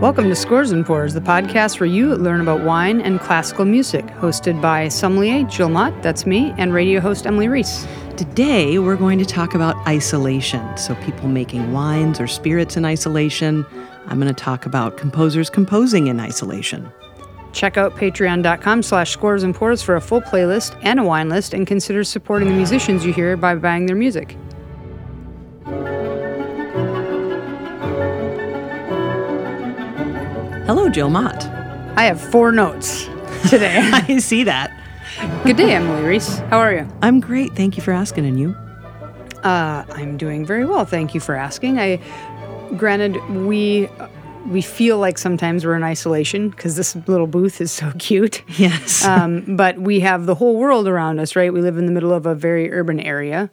Welcome 0.00 0.28
to 0.28 0.34
Scores 0.34 0.72
and 0.72 0.84
Pours, 0.84 1.14
the 1.14 1.20
podcast 1.20 1.78
where 1.78 1.86
you 1.86 2.16
learn 2.16 2.40
about 2.40 2.62
wine 2.64 3.00
and 3.00 3.20
classical 3.20 3.64
music, 3.64 4.04
hosted 4.06 4.60
by 4.60 4.88
sommelier 4.88 5.44
Jill 5.44 5.68
Mott, 5.68 6.02
that's 6.02 6.26
me, 6.26 6.52
and 6.58 6.74
radio 6.74 6.98
host 7.00 7.24
Emily 7.24 7.46
Reese. 7.46 7.86
Today, 8.16 8.80
we're 8.80 8.96
going 8.96 9.20
to 9.20 9.24
talk 9.24 9.54
about 9.54 9.76
isolation. 9.86 10.76
So, 10.76 10.96
people 10.96 11.28
making 11.28 11.72
wines 11.72 12.18
or 12.18 12.26
spirits 12.26 12.76
in 12.76 12.84
isolation. 12.84 13.64
I'm 14.08 14.18
going 14.18 14.34
to 14.34 14.34
talk 14.34 14.66
about 14.66 14.96
composers 14.96 15.48
composing 15.48 16.08
in 16.08 16.18
isolation. 16.18 16.90
Check 17.52 17.76
out 17.76 17.94
patreon.com 17.96 18.82
slash 18.82 19.10
scores 19.10 19.42
and 19.42 19.54
pours 19.54 19.82
for 19.82 19.96
a 19.96 20.00
full 20.00 20.20
playlist 20.20 20.78
and 20.82 21.00
a 21.00 21.04
wine 21.04 21.28
list, 21.28 21.54
and 21.54 21.66
consider 21.66 22.04
supporting 22.04 22.48
the 22.48 22.54
musicians 22.54 23.04
you 23.04 23.12
hear 23.12 23.36
by 23.36 23.54
buying 23.54 23.86
their 23.86 23.96
music. 23.96 24.36
Hello, 30.66 30.88
Jill 30.88 31.10
Mott. 31.10 31.44
I 31.96 32.04
have 32.04 32.20
four 32.20 32.52
notes 32.52 33.06
today. 33.48 33.80
I 33.92 34.18
see 34.18 34.44
that. 34.44 34.70
Good 35.44 35.56
day, 35.56 35.74
Emily 35.74 36.02
Reese. 36.02 36.38
How 36.38 36.58
are 36.58 36.72
you? 36.72 36.88
I'm 37.02 37.18
great. 37.18 37.52
Thank 37.52 37.76
you 37.76 37.82
for 37.82 37.92
asking. 37.92 38.24
And 38.24 38.38
you? 38.38 38.54
Uh, 39.42 39.84
I'm 39.90 40.16
doing 40.16 40.46
very 40.46 40.64
well. 40.64 40.84
Thank 40.84 41.12
you 41.12 41.20
for 41.20 41.34
asking. 41.34 41.80
I, 41.80 42.00
granted, 42.76 43.16
we 43.30 43.88
we 44.46 44.62
feel 44.62 44.98
like 44.98 45.18
sometimes 45.18 45.64
we're 45.64 45.76
in 45.76 45.82
isolation 45.82 46.50
because 46.50 46.76
this 46.76 46.96
little 47.06 47.26
booth 47.26 47.60
is 47.60 47.70
so 47.70 47.92
cute. 47.98 48.42
Yes. 48.58 49.04
Um, 49.10 49.56
but 49.56 49.78
we 49.78 50.00
have 50.00 50.26
the 50.26 50.34
whole 50.34 50.56
world 50.56 50.86
around 50.86 51.18
us, 51.18 51.34
right? 51.34 51.52
We 51.52 51.60
live 51.60 51.76
in 51.78 51.86
the 51.86 51.92
middle 51.92 52.12
of 52.12 52.26
a 52.26 52.34
very 52.34 52.72
urban 52.72 53.00
area, 53.00 53.50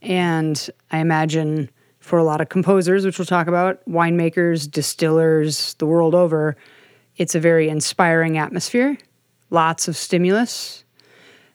and 0.00 0.70
I 0.90 0.98
imagine 0.98 1.70
for 2.00 2.18
a 2.18 2.24
lot 2.24 2.40
of 2.40 2.48
composers, 2.48 3.04
which 3.04 3.18
we'll 3.18 3.26
talk 3.26 3.46
about, 3.46 3.84
winemakers, 3.86 4.70
distillers, 4.70 5.74
the 5.74 5.86
world 5.86 6.14
over, 6.14 6.56
it's 7.16 7.34
a 7.34 7.40
very 7.40 7.68
inspiring 7.68 8.38
atmosphere. 8.38 8.96
Lots 9.50 9.88
of 9.88 9.96
stimulus. 9.96 10.84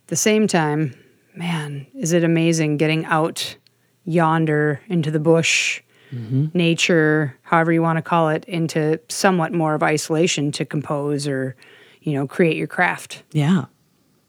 At 0.04 0.08
the 0.08 0.16
same 0.16 0.48
time, 0.48 0.96
man, 1.36 1.86
is 1.94 2.14
it 2.14 2.24
amazing 2.24 2.78
getting 2.78 3.06
out 3.06 3.58
yonder 4.06 4.82
into 4.88 5.12
the 5.12 5.20
bush, 5.20 5.82
mm-hmm. 6.14 6.48
nature, 6.54 7.36
however 7.42 7.72
you 7.72 7.82
want 7.82 7.98
to 7.98 8.02
call 8.02 8.30
it, 8.30 8.46
into 8.46 9.00
somewhat 9.10 9.54
more 9.54 9.76
of 9.76 9.84
isolation 9.84 10.52
to 10.54 10.66
compose 10.66 11.28
or, 11.28 11.56
you 12.02 12.14
know, 12.14 12.28
create 12.28 12.58
your 12.58 12.68
craft. 12.68 13.24
Yeah. 13.32 13.66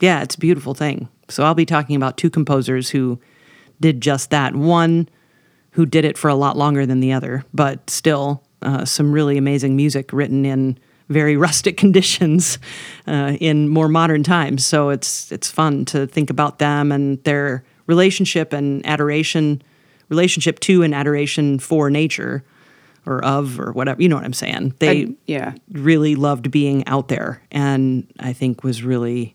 Yeah, 0.01 0.23
it's 0.23 0.34
a 0.34 0.39
beautiful 0.39 0.75
thing. 0.75 1.08
So 1.28 1.45
I'll 1.45 1.55
be 1.55 1.67
talking 1.67 1.97
about 1.97 2.17
two 2.17 2.31
composers 2.31 2.91
who 2.91 3.20
did 3.81 4.01
just 4.01 4.31
that. 4.31 4.55
One 4.55 5.08
who 5.73 5.86
did 5.86 6.05
it 6.05 6.19
for 6.19 6.28
a 6.28 6.34
lot 6.34 6.56
longer 6.56 6.84
than 6.86 7.01
the 7.01 7.12
other, 7.12 7.45
but 7.55 7.89
still 7.89 8.42
uh, 8.62 8.84
some 8.84 9.12
really 9.12 9.39
amazing 9.39 9.77
music 9.77 10.12
written 10.12 10.45
in 10.45 10.78
very 11.08 11.36
rustic 11.47 11.77
conditions 11.77 12.58
uh, 13.06 13.36
in 13.41 13.69
more 13.69 13.89
modern 13.89 14.23
times. 14.23 14.64
So 14.64 14.91
it's 14.91 15.31
it's 15.31 15.51
fun 15.51 15.84
to 15.86 16.06
think 16.06 16.31
about 16.31 16.58
them 16.58 16.92
and 16.92 17.23
their 17.25 17.64
relationship 17.86 18.53
and 18.53 18.84
adoration, 18.86 19.62
relationship 20.11 20.61
to 20.61 20.83
and 20.83 20.94
adoration 20.94 21.58
for 21.58 21.89
nature, 21.89 22.44
or 23.06 23.25
of 23.25 23.58
or 23.58 23.72
whatever. 23.72 24.03
You 24.03 24.08
know 24.08 24.17
what 24.17 24.25
I'm 24.25 24.33
saying? 24.33 24.75
They 24.78 25.02
I, 25.02 25.14
yeah 25.27 25.55
really 25.72 26.14
loved 26.14 26.50
being 26.50 26.86
out 26.86 27.08
there, 27.08 27.42
and 27.50 28.06
I 28.20 28.33
think 28.33 28.62
was 28.62 28.83
really 28.83 29.34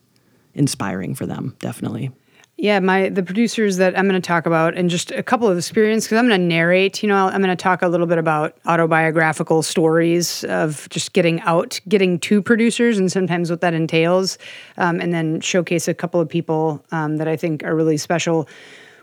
inspiring 0.54 1.16
for 1.16 1.26
them. 1.26 1.56
Definitely. 1.60 2.12
Yeah, 2.58 2.80
my 2.80 3.10
the 3.10 3.22
producers 3.22 3.76
that 3.78 3.98
I'm 4.00 4.08
going 4.08 4.22
to 4.22 4.26
talk 4.26 4.46
about, 4.46 4.78
and 4.78 4.90
just 4.90 5.12
a 5.12 5.22
couple 5.22 5.50
of 5.50 5.58
experience 5.58 6.06
because 6.06 6.20
I'm 6.20 6.28
going 6.30 6.40
to 6.40 6.48
narrate. 6.48 7.04
You 7.04 7.10
know, 7.10 7.28
I'm 7.28 7.42
going 7.42 7.50
to 7.50 7.56
talk 7.62 7.82
a 7.82 7.88
little 7.90 8.08
bit 8.08 8.18
about 8.18 8.56
autobiographical 8.66 9.62
stories 9.62 10.46
of 10.46 10.88
just 10.90 11.12
getting 11.12 11.42
out, 11.42 11.82
getting 11.90 12.18
to 12.20 12.42
producers, 12.42 12.98
and 12.98 13.12
sometimes 13.12 13.50
what 13.50 13.60
that 13.60 13.74
entails, 13.74 14.38
um, 14.78 15.02
and 15.02 15.14
then 15.14 15.42
showcase 15.42 15.90
a 15.90 15.94
couple 15.94 16.22
of 16.22 16.30
people 16.30 16.82
um, 16.92 17.18
that 17.18 17.28
I 17.28 17.36
think 17.36 17.62
are 17.66 17.76
really 17.76 17.98
special. 17.98 18.48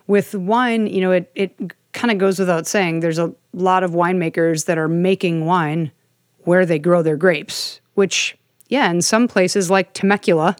With 0.06 0.34
wine, 0.34 0.86
you 0.86 1.00
know, 1.00 1.12
it 1.12 1.30
it 1.34 1.72
kind 1.92 2.10
of 2.10 2.18
goes 2.18 2.38
without 2.38 2.66
saying. 2.66 3.00
There's 3.00 3.18
a 3.18 3.32
lot 3.52 3.84
of 3.84 3.92
winemakers 3.92 4.66
that 4.66 4.78
are 4.78 4.88
making 4.88 5.46
wine 5.46 5.92
where 6.44 6.66
they 6.66 6.78
grow 6.78 7.02
their 7.02 7.16
grapes, 7.16 7.80
which 7.94 8.36
yeah, 8.68 8.90
in 8.90 9.02
some 9.02 9.28
places 9.28 9.70
like 9.70 9.92
Temecula, 9.92 10.56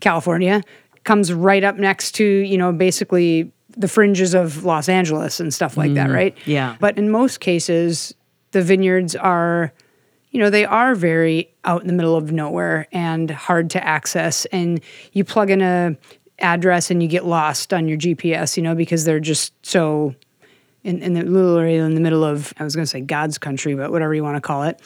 California, 0.00 0.62
comes 1.04 1.32
right 1.32 1.62
up 1.62 1.76
next 1.76 2.12
to, 2.16 2.24
you 2.24 2.58
know, 2.58 2.72
basically 2.72 3.52
the 3.76 3.88
fringes 3.88 4.34
of 4.34 4.64
Los 4.64 4.88
Angeles 4.88 5.40
and 5.40 5.54
stuff 5.54 5.76
like 5.76 5.92
mm, 5.92 5.94
that, 5.94 6.10
right? 6.10 6.36
Yeah. 6.44 6.76
But 6.80 6.98
in 6.98 7.10
most 7.10 7.40
cases, 7.40 8.14
the 8.50 8.62
vineyards 8.62 9.14
are, 9.14 9.72
you 10.30 10.40
know, 10.40 10.50
they 10.50 10.64
are 10.64 10.94
very 10.94 11.54
out 11.64 11.82
in 11.82 11.86
the 11.86 11.92
middle 11.92 12.16
of 12.16 12.32
nowhere 12.32 12.88
and 12.92 13.30
hard 13.30 13.70
to 13.70 13.84
access. 13.84 14.44
And 14.46 14.80
you 15.12 15.24
plug 15.24 15.50
in 15.50 15.62
a 15.62 15.96
address 16.42 16.90
and 16.90 17.02
you 17.02 17.08
get 17.08 17.24
lost 17.24 17.72
on 17.72 17.88
your 17.88 17.98
GPS, 17.98 18.56
you 18.56 18.62
know, 18.62 18.74
because 18.74 19.04
they're 19.04 19.20
just 19.20 19.54
so 19.64 20.14
in, 20.84 21.00
in 21.02 21.14
the 21.14 21.20
area 21.60 21.84
in 21.84 21.94
the 21.94 22.00
middle 22.00 22.24
of, 22.24 22.52
I 22.58 22.64
was 22.64 22.74
going 22.74 22.84
to 22.84 22.90
say 22.90 23.00
God's 23.00 23.38
country, 23.38 23.74
but 23.74 23.92
whatever 23.92 24.14
you 24.14 24.24
want 24.24 24.36
to 24.36 24.40
call 24.40 24.64
it. 24.64 24.80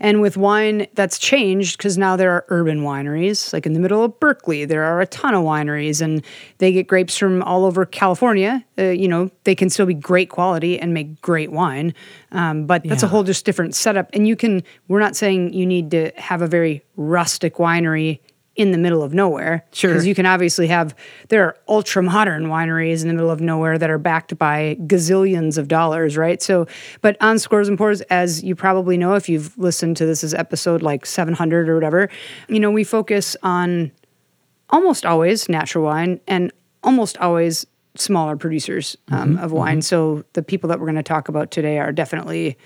And 0.00 0.20
with 0.20 0.36
wine, 0.36 0.86
that's 0.94 1.18
changed 1.18 1.76
because 1.76 1.98
now 1.98 2.16
there 2.16 2.32
are 2.32 2.44
urban 2.48 2.80
wineries. 2.80 3.52
Like 3.52 3.66
in 3.66 3.74
the 3.74 3.80
middle 3.80 4.02
of 4.02 4.18
Berkeley, 4.18 4.64
there 4.64 4.82
are 4.82 5.00
a 5.00 5.06
ton 5.06 5.34
of 5.34 5.44
wineries, 5.44 6.00
and 6.00 6.24
they 6.58 6.72
get 6.72 6.86
grapes 6.86 7.18
from 7.18 7.42
all 7.42 7.64
over 7.64 7.84
California. 7.84 8.64
Uh, 8.78 8.84
you 8.84 9.06
know, 9.06 9.30
they 9.44 9.54
can 9.54 9.68
still 9.68 9.86
be 9.86 9.94
great 9.94 10.30
quality 10.30 10.78
and 10.78 10.94
make 10.94 11.20
great 11.20 11.52
wine. 11.52 11.94
Um, 12.32 12.66
but 12.66 12.82
that's 12.84 13.02
yeah. 13.02 13.08
a 13.08 13.10
whole 13.10 13.22
just 13.22 13.44
different 13.44 13.74
setup. 13.74 14.08
And 14.14 14.26
you 14.26 14.36
can, 14.36 14.62
we're 14.88 15.00
not 15.00 15.16
saying 15.16 15.52
you 15.52 15.66
need 15.66 15.90
to 15.90 16.12
have 16.16 16.40
a 16.40 16.46
very 16.46 16.82
rustic 16.96 17.56
winery 17.56 18.20
in 18.54 18.70
the 18.70 18.78
middle 18.78 19.02
of 19.02 19.14
nowhere. 19.14 19.64
Sure. 19.72 19.90
Because 19.90 20.06
you 20.06 20.14
can 20.14 20.26
obviously 20.26 20.66
have, 20.66 20.94
there 21.28 21.44
are 21.44 21.56
ultra 21.68 22.02
modern 22.02 22.44
wineries 22.44 23.00
in 23.02 23.08
the 23.08 23.14
middle 23.14 23.30
of 23.30 23.40
nowhere 23.40 23.78
that 23.78 23.88
are 23.88 23.98
backed 23.98 24.36
by 24.36 24.76
gazillions 24.80 25.56
of 25.56 25.68
dollars, 25.68 26.16
right? 26.16 26.42
So, 26.42 26.66
but 27.00 27.16
on 27.22 27.38
Scores 27.38 27.68
and 27.68 27.78
Pours, 27.78 28.02
as 28.02 28.42
you 28.42 28.54
probably 28.54 28.98
know, 28.98 29.14
if 29.14 29.28
you've 29.28 29.56
listened 29.56 29.96
to 29.98 30.06
this 30.06 30.22
as 30.22 30.34
episode 30.34 30.82
like 30.82 31.06
700 31.06 31.68
or 31.68 31.74
whatever, 31.74 32.10
you 32.48 32.60
know, 32.60 32.70
we 32.70 32.84
focus 32.84 33.36
on 33.42 33.90
almost 34.68 35.06
always 35.06 35.48
natural 35.48 35.84
wine 35.84 36.20
and 36.26 36.52
almost 36.82 37.16
always 37.18 37.66
smaller 37.94 38.36
producers 38.36 38.96
um, 39.10 39.36
mm-hmm, 39.36 39.44
of 39.44 39.52
wine. 39.52 39.78
Mm-hmm. 39.78 39.80
So 39.82 40.24
the 40.34 40.42
people 40.42 40.68
that 40.68 40.78
we're 40.78 40.86
going 40.86 40.96
to 40.96 41.02
talk 41.02 41.28
about 41.28 41.50
today 41.50 41.78
are 41.78 41.92
definitely 41.92 42.58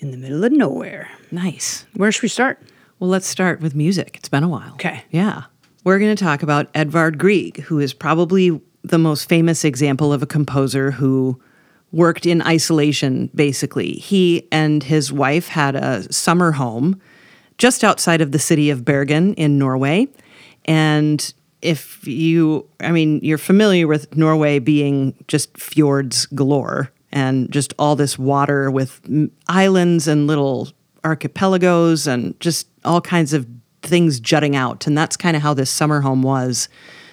in 0.00 0.10
the 0.10 0.16
middle 0.18 0.44
of 0.44 0.52
nowhere. 0.52 1.10
Nice. 1.30 1.86
Where 1.94 2.12
should 2.12 2.22
we 2.22 2.28
start? 2.28 2.60
Well, 2.98 3.10
let's 3.10 3.26
start 3.26 3.60
with 3.60 3.74
music. 3.74 4.16
It's 4.16 4.28
been 4.28 4.42
a 4.42 4.48
while. 4.48 4.72
Okay. 4.74 5.04
Yeah. 5.10 5.44
We're 5.84 5.98
going 5.98 6.14
to 6.14 6.24
talk 6.24 6.42
about 6.42 6.68
Edvard 6.74 7.18
Grieg, 7.18 7.60
who 7.60 7.78
is 7.78 7.92
probably 7.92 8.60
the 8.82 8.98
most 8.98 9.28
famous 9.28 9.64
example 9.64 10.12
of 10.12 10.22
a 10.22 10.26
composer 10.26 10.90
who 10.90 11.40
worked 11.92 12.26
in 12.26 12.42
isolation, 12.42 13.30
basically. 13.34 13.92
He 13.92 14.48
and 14.50 14.82
his 14.82 15.12
wife 15.12 15.48
had 15.48 15.76
a 15.76 16.10
summer 16.12 16.52
home 16.52 17.00
just 17.58 17.84
outside 17.84 18.20
of 18.20 18.32
the 18.32 18.38
city 18.38 18.70
of 18.70 18.84
Bergen 18.84 19.34
in 19.34 19.58
Norway. 19.58 20.08
And 20.64 21.32
if 21.62 22.06
you, 22.06 22.68
I 22.80 22.92
mean, 22.92 23.20
you're 23.22 23.38
familiar 23.38 23.86
with 23.86 24.14
Norway 24.16 24.58
being 24.58 25.14
just 25.28 25.56
fjords 25.58 26.26
galore 26.26 26.90
and 27.12 27.50
just 27.50 27.72
all 27.78 27.96
this 27.96 28.18
water 28.18 28.70
with 28.70 29.00
islands 29.48 30.08
and 30.08 30.26
little 30.26 30.68
archipelagos 31.06 32.06
and 32.06 32.38
just 32.40 32.68
all 32.84 33.00
kinds 33.00 33.32
of 33.32 33.46
things 33.82 34.20
jutting 34.20 34.56
out. 34.56 34.86
And 34.86 34.98
that's 34.98 35.16
kind 35.16 35.36
of 35.36 35.42
how 35.42 35.54
this 35.54 35.70
summer 35.70 36.00
home 36.00 36.22
was 36.22 36.68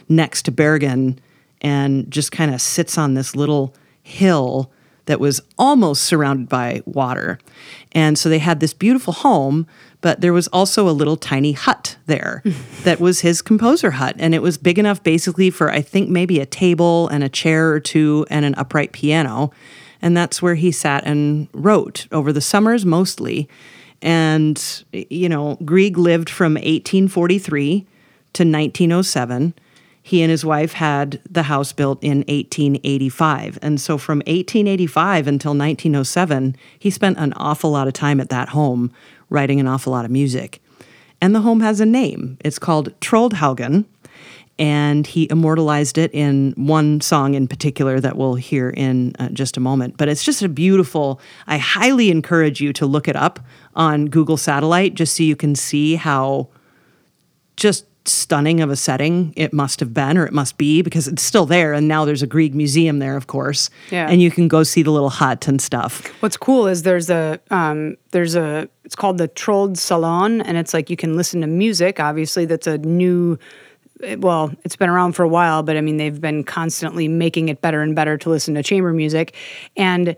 next 0.10 0.44
to 0.44 0.51
Bergen 0.51 1.19
and 1.62 2.10
just 2.12 2.31
kind 2.31 2.54
of 2.54 2.62
sits 2.62 2.98
on 2.98 3.13
this 3.13 3.36
little 3.36 3.74
hill 4.01 4.72
that 5.06 5.19
was 5.19 5.42
almost 5.57 6.04
surrounded 6.04 6.48
by 6.48 6.81
water. 6.86 7.38
And 7.92 8.18
so 8.18 8.30
they 8.30 8.40
had 8.40 8.60
this 8.60 8.74
beautiful 8.74 9.13
home, 9.13 9.68
but 10.01 10.22
there 10.22 10.34
was 10.34 10.48
also 10.50 10.88
a 10.88 10.92
little 10.92 11.18
tiny 11.18 11.51
hut 11.51 11.98
there 12.06 12.42
that 12.84 13.00
was 13.00 13.22
his 13.22 13.42
composer 13.42 13.92
hut. 13.92 14.16
And 14.18 14.34
it 14.34 14.42
was 14.42 14.57
big 14.57 14.80
enough 14.80 15.04
basically 15.04 15.50
for, 15.50 15.69
I 15.69 15.81
think, 15.81 16.10
maybe 16.10 16.39
a 16.39 16.46
table 16.46 17.07
and 17.10 17.24
a 17.24 17.30
chair 17.30 17.72
or 17.72 17.80
two 17.80 18.25
and 18.30 18.46
an 18.46 18.56
upright 18.56 18.94
piano. 18.94 19.51
And 20.01 20.16
that's 20.16 20.42
where 20.42 20.56
he 20.56 20.72
sat 20.72 21.06
and 21.06 21.48
wrote 21.54 22.07
over 22.12 22.34
the 22.34 22.42
summers 22.42 22.86
mostly. 22.86 23.50
And, 24.03 24.83
you 24.91 25.29
know, 25.29 25.57
Grieg 25.63 25.97
lived 25.97 26.29
from 26.29 26.55
1843 26.55 27.88
to 28.33 28.44
1907. 28.44 29.53
He 30.01 30.21
and 30.21 30.29
his 30.29 30.44
wife 30.44 30.73
had 30.73 31.21
the 31.31 31.44
house 31.44 31.71
built 31.71 32.03
in 32.03 32.17
1885. 32.27 33.57
And 33.61 33.79
so 33.79 33.97
from 33.97 34.17
1885 34.19 35.27
until 35.27 35.51
1907, 35.51 36.57
he 36.77 36.89
spent 36.89 37.17
an 37.17 37.31
awful 37.38 37.71
lot 37.71 37.88
of 37.88 37.94
time 37.94 38.19
at 38.19 38.27
that 38.27 38.50
home 38.50 38.91
writing 39.29 39.61
an 39.61 39.67
awful 39.67 39.94
lot 39.94 40.03
of 40.03 40.11
music. 40.11 40.61
And 41.21 41.33
the 41.33 41.39
home 41.39 41.61
has 41.61 41.79
a 41.79 41.85
name. 41.85 42.38
It's 42.44 42.59
called 42.59 43.00
Troldhaugen. 43.00 43.85
and 44.59 45.07
he 45.07 45.27
immortalized 45.31 45.97
it 45.97 46.13
in 46.13 46.53
one 46.55 47.01
song 47.01 47.33
in 47.33 47.47
particular 47.47 48.00
that 48.00 48.15
we'll 48.17 48.35
hear 48.35 48.69
in 48.69 49.15
uh, 49.17 49.29
just 49.29 49.57
a 49.57 49.59
moment. 49.59 49.97
But 49.97 50.09
it's 50.09 50.23
just 50.23 50.44
a 50.44 50.50
beautiful, 50.50 51.19
I 51.47 51.57
highly 51.57 52.11
encourage 52.11 52.61
you 52.61 52.71
to 52.73 52.85
look 52.85 53.07
it 53.07 53.15
up 53.15 53.39
on 53.75 54.06
Google 54.08 54.38
Satellite 54.38 54.94
just 54.96 55.16
so 55.18 55.24
you 55.24 55.36
can 55.36 55.56
see 55.56 55.96
how 55.96 56.48
just 57.56 57.86
stunning 58.06 58.60
of 58.60 58.70
a 58.70 58.75
setting 58.75 59.34
it 59.38 59.54
must 59.54 59.80
have 59.80 59.94
been 59.94 60.18
or 60.18 60.25
it 60.25 60.34
must 60.34 60.58
be 60.58 60.81
because 60.81 61.08
it's 61.08 61.24
still 61.24 61.46
there 61.46 61.72
and 61.72 61.88
now 61.88 62.04
there's 62.04 62.22
a 62.22 62.28
Grieg 62.28 62.54
museum 62.54 63.00
there 63.00 63.16
of 63.16 63.28
course 63.28 63.70
Yeah. 63.92 64.10
and 64.10 64.22
you 64.22 64.30
can 64.30 64.50
go 64.50 64.64
see 64.64 64.84
the 64.84 64.92
little 64.92 65.10
hut 65.10 65.48
and 65.48 65.62
stuff 65.62 66.06
What's 66.22 66.36
cool 66.36 66.68
is 66.68 66.84
there's 66.84 67.10
a 67.10 67.40
um, 67.50 67.96
there's 68.12 68.36
a 68.36 68.68
it's 68.84 68.96
called 68.96 69.18
the 69.20 69.30
Trold 69.30 69.78
Salon, 69.78 70.42
and 70.42 70.58
it's 70.58 70.74
like 70.74 70.90
you 70.90 70.98
can 70.98 71.16
listen 71.16 71.40
to 71.40 71.48
music. 71.48 72.02
Obviously, 72.02 72.44
that's 72.44 72.68
a 72.68 72.78
new. 72.80 73.40
Well, 74.18 74.52
it's 74.66 74.75
been 74.75 74.90
around 74.90 75.14
for 75.14 75.24
a 75.24 75.28
while, 75.30 75.64
but 75.64 75.78
I 75.78 75.81
mean 75.81 75.96
they've 75.96 76.20
been 76.20 76.44
constantly 76.44 77.08
making 77.08 77.48
it 77.48 77.62
better 77.62 77.81
and 77.81 77.96
better 77.96 78.18
to 78.18 78.30
listen 78.30 78.54
to 78.56 78.64
chamber 78.64 78.92
music, 78.92 79.34
and 79.78 80.18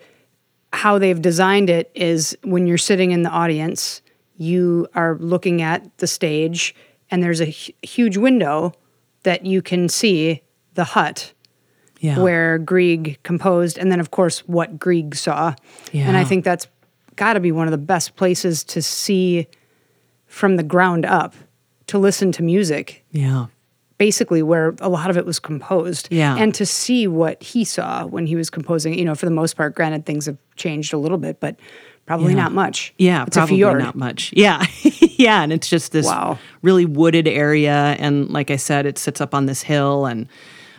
how 0.75 0.99
they've 0.99 1.21
designed 1.21 1.69
it 1.69 1.89
is 1.95 2.37
when 2.43 2.67
you're 2.67 2.77
sitting 2.77 3.11
in 3.11 3.23
the 3.23 3.29
audience, 3.29 4.01
you 4.37 4.87
are 4.93 5.17
looking 5.19 5.61
at 5.61 5.97
the 5.97 6.07
stage, 6.07 6.75
and 7.09 7.23
there's 7.23 7.41
a 7.41 7.45
huge 7.45 8.17
window 8.17 8.73
that 9.23 9.45
you 9.45 9.61
can 9.61 9.89
see 9.89 10.41
the 10.73 10.83
hut 10.83 11.33
yeah 11.99 12.19
where 12.19 12.57
Grieg 12.57 13.17
composed, 13.23 13.77
and 13.77 13.91
then 13.91 13.99
of 13.99 14.11
course 14.11 14.39
what 14.47 14.77
Grieg 14.77 15.15
saw. 15.15 15.55
And 15.93 16.17
I 16.17 16.23
think 16.25 16.43
that's 16.43 16.67
got 17.15 17.33
to 17.33 17.39
be 17.39 17.51
one 17.51 17.67
of 17.67 17.71
the 17.71 17.77
best 17.77 18.15
places 18.17 18.63
to 18.65 18.81
see 18.81 19.47
from 20.27 20.57
the 20.57 20.63
ground 20.63 21.05
up 21.05 21.33
to 21.87 21.97
listen 21.97 22.31
to 22.33 22.43
music. 22.43 23.05
yeah 23.11 23.45
Basically, 23.97 24.43
where 24.43 24.75
a 24.81 24.89
lot 24.89 25.09
of 25.09 25.15
it 25.17 25.25
was 25.25 25.39
composed, 25.39 26.09
Yeah. 26.11 26.35
and 26.37 26.53
to 26.55 26.65
see 26.65 27.07
what 27.07 27.41
he 27.41 27.63
saw 27.63 28.05
when 28.05 28.25
he 28.27 28.35
was 28.35 28.49
composing. 28.49 28.93
You 28.99 29.05
know, 29.05 29.15
for 29.15 29.25
the 29.25 29.31
most 29.31 29.55
part, 29.55 29.73
granted 29.73 30.05
things 30.05 30.25
have 30.25 30.37
changed 30.57 30.91
a 30.93 30.97
little 30.97 31.17
bit, 31.17 31.39
but 31.39 31.55
probably 32.05 32.33
Yeah. 32.33 32.39
not 32.43 32.51
much. 32.51 32.93
Yeah, 32.97 33.23
it's 33.25 33.37
probably 33.37 33.57
not 33.61 33.95
much. 33.95 34.33
Yeah, 34.35 34.65
yeah, 34.83 35.41
and 35.43 35.53
it's 35.53 35.69
just 35.69 35.93
this 35.93 36.05
Wow. 36.07 36.37
really 36.61 36.85
wooded 36.85 37.25
area, 37.25 37.95
and 37.97 38.29
like 38.29 38.51
I 38.51 38.57
said, 38.57 38.85
it 38.85 38.97
sits 38.97 39.21
up 39.21 39.33
on 39.33 39.45
this 39.45 39.61
hill, 39.61 40.05
and 40.05 40.27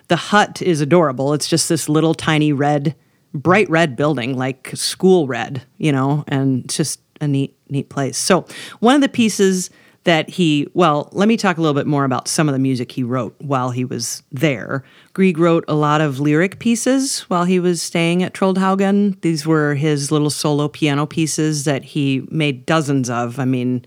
the 0.08 0.16
hut 0.16 0.60
is 0.60 0.82
adorable. 0.82 1.32
It's 1.32 1.48
just 1.48 1.70
this 1.70 1.88
little 1.88 2.12
tiny 2.14 2.52
red, 2.52 2.94
bright 3.32 3.68
red 3.70 3.96
building, 3.96 4.36
like 4.36 4.70
school 4.74 5.26
red, 5.26 5.62
you 5.78 5.90
know, 5.90 6.22
and 6.28 6.64
it's 6.66 6.76
just 6.76 7.00
a 7.22 7.26
neat, 7.26 7.56
neat 7.70 7.88
place. 7.88 8.18
So 8.18 8.44
one 8.80 8.94
of 8.94 9.00
the 9.00 9.08
pieces 9.08 9.70
that 10.06 10.30
he, 10.30 10.68
well, 10.72 11.08
let 11.10 11.26
me 11.26 11.36
talk 11.36 11.58
a 11.58 11.60
little 11.60 11.74
bit 11.74 11.86
more 11.86 12.04
about 12.04 12.28
some 12.28 12.48
of 12.48 12.52
the 12.52 12.60
music 12.60 12.92
he 12.92 13.02
wrote 13.02 13.34
while 13.40 13.72
he 13.72 13.84
was 13.84 14.22
there. 14.30 14.84
Grieg 15.14 15.36
wrote 15.36 15.64
a 15.66 15.74
lot 15.74 16.00
of 16.00 16.20
lyric 16.20 16.60
pieces 16.60 17.22
while 17.22 17.44
he 17.44 17.58
was 17.58 17.82
staying 17.82 18.22
at 18.22 18.32
Troldhaugen. 18.32 19.20
These 19.22 19.44
were 19.44 19.74
his 19.74 20.12
little 20.12 20.30
solo 20.30 20.68
piano 20.68 21.06
pieces 21.06 21.64
that 21.64 21.82
he 21.84 22.24
made 22.30 22.64
dozens 22.66 23.10
of. 23.10 23.40
I 23.40 23.46
mean, 23.46 23.84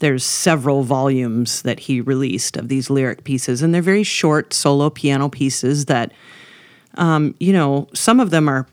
there's 0.00 0.24
several 0.24 0.82
volumes 0.82 1.62
that 1.62 1.78
he 1.78 2.00
released 2.00 2.56
of 2.56 2.66
these 2.66 2.90
lyric 2.90 3.22
pieces, 3.22 3.62
and 3.62 3.72
they're 3.72 3.82
very 3.82 4.02
short 4.02 4.52
solo 4.52 4.90
piano 4.90 5.28
pieces 5.28 5.84
that 5.84 6.12
um, 6.96 7.34
you 7.38 7.52
know, 7.52 7.88
some 7.94 8.20
of 8.20 8.30
them 8.30 8.48
are 8.48 8.66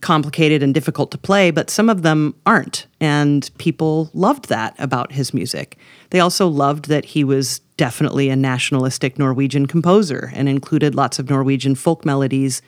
complicated 0.00 0.62
and 0.62 0.74
difficult 0.74 1.10
to 1.10 1.18
play, 1.18 1.50
but 1.50 1.70
some 1.70 1.88
of 1.88 2.02
them 2.02 2.34
aren't. 2.46 2.86
And 3.00 3.50
people 3.58 4.10
loved 4.12 4.48
that 4.48 4.74
about 4.78 5.12
his 5.12 5.32
music. 5.34 5.78
They 6.10 6.20
also 6.20 6.48
loved 6.48 6.88
that 6.88 7.04
he 7.04 7.24
was 7.24 7.60
definitely 7.76 8.28
a 8.28 8.36
nationalistic 8.36 9.18
Norwegian 9.18 9.66
composer 9.66 10.32
and 10.34 10.48
included 10.48 10.94
lots 10.94 11.18
of 11.18 11.28
Norwegian 11.28 11.74
folk 11.74 12.04
melodies 12.04 12.62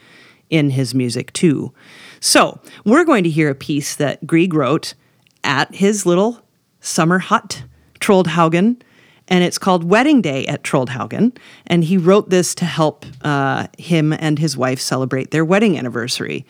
in 0.50 0.70
his 0.70 0.94
music 0.94 1.32
too. 1.32 1.72
So, 2.20 2.60
we're 2.84 3.04
going 3.04 3.24
to 3.24 3.30
hear 3.30 3.50
a 3.50 3.54
piece 3.54 3.96
that 3.96 4.26
Grieg 4.26 4.54
wrote 4.54 4.94
at 5.44 5.74
his 5.74 6.06
little 6.06 6.42
summer 6.80 7.18
hut, 7.18 7.64
Troldhaugen, 8.00 8.80
and 9.28 9.42
it's 9.42 9.58
called 9.58 9.84
Wedding 9.84 10.22
Day 10.22 10.46
at 10.46 10.62
Troldhaugen. 10.62 11.36
And 11.66 11.84
he 11.84 11.96
wrote 11.96 12.30
this 12.30 12.54
to 12.56 12.64
help 12.64 13.04
uh, 13.22 13.66
him 13.78 14.12
and 14.12 14.38
his 14.38 14.56
wife 14.56 14.80
celebrate 14.80 15.30
their 15.30 15.44
wedding 15.44 15.76
anniversary. 15.76 16.46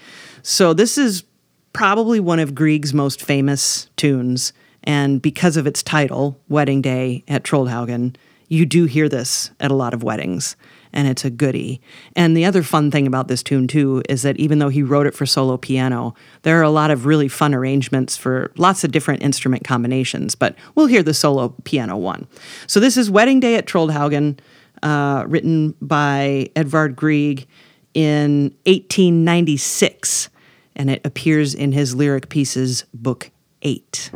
So 0.49 0.75
this 0.75 0.97
is 0.97 1.25
probably 1.73 2.21
one 2.21 2.39
of 2.39 2.55
Grieg's 2.55 2.95
most 2.95 3.21
famous 3.21 3.91
tunes. 3.97 4.53
And 4.85 5.21
because 5.21 5.57
of 5.57 5.67
its 5.67 5.83
title, 5.83 6.41
Wedding 6.49 6.81
Day 6.81 7.25
at 7.27 7.43
Troldhaugen, 7.43 8.15
you 8.47 8.65
do 8.65 8.85
hear 8.85 9.09
this 9.09 9.51
at 9.59 9.73
a 9.73 9.75
lot 9.75 9.93
of 9.93 10.05
weddings, 10.05 10.55
and 10.93 11.09
it's 11.09 11.25
a 11.25 11.31
goodie. 11.31 11.81
And 12.15 12.37
the 12.37 12.45
other 12.45 12.63
fun 12.63 12.93
thing 12.93 13.09
about 13.09 13.27
this 13.27 13.43
tune, 13.43 13.67
too, 13.67 14.05
is 14.09 14.23
that 14.23 14.37
even 14.37 14.61
though 14.61 14.69
he 14.69 14.85
wrote 14.85 15.09
it 15.09 15.17
for 15.17 15.27
solo 15.27 15.57
piano, 15.57 16.15
there 16.43 16.61
are 16.61 16.63
a 16.63 16.71
lot 16.71 16.93
of 16.93 17.07
really 17.07 17.27
fun 17.27 17.53
arrangements 17.53 18.17
for 18.17 18.53
lots 18.57 18.85
of 18.85 18.93
different 18.93 19.25
instrument 19.25 19.65
combinations. 19.65 20.37
But 20.37 20.55
we'll 20.77 20.87
hear 20.87 21.03
the 21.03 21.13
solo 21.13 21.57
piano 21.65 21.97
one. 21.97 22.29
So 22.69 22.79
this 22.79 22.97
is 22.97 23.11
Wedding 23.11 23.41
Day 23.41 23.57
at 23.57 23.67
Troldhaugen, 23.67 24.39
uh, 24.85 25.25
written 25.27 25.75
by 25.83 26.51
Edvard 26.55 26.95
Grieg 26.95 27.49
in 27.95 28.55
1896, 28.67 30.29
and 30.77 30.91
it 30.91 31.01
appears 31.05 31.55
in 31.55 31.73
his 31.73 31.95
lyric 31.95 32.29
pieces, 32.29 32.85
Book 32.95 33.31
8. 33.63 34.11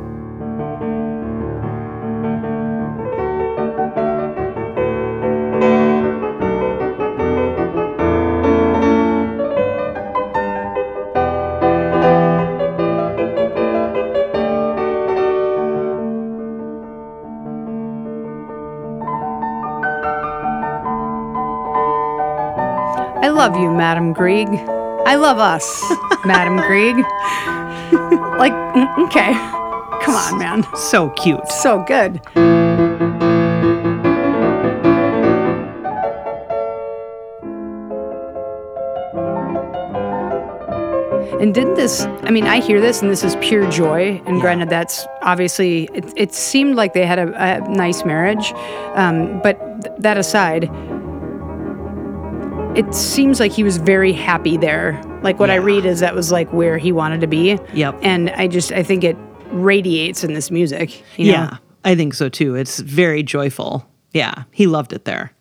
I 23.22 23.28
love 23.28 23.56
you, 23.56 23.70
Madam 23.72 24.12
Grieg. 24.12 24.48
I 25.10 25.16
love 25.16 25.38
us, 25.38 25.82
Madam 26.24 26.56
Grieg. 26.56 26.94
like, 28.38 28.52
mm, 28.52 29.06
okay, 29.06 29.32
come 30.04 30.14
on, 30.14 30.38
man, 30.38 30.64
So 30.76 31.10
cute. 31.10 31.48
so 31.48 31.82
good. 31.82 32.20
And 41.40 41.54
didn't 41.54 41.74
this, 41.74 42.04
I 42.22 42.30
mean, 42.30 42.44
I 42.44 42.60
hear 42.60 42.80
this 42.80 43.02
and 43.02 43.10
this 43.10 43.24
is 43.24 43.34
pure 43.36 43.68
joy. 43.68 44.22
And 44.26 44.40
granted, 44.40 44.68
that's 44.68 45.06
obviously, 45.22 45.88
it, 45.92 46.04
it 46.14 46.32
seemed 46.34 46.76
like 46.76 46.92
they 46.92 47.04
had 47.04 47.18
a, 47.18 47.32
a 47.34 47.68
nice 47.68 48.04
marriage. 48.04 48.52
Um, 48.94 49.40
but 49.42 49.58
th- 49.82 49.96
that 49.98 50.18
aside, 50.18 50.70
it 52.76 52.94
seems 52.94 53.40
like 53.40 53.52
he 53.52 53.62
was 53.62 53.78
very 53.78 54.12
happy 54.12 54.56
there. 54.56 55.00
Like 55.22 55.38
what 55.38 55.50
I 55.50 55.56
read 55.56 55.84
is 55.84 56.00
that 56.00 56.14
was 56.14 56.30
like 56.30 56.52
where 56.52 56.78
he 56.78 56.92
wanted 56.92 57.20
to 57.20 57.26
be. 57.26 57.58
Yep. 57.74 57.98
And 58.02 58.30
I 58.30 58.46
just, 58.46 58.70
I 58.72 58.82
think 58.82 59.02
it 59.04 59.16
radiates 59.50 60.22
in 60.22 60.34
this 60.34 60.50
music. 60.50 61.02
You 61.16 61.26
know? 61.26 61.32
Yeah, 61.32 61.56
I 61.84 61.94
think 61.94 62.14
so 62.14 62.28
too. 62.28 62.54
It's 62.54 62.78
very 62.78 63.22
joyful. 63.22 63.86
Yeah, 64.12 64.44
he 64.52 64.66
loved 64.66 64.92
it 64.92 65.04
there. 65.04 65.32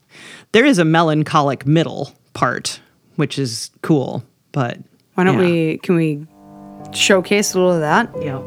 There 0.51 0.65
is 0.65 0.79
a 0.79 0.85
melancholic 0.85 1.65
middle 1.65 2.13
part, 2.33 2.81
which 3.15 3.37
is 3.37 3.69
cool, 3.83 4.23
but 4.51 4.79
Why 5.13 5.23
don't 5.23 5.35
yeah. 5.35 5.45
we, 5.45 5.77
can 5.77 5.95
we 5.95 6.25
showcase 6.93 7.53
a 7.53 7.59
little 7.59 7.73
of 7.73 7.81
that? 7.81 8.11
Yeah. 8.21 8.41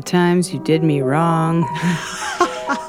The 0.00 0.10
times 0.10 0.52
you 0.52 0.58
did 0.60 0.82
me 0.82 1.02
wrong. 1.02 1.62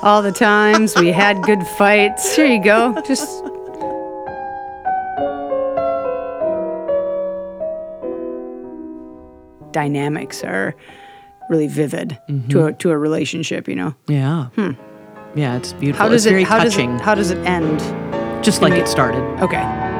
all 0.01 0.21
the 0.21 0.31
times 0.31 0.95
we 0.95 1.09
had 1.09 1.41
good 1.43 1.61
fights. 1.77 2.35
Here 2.35 2.45
you 2.45 2.63
go. 2.63 2.95
Just 3.05 3.43
dynamics 9.73 10.43
are 10.43 10.73
really 11.49 11.67
vivid 11.67 12.09
to 12.27 12.33
mm-hmm. 12.33 12.57
a 12.59 12.73
to 12.73 12.91
a 12.91 12.97
relationship, 12.97 13.67
you 13.67 13.75
know. 13.75 13.93
Yeah. 14.07 14.45
Hmm. 14.55 14.71
Yeah, 15.35 15.57
it's 15.57 15.73
beautiful. 15.73 16.03
How 16.03 16.09
does 16.09 16.25
it's 16.25 16.29
it 16.29 16.31
very 16.31 16.43
how 16.43 16.59
touching, 16.59 16.91
does 16.91 17.01
it 17.01 17.03
how 17.03 17.15
does 17.15 17.31
it 17.31 17.37
end? 17.39 18.43
just 18.43 18.61
like 18.61 18.73
it 18.73 18.87
started. 18.87 19.21
Okay. 19.41 19.90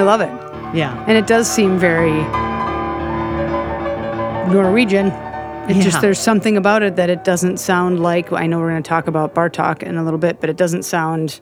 I 0.00 0.02
love 0.02 0.22
it. 0.22 0.30
Yeah. 0.74 1.04
And 1.06 1.18
it 1.18 1.26
does 1.26 1.46
seem 1.46 1.78
very 1.78 2.22
Norwegian. 4.50 5.08
It 5.68 5.76
Yeah. 5.76 5.82
just 5.82 6.00
there's 6.00 6.18
something 6.18 6.56
about 6.56 6.82
it 6.82 6.96
that 6.96 7.10
it 7.10 7.22
doesn't 7.22 7.58
sound 7.58 8.00
like 8.00 8.32
I 8.32 8.46
know 8.46 8.58
we're 8.58 8.70
going 8.70 8.82
to 8.82 8.88
talk 8.88 9.06
about 9.08 9.34
Bartok 9.34 9.82
in 9.82 9.98
a 9.98 10.02
little 10.02 10.18
bit, 10.18 10.40
but 10.40 10.48
it 10.48 10.56
doesn't 10.56 10.84
sound, 10.84 11.38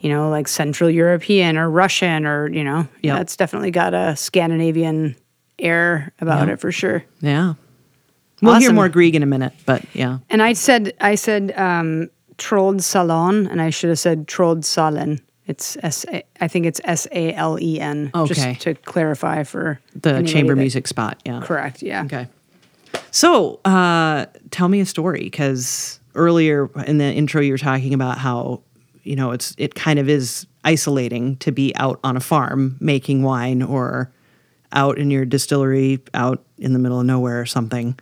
you 0.00 0.10
know, 0.10 0.28
like 0.28 0.48
Central 0.48 0.90
European 0.90 1.56
or 1.56 1.70
Russian 1.70 2.26
or 2.26 2.48
you 2.50 2.64
know, 2.64 2.88
yeah, 3.02 3.20
it's 3.20 3.36
definitely 3.36 3.70
got 3.70 3.94
a 3.94 4.16
Scandinavian 4.16 5.14
air 5.60 6.12
about 6.20 6.48
it 6.48 6.58
for 6.58 6.72
sure. 6.72 7.04
Yeah. 7.20 7.54
We'll 8.42 8.56
hear 8.56 8.72
more 8.72 8.88
Grieg 8.88 9.14
in 9.14 9.22
a 9.22 9.26
minute, 9.26 9.52
but 9.64 9.84
yeah. 9.94 10.18
And 10.28 10.42
I 10.42 10.54
said 10.54 10.92
I 11.00 11.14
said 11.14 11.52
um, 11.56 12.10
Salon, 12.36 13.46
and 13.46 13.62
I 13.62 13.70
should 13.70 13.90
have 13.90 14.00
said 14.00 14.26
Trold 14.26 14.64
Salen. 14.64 15.20
It's 15.46 15.76
S. 15.82 16.04
A, 16.08 16.22
I 16.40 16.46
think 16.48 16.66
it's 16.66 16.80
S 16.84 17.06
A 17.12 17.32
L 17.34 17.58
E 17.60 17.80
N. 17.80 18.10
Okay. 18.14 18.34
Just 18.54 18.60
to 18.62 18.74
clarify 18.74 19.42
for 19.42 19.80
The 20.00 20.22
chamber 20.22 20.54
that- 20.54 20.60
music 20.60 20.86
spot. 20.86 21.20
Yeah. 21.24 21.40
Correct. 21.42 21.82
Yeah. 21.82 22.04
Okay. 22.04 22.28
So, 23.10 23.60
uh, 23.64 24.26
tell 24.50 24.68
me 24.68 24.80
a 24.80 24.86
story 24.86 25.20
because 25.24 25.98
earlier 26.14 26.70
in 26.86 26.98
the 26.98 27.04
intro 27.12 27.40
you 27.40 27.52
were 27.52 27.58
talking 27.58 27.94
about 27.94 28.18
how 28.18 28.60
you 29.02 29.16
know 29.16 29.32
it's 29.32 29.54
it 29.58 29.74
kind 29.74 29.98
of 29.98 30.08
is 30.08 30.46
isolating 30.64 31.36
to 31.38 31.50
be 31.50 31.74
out 31.76 31.98
on 32.04 32.16
a 32.16 32.20
farm 32.20 32.76
making 32.80 33.22
wine 33.22 33.62
or 33.62 34.12
out 34.72 34.96
in 34.98 35.10
your 35.10 35.24
distillery 35.24 36.00
out 36.14 36.44
in 36.58 36.72
the 36.72 36.78
middle 36.78 37.00
of 37.00 37.06
nowhere 37.06 37.40
or 37.40 37.46
something. 37.46 37.98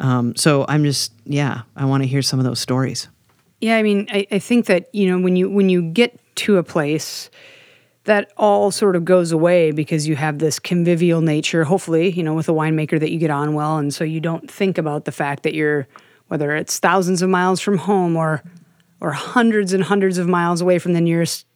Um, 0.00 0.34
so 0.36 0.64
I'm 0.68 0.84
just 0.84 1.12
yeah, 1.24 1.62
I 1.76 1.84
want 1.86 2.02
to 2.02 2.06
hear 2.08 2.22
some 2.22 2.38
of 2.38 2.44
those 2.44 2.60
stories. 2.60 3.08
Yeah, 3.60 3.76
I 3.76 3.82
mean, 3.82 4.08
I, 4.10 4.26
I 4.32 4.38
think 4.40 4.66
that 4.66 4.88
you 4.92 5.08
know 5.08 5.20
when 5.20 5.36
you 5.36 5.48
when 5.48 5.68
you 5.68 5.82
get 5.82 6.18
to 6.36 6.56
a 6.56 6.62
place, 6.62 7.30
that 8.04 8.32
all 8.36 8.70
sort 8.70 8.96
of 8.96 9.04
goes 9.04 9.32
away 9.32 9.70
because 9.70 10.08
you 10.08 10.16
have 10.16 10.38
this 10.38 10.58
convivial 10.58 11.20
nature. 11.20 11.64
Hopefully, 11.64 12.10
you 12.10 12.22
know, 12.22 12.34
with 12.34 12.48
a 12.48 12.52
winemaker 12.52 12.98
that 12.98 13.10
you 13.12 13.18
get 13.18 13.30
on 13.30 13.54
well, 13.54 13.78
and 13.78 13.94
so 13.94 14.04
you 14.04 14.20
don't 14.20 14.50
think 14.50 14.78
about 14.78 15.04
the 15.04 15.12
fact 15.12 15.42
that 15.44 15.54
you're 15.54 15.86
whether 16.28 16.56
it's 16.56 16.78
thousands 16.78 17.20
of 17.20 17.28
miles 17.28 17.60
from 17.60 17.76
home 17.76 18.16
or 18.16 18.42
or 19.00 19.12
hundreds 19.12 19.72
and 19.72 19.84
hundreds 19.84 20.16
of 20.16 20.26
miles 20.26 20.60
away 20.60 20.78
from 20.78 20.94
the 20.94 21.00
nearest 21.00 21.46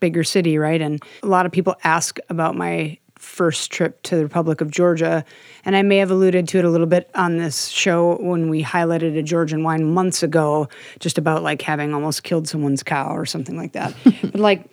bigger 0.00 0.24
city, 0.24 0.58
right? 0.58 0.80
And 0.80 1.02
a 1.22 1.26
lot 1.26 1.46
of 1.46 1.52
people 1.52 1.74
ask 1.84 2.18
about 2.28 2.56
my 2.56 2.98
first 3.20 3.70
trip 3.70 4.02
to 4.02 4.16
the 4.16 4.22
Republic 4.22 4.60
of 4.60 4.70
Georgia, 4.70 5.24
and 5.64 5.76
I 5.76 5.82
may 5.82 5.98
have 5.98 6.10
alluded 6.10 6.48
to 6.48 6.58
it 6.58 6.64
a 6.64 6.70
little 6.70 6.86
bit 6.86 7.10
on 7.14 7.36
this 7.36 7.68
show 7.68 8.16
when 8.16 8.48
we 8.48 8.62
highlighted 8.62 9.16
a 9.18 9.22
Georgian 9.22 9.62
wine 9.62 9.84
months 9.92 10.22
ago, 10.22 10.68
just 10.98 11.18
about 11.18 11.42
like 11.42 11.62
having 11.62 11.92
almost 11.92 12.22
killed 12.22 12.48
someone's 12.48 12.82
cow 12.82 13.14
or 13.14 13.26
something 13.26 13.56
like 13.56 13.72
that. 13.72 13.94
but 14.22 14.36
like 14.36 14.64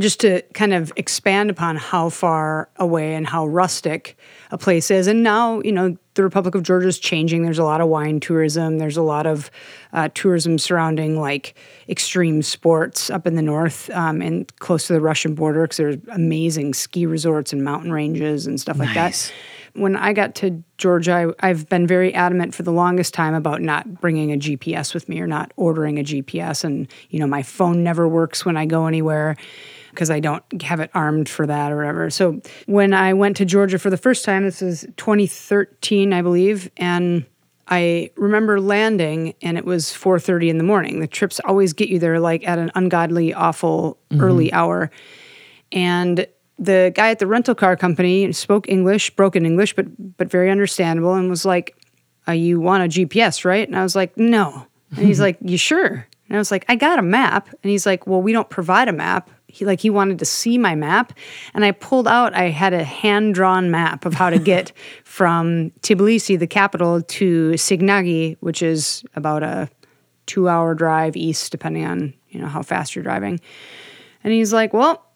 just 0.00 0.20
to 0.20 0.42
kind 0.54 0.72
of 0.72 0.92
expand 0.96 1.50
upon 1.50 1.76
how 1.76 2.08
far 2.08 2.68
away 2.76 3.14
and 3.14 3.26
how 3.26 3.46
rustic 3.46 4.16
a 4.50 4.58
place 4.58 4.90
is. 4.90 5.06
And 5.06 5.22
now, 5.22 5.60
you 5.60 5.72
know, 5.72 5.96
the 6.14 6.22
Republic 6.22 6.54
of 6.54 6.62
Georgia 6.62 6.88
is 6.88 6.98
changing. 6.98 7.42
There's 7.42 7.58
a 7.58 7.64
lot 7.64 7.80
of 7.80 7.88
wine 7.88 8.18
tourism. 8.18 8.78
There's 8.78 8.96
a 8.96 9.02
lot 9.02 9.26
of 9.26 9.50
uh, 9.92 10.08
tourism 10.14 10.58
surrounding 10.58 11.20
like 11.20 11.54
extreme 11.88 12.42
sports 12.42 13.10
up 13.10 13.26
in 13.26 13.36
the 13.36 13.42
north 13.42 13.90
um, 13.90 14.20
and 14.20 14.54
close 14.58 14.86
to 14.86 14.92
the 14.92 15.00
Russian 15.00 15.34
border 15.34 15.62
because 15.62 15.76
there's 15.76 15.96
amazing 16.12 16.74
ski 16.74 17.06
resorts 17.06 17.52
and 17.52 17.62
mountain 17.62 17.92
ranges 17.92 18.46
and 18.46 18.60
stuff 18.60 18.78
like 18.78 18.94
Nice. 18.94 19.28
that. 19.28 19.34
When 19.80 19.94
I 19.94 20.12
got 20.12 20.34
to 20.36 20.64
Georgia, 20.78 21.32
I, 21.40 21.48
I've 21.48 21.68
been 21.68 21.86
very 21.86 22.12
adamant 22.12 22.56
for 22.56 22.64
the 22.64 22.72
longest 22.72 23.14
time 23.14 23.34
about 23.34 23.62
not 23.62 24.00
bringing 24.00 24.32
a 24.32 24.36
GPS 24.36 24.94
with 24.94 25.08
me 25.08 25.20
or 25.20 25.28
not 25.28 25.52
ordering 25.56 25.98
a 25.98 26.02
GPS. 26.02 26.64
And, 26.64 26.88
you 27.10 27.20
know, 27.20 27.26
my 27.28 27.44
phone 27.44 27.84
never 27.84 28.08
works 28.08 28.44
when 28.44 28.56
I 28.56 28.66
go 28.66 28.86
anywhere 28.86 29.36
because 29.90 30.10
I 30.10 30.20
don't 30.20 30.62
have 30.62 30.80
it 30.80 30.90
armed 30.94 31.28
for 31.28 31.46
that 31.46 31.72
or 31.72 31.76
whatever. 31.76 32.10
So 32.10 32.40
when 32.66 32.94
I 32.94 33.12
went 33.12 33.36
to 33.38 33.44
Georgia 33.44 33.78
for 33.78 33.90
the 33.90 33.96
first 33.96 34.24
time, 34.24 34.44
this 34.44 34.60
was 34.60 34.86
2013, 34.96 36.12
I 36.12 36.22
believe, 36.22 36.70
and 36.76 37.24
I 37.68 38.10
remember 38.16 38.60
landing 38.60 39.34
and 39.42 39.56
it 39.56 39.64
was 39.64 39.92
4:30 39.92 40.50
in 40.50 40.58
the 40.58 40.64
morning. 40.64 41.00
The 41.00 41.06
trips 41.06 41.40
always 41.44 41.72
get 41.72 41.88
you 41.88 42.00
there 42.00 42.18
like 42.18 42.46
at 42.46 42.58
an 42.58 42.72
ungodly 42.74 43.32
awful 43.32 43.98
early 44.18 44.52
hour. 44.52 44.90
And 45.70 46.26
the 46.58 46.92
guy 46.94 47.10
at 47.10 47.20
the 47.20 47.26
rental 47.26 47.54
car 47.54 47.76
company 47.76 48.32
spoke 48.32 48.68
English, 48.68 49.10
broken 49.10 49.46
English, 49.46 49.74
but 49.74 49.86
but 50.18 50.30
very 50.30 50.50
understandable, 50.50 51.14
and 51.14 51.30
was 51.30 51.44
like, 51.44 51.76
uh, 52.28 52.32
"You 52.32 52.60
want 52.60 52.84
a 52.84 52.88
GPS, 52.88 53.44
right?" 53.44 53.66
And 53.66 53.76
I 53.76 53.82
was 53.82 53.94
like, 53.94 54.16
"No." 54.18 54.66
And 54.96 55.06
he's 55.06 55.20
like, 55.26 55.38
"You 55.40 55.56
sure?" 55.56 56.06
And 56.28 56.36
I 56.36 56.38
was 56.38 56.50
like, 56.50 56.64
"I 56.68 56.74
got 56.74 56.98
a 56.98 57.02
map." 57.02 57.48
And 57.62 57.70
he's 57.70 57.86
like, 57.86 58.06
"Well, 58.06 58.20
we 58.20 58.32
don't 58.32 58.50
provide 58.50 58.88
a 58.88 58.92
map." 58.92 59.30
He 59.52 59.64
like 59.64 59.80
he 59.80 59.90
wanted 59.90 60.18
to 60.20 60.24
see 60.24 60.58
my 60.58 60.74
map, 60.74 61.12
and 61.54 61.64
I 61.64 61.72
pulled 61.72 62.08
out. 62.08 62.34
I 62.34 62.50
had 62.50 62.72
a 62.72 62.84
hand 62.84 63.34
drawn 63.34 63.70
map 63.70 64.04
of 64.04 64.14
how 64.14 64.30
to 64.30 64.38
get 64.38 64.72
from 65.04 65.70
Tbilisi, 65.82 66.38
the 66.38 66.46
capital, 66.46 67.02
to 67.02 67.50
Signagi, 67.52 68.36
which 68.40 68.62
is 68.62 69.04
about 69.14 69.42
a 69.42 69.68
two 70.26 70.48
hour 70.48 70.74
drive 70.74 71.16
east, 71.16 71.52
depending 71.52 71.84
on 71.84 72.14
you 72.28 72.40
know 72.40 72.46
how 72.46 72.62
fast 72.62 72.94
you're 72.94 73.04
driving. 73.04 73.40
And 74.24 74.32
he's 74.32 74.52
like, 74.52 74.72
"Well." 74.72 75.06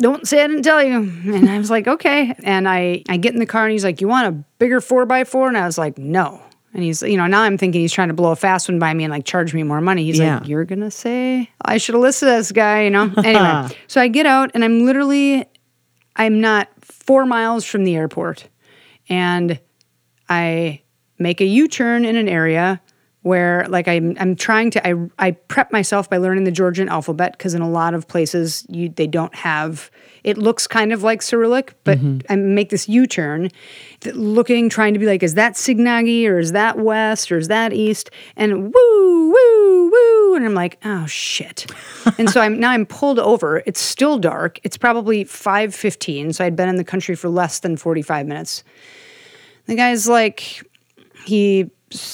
don't 0.00 0.28
say 0.28 0.42
I 0.42 0.46
didn't 0.46 0.62
tell 0.62 0.80
you. 0.80 0.98
And 0.98 1.50
I 1.50 1.58
was 1.58 1.70
like, 1.70 1.88
okay. 1.88 2.34
And 2.44 2.68
I, 2.68 3.02
I 3.08 3.16
get 3.16 3.34
in 3.34 3.40
the 3.40 3.46
car 3.46 3.64
and 3.64 3.72
he's 3.72 3.82
like, 3.82 4.00
you 4.00 4.06
want 4.06 4.28
a 4.28 4.32
bigger 4.58 4.80
four 4.80 5.06
by 5.06 5.24
four? 5.24 5.48
And 5.48 5.58
I 5.58 5.66
was 5.66 5.76
like, 5.76 5.98
no. 5.98 6.40
And 6.78 6.84
he's, 6.84 7.02
you 7.02 7.16
know, 7.16 7.26
now 7.26 7.42
I'm 7.42 7.58
thinking 7.58 7.80
he's 7.80 7.92
trying 7.92 8.06
to 8.06 8.14
blow 8.14 8.30
a 8.30 8.36
fast 8.36 8.68
one 8.68 8.78
by 8.78 8.94
me 8.94 9.02
and 9.02 9.10
like 9.10 9.24
charge 9.24 9.52
me 9.52 9.64
more 9.64 9.80
money. 9.80 10.04
He's 10.04 10.20
Yeah. 10.20 10.38
like, 10.38 10.46
you're 10.46 10.64
going 10.64 10.78
to 10.78 10.92
say, 10.92 11.50
I 11.60 11.76
should 11.76 11.96
have 11.96 12.02
listened 12.02 12.28
to 12.30 12.36
this 12.36 12.52
guy, 12.52 12.82
you 12.84 12.90
know? 12.90 13.12
Anyway, 13.24 13.76
so 13.88 14.00
I 14.00 14.06
get 14.06 14.26
out 14.26 14.52
and 14.54 14.62
I'm 14.64 14.84
literally, 14.86 15.44
I'm 16.14 16.40
not 16.40 16.68
four 16.80 17.26
miles 17.26 17.64
from 17.64 17.82
the 17.82 17.96
airport. 17.96 18.46
And 19.08 19.58
I 20.28 20.82
make 21.18 21.40
a 21.40 21.44
U-turn 21.46 22.04
in 22.04 22.14
an 22.14 22.28
area 22.28 22.80
where 23.28 23.66
like 23.68 23.86
I'm 23.86 24.16
I'm 24.18 24.34
trying 24.34 24.70
to 24.70 24.88
I 24.88 24.94
I 25.18 25.30
prep 25.32 25.70
myself 25.70 26.08
by 26.08 26.16
learning 26.16 26.44
the 26.44 26.50
Georgian 26.50 26.88
alphabet 26.88 27.32
because 27.32 27.52
in 27.52 27.60
a 27.60 27.68
lot 27.68 27.92
of 27.92 28.08
places 28.08 28.64
you 28.70 28.88
they 28.88 29.06
don't 29.06 29.34
have 29.34 29.90
it 30.24 30.38
looks 30.38 30.66
kind 30.66 30.92
of 30.92 31.02
like 31.02 31.22
Cyrillic, 31.22 31.74
but 31.84 31.98
mm-hmm. 31.98 32.20
I 32.28 32.36
make 32.36 32.70
this 32.70 32.88
U-turn 32.88 33.50
looking 34.14 34.68
trying 34.68 34.94
to 34.94 34.98
be 34.98 35.04
like 35.04 35.22
is 35.22 35.34
that 35.34 35.54
Signagi 35.54 36.26
or 36.26 36.38
is 36.38 36.52
that 36.52 36.78
west 36.78 37.30
or 37.30 37.36
is 37.36 37.48
that 37.48 37.74
east 37.74 38.10
and 38.34 38.72
woo 38.74 39.30
woo 39.30 39.90
woo 39.90 40.34
and 40.34 40.46
I'm 40.46 40.54
like 40.54 40.78
oh 40.84 41.04
shit. 41.06 41.70
and 42.18 42.30
so 42.30 42.40
I'm 42.40 42.58
now 42.58 42.70
I'm 42.70 42.86
pulled 42.86 43.18
over. 43.18 43.62
It's 43.66 43.80
still 43.80 44.18
dark. 44.18 44.58
It's 44.64 44.78
probably 44.78 45.26
5:15, 45.26 46.34
so 46.34 46.46
I'd 46.46 46.56
been 46.56 46.70
in 46.70 46.76
the 46.76 46.84
country 46.84 47.14
for 47.14 47.28
less 47.28 47.58
than 47.60 47.76
45 47.76 48.26
minutes. 48.26 48.64
The 49.66 49.74
guy's 49.74 50.08
like, 50.08 50.62
he, 51.26 51.70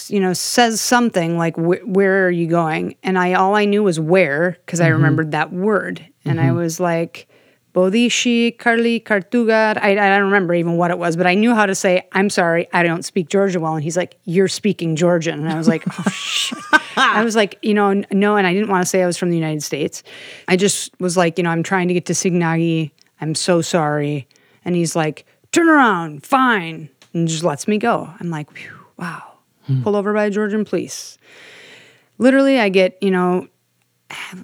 you 0.09 0.21
know, 0.21 0.33
says 0.33 0.81
something 0.81 1.37
like, 1.37 1.57
"Wh- 1.57 1.87
"Where 1.87 2.27
are 2.27 2.31
you 2.31 2.47
going?" 2.47 2.97
And 3.03 3.19
I 3.19 3.35
all 3.35 3.55
I 3.55 3.65
knew 3.65 3.83
was 3.83 3.99
where 3.99 4.59
because 4.65 4.81
I 4.81 4.87
mm-hmm. 4.87 4.95
remembered 4.95 5.31
that 5.33 5.53
word, 5.53 6.05
and 6.25 6.41
I 6.41 6.47
mm-hmm. 6.47 6.57
was 6.57 6.81
like, 6.81 7.29
"Bodishi, 7.75 8.57
Carli, 8.57 9.03
Kartugar." 9.03 9.79
I, 9.81 9.93
I 9.93 10.17
don't 10.17 10.27
remember 10.27 10.55
even 10.55 10.77
what 10.77 10.91
it 10.91 10.99
was, 10.99 11.17
but 11.17 11.27
I 11.27 11.35
knew 11.35 11.55
how 11.55 11.67
to 11.67 11.75
say, 11.75 12.07
"I'm 12.13 12.31
sorry, 12.31 12.69
I 12.73 12.83
don't 12.83 13.05
speak 13.05 13.29
Georgian 13.29 13.63
well." 13.63 13.75
And 13.75 13.83
he's 13.83 13.97
like, 13.97 14.19
"You're 14.25 14.49
speaking 14.49 14.97
Georgian," 14.97 15.41
and 15.41 15.51
I 15.51 15.57
was 15.57 15.69
like, 15.69 15.85
"Oh 15.87 16.11
shit." 16.11 16.59
I 16.97 17.25
was 17.25 17.35
like, 17.35 17.59
you 17.63 17.75
know, 17.75 18.05
no, 18.13 18.37
and 18.37 18.47
I 18.47 18.53
didn't 18.53 18.69
want 18.69 18.83
to 18.83 18.87
say 18.87 19.03
I 19.03 19.07
was 19.07 19.17
from 19.17 19.31
the 19.31 19.37
United 19.37 19.65
States. 19.65 20.05
I 20.47 20.57
just 20.57 20.93
was 21.01 21.17
like, 21.17 21.39
you 21.39 21.45
know, 21.45 21.51
I'm 21.51 21.65
trying 21.65 21.89
to 21.89 21.95
get 21.95 22.07
to 22.07 22.13
Signagi. 22.13 22.93
I'm 23.21 23.35
so 23.35 23.63
sorry. 23.63 24.29
And 24.65 24.77
he's 24.77 24.95
like, 24.95 25.27
turn 25.51 25.69
around, 25.69 26.25
fine, 26.25 26.89
and 27.13 27.27
just 27.27 27.43
lets 27.43 27.67
me 27.67 27.79
go. 27.79 28.11
I'm 28.21 28.31
like, 28.31 28.51
Phew, 28.53 28.79
wow. 29.69 29.81
Pull 29.83 29.97
over 29.97 30.13
by 30.13 30.31
Georgian 30.31 30.65
police. 30.65 31.19
Literally, 32.19 32.61
I 32.61 32.69
get, 32.69 32.97
you 33.03 33.11
know, 33.11 33.49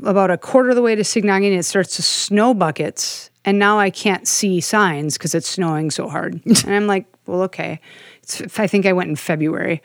about 0.05 0.31
a 0.31 0.39
quarter 0.39 0.71
of 0.71 0.77
the 0.77 0.83
way 0.83 0.95
to 0.95 1.03
Signagi 1.03 1.47
and 1.47 1.59
it 1.59 1.65
starts 1.65 1.97
to 1.97 2.03
snow 2.03 2.55
buckets. 2.55 3.31
And 3.45 3.59
now 3.59 3.79
I 3.79 3.91
can't 3.91 4.27
see 4.29 4.61
signs 4.61 5.17
because 5.17 5.35
it's 5.35 5.49
snowing 5.49 5.91
so 5.91 6.09
hard. 6.09 6.41
and 6.45 6.75
I'm 6.75 6.87
like, 6.87 7.07
well, 7.27 7.43
okay. 7.43 7.81
It's, 8.23 8.59
I 8.59 8.67
think 8.67 8.87
I 8.87 8.93
went 8.93 9.11
in 9.11 9.17
February. 9.17 9.83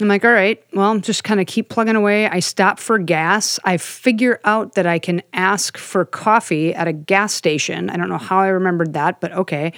I'm 0.00 0.08
like, 0.08 0.24
all 0.24 0.32
right, 0.32 0.62
well, 0.72 0.98
just 0.98 1.22
kind 1.22 1.40
of 1.40 1.46
keep 1.46 1.68
plugging 1.68 1.94
away. 1.94 2.28
I 2.28 2.40
stop 2.40 2.80
for 2.80 2.98
gas. 2.98 3.60
I 3.64 3.76
figure 3.76 4.40
out 4.44 4.74
that 4.74 4.86
I 4.86 4.98
can 4.98 5.22
ask 5.32 5.78
for 5.78 6.04
coffee 6.04 6.74
at 6.74 6.88
a 6.88 6.92
gas 6.92 7.32
station. 7.32 7.88
I 7.88 7.96
don't 7.96 8.08
know 8.08 8.18
how 8.18 8.40
I 8.40 8.48
remembered 8.48 8.94
that, 8.94 9.20
but 9.20 9.32
okay. 9.32 9.72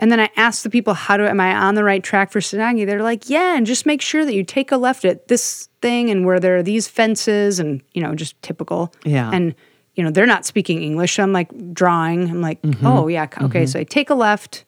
And 0.00 0.10
then 0.10 0.18
I 0.18 0.30
ask 0.34 0.62
the 0.62 0.70
people, 0.70 0.94
how 0.94 1.18
do 1.18 1.26
am 1.26 1.40
I 1.40 1.54
on 1.54 1.74
the 1.74 1.84
right 1.84 2.02
track 2.02 2.32
for 2.32 2.40
Signagi? 2.40 2.86
They're 2.86 3.02
like, 3.02 3.28
yeah, 3.28 3.54
and 3.54 3.66
just 3.66 3.84
make 3.84 4.00
sure 4.00 4.24
that 4.24 4.34
you 4.34 4.42
take 4.42 4.72
a 4.72 4.78
left 4.78 5.04
at 5.04 5.28
this 5.28 5.68
thing 5.82 6.08
and 6.08 6.24
where 6.24 6.40
there 6.40 6.56
are 6.56 6.62
these 6.62 6.88
fences 6.88 7.60
and, 7.60 7.82
you 7.92 8.02
know, 8.02 8.14
just 8.14 8.40
typical. 8.40 8.94
Yeah. 9.04 9.30
And, 9.30 9.54
you 9.96 10.02
know, 10.02 10.10
they're 10.10 10.24
not 10.24 10.46
speaking 10.46 10.82
English. 10.82 11.16
So 11.16 11.22
I'm 11.22 11.34
like 11.34 11.74
drawing. 11.74 12.30
I'm 12.30 12.40
like, 12.40 12.60
oh, 12.82 13.08
yeah, 13.08 13.28
okay. 13.42 13.66
So 13.66 13.78
I 13.78 13.84
take 13.84 14.08
a 14.08 14.14
left 14.14 14.64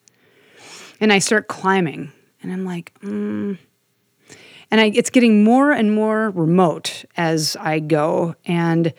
and 1.00 1.10
I 1.10 1.18
start 1.18 1.48
climbing. 1.48 2.12
And 2.42 2.52
I'm 2.52 2.66
like, 2.66 2.92
mm. 3.00 3.56
and 4.70 4.80
I, 4.80 4.92
it's 4.94 5.08
getting 5.08 5.44
more 5.44 5.72
and 5.72 5.94
more 5.94 6.28
remote 6.30 7.06
as 7.16 7.56
I 7.58 7.78
go. 7.78 8.34
And 8.44 8.92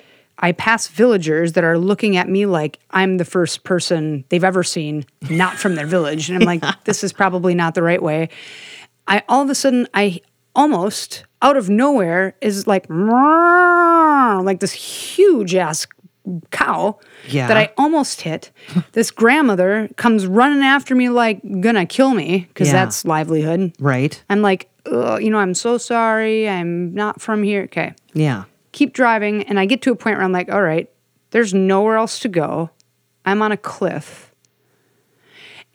I 0.43 0.51
pass 0.51 0.87
villagers 0.89 1.53
that 1.53 1.63
are 1.63 1.77
looking 1.79 2.17
at 2.17 2.27
me 2.29 2.45
like 2.45 2.77
I'm 2.91 3.17
the 3.17 3.25
first 3.25 3.63
person 3.63 4.25
they've 4.29 4.43
ever 4.43 4.61
seen, 4.63 5.05
not 5.29 5.55
from 5.57 5.75
their 5.75 5.87
village. 5.87 6.29
And 6.29 6.37
I'm 6.37 6.45
like, 6.45 6.63
this 6.83 7.03
is 7.03 7.11
probably 7.13 7.55
not 7.55 7.73
the 7.75 7.81
right 7.81 8.01
way. 8.03 8.29
I 9.07 9.23
all 9.29 9.41
of 9.41 9.49
a 9.49 9.55
sudden 9.55 9.87
I 9.93 10.19
almost 10.55 11.25
out 11.41 11.57
of 11.57 11.69
nowhere 11.69 12.35
is 12.41 12.67
like 12.67 12.85
like 14.43 14.59
this 14.59 14.73
huge 14.73 15.55
ass 15.55 15.87
cow 16.51 16.99
Yeah. 17.27 17.47
that 17.47 17.57
I 17.57 17.73
almost 17.77 18.21
hit. 18.21 18.51
this 18.93 19.11
grandmother 19.11 19.89
comes 19.97 20.25
running 20.27 20.63
after 20.63 20.95
me 20.95 21.09
like 21.09 21.41
gonna 21.61 21.85
kill 21.85 22.13
me 22.13 22.45
because 22.49 22.67
Yeah. 22.67 22.73
that's 22.73 23.05
livelihood. 23.05 23.73
Right. 23.79 24.21
I'm 24.29 24.41
like, 24.41 24.69
you 24.85 25.29
know, 25.29 25.37
I'm 25.37 25.53
so 25.53 25.77
sorry. 25.77 26.47
I'm 26.49 26.93
not 26.93 27.21
from 27.21 27.43
here. 27.43 27.63
Okay. 27.63 27.93
Yeah. 28.13 28.43
Keep 28.73 28.93
driving. 28.93 29.43
And 29.43 29.59
I 29.59 29.65
get 29.65 29.81
to 29.83 29.91
a 29.91 29.95
point 29.95 30.17
where 30.17 30.25
I'm 30.25 30.31
like, 30.33 30.51
all 30.51 30.61
right, 30.61 30.89
there's 31.31 31.53
nowhere 31.53 31.95
else 31.95 32.19
to 32.19 32.27
go. 32.29 32.69
I'm 33.25 33.41
on 33.41 33.51
a 33.53 33.57
cliff. 33.57 34.33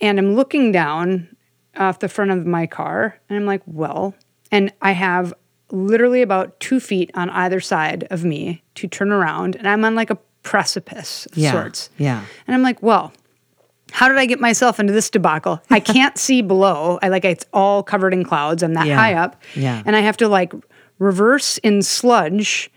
And 0.01 0.19
I'm 0.19 0.35
looking 0.35 0.71
down 0.71 1.35
off 1.77 1.99
the 2.01 2.09
front 2.09 2.31
of 2.31 2.47
my 2.47 2.67
car. 2.67 3.19
And 3.29 3.37
I'm 3.39 3.47
like, 3.47 3.63
well, 3.67 4.15
and 4.53 4.73
I 4.83 4.93
have 4.93 5.33
literally 5.71 6.23
about 6.23 6.59
two 6.61 6.81
feet 6.81 7.11
on 7.15 7.31
either 7.31 7.61
side 7.61 8.07
of 8.11 8.25
me 8.25 8.63
to 8.77 8.87
turn 8.87 9.11
around. 9.13 9.57
And 9.57 9.69
I'm 9.69 9.85
on 9.85 9.95
like 9.95 10.11
a 10.11 10.19
precipice 10.43 11.27
of 11.27 11.37
Yeah. 11.39 11.53
sorts. 11.53 11.91
Yeah. 11.99 12.25
And 12.47 12.55
I'm 12.55 12.63
like, 12.63 12.83
well, 12.83 13.13
how 13.91 14.09
did 14.09 14.19
I 14.19 14.27
get 14.27 14.41
myself 14.41 14.79
into 14.81 14.93
this 14.93 15.11
debacle? 15.11 15.61
I 15.71 15.81
can't 15.81 16.17
see 16.27 16.43
below. 16.43 16.99
I 17.03 17.09
like 17.09 17.25
it's 17.25 17.45
all 17.53 17.83
covered 17.83 18.13
in 18.13 18.25
clouds. 18.25 18.63
I'm 18.63 18.75
that 18.75 18.87
Yeah. 18.87 18.97
high 18.97 19.15
up. 19.15 19.41
Yeah. 19.55 19.83
And 19.85 19.95
I 19.97 20.01
have 20.01 20.17
to 20.19 20.29
like 20.29 20.53
reverse 20.99 21.59
in 21.59 21.83
sludge 21.83 22.71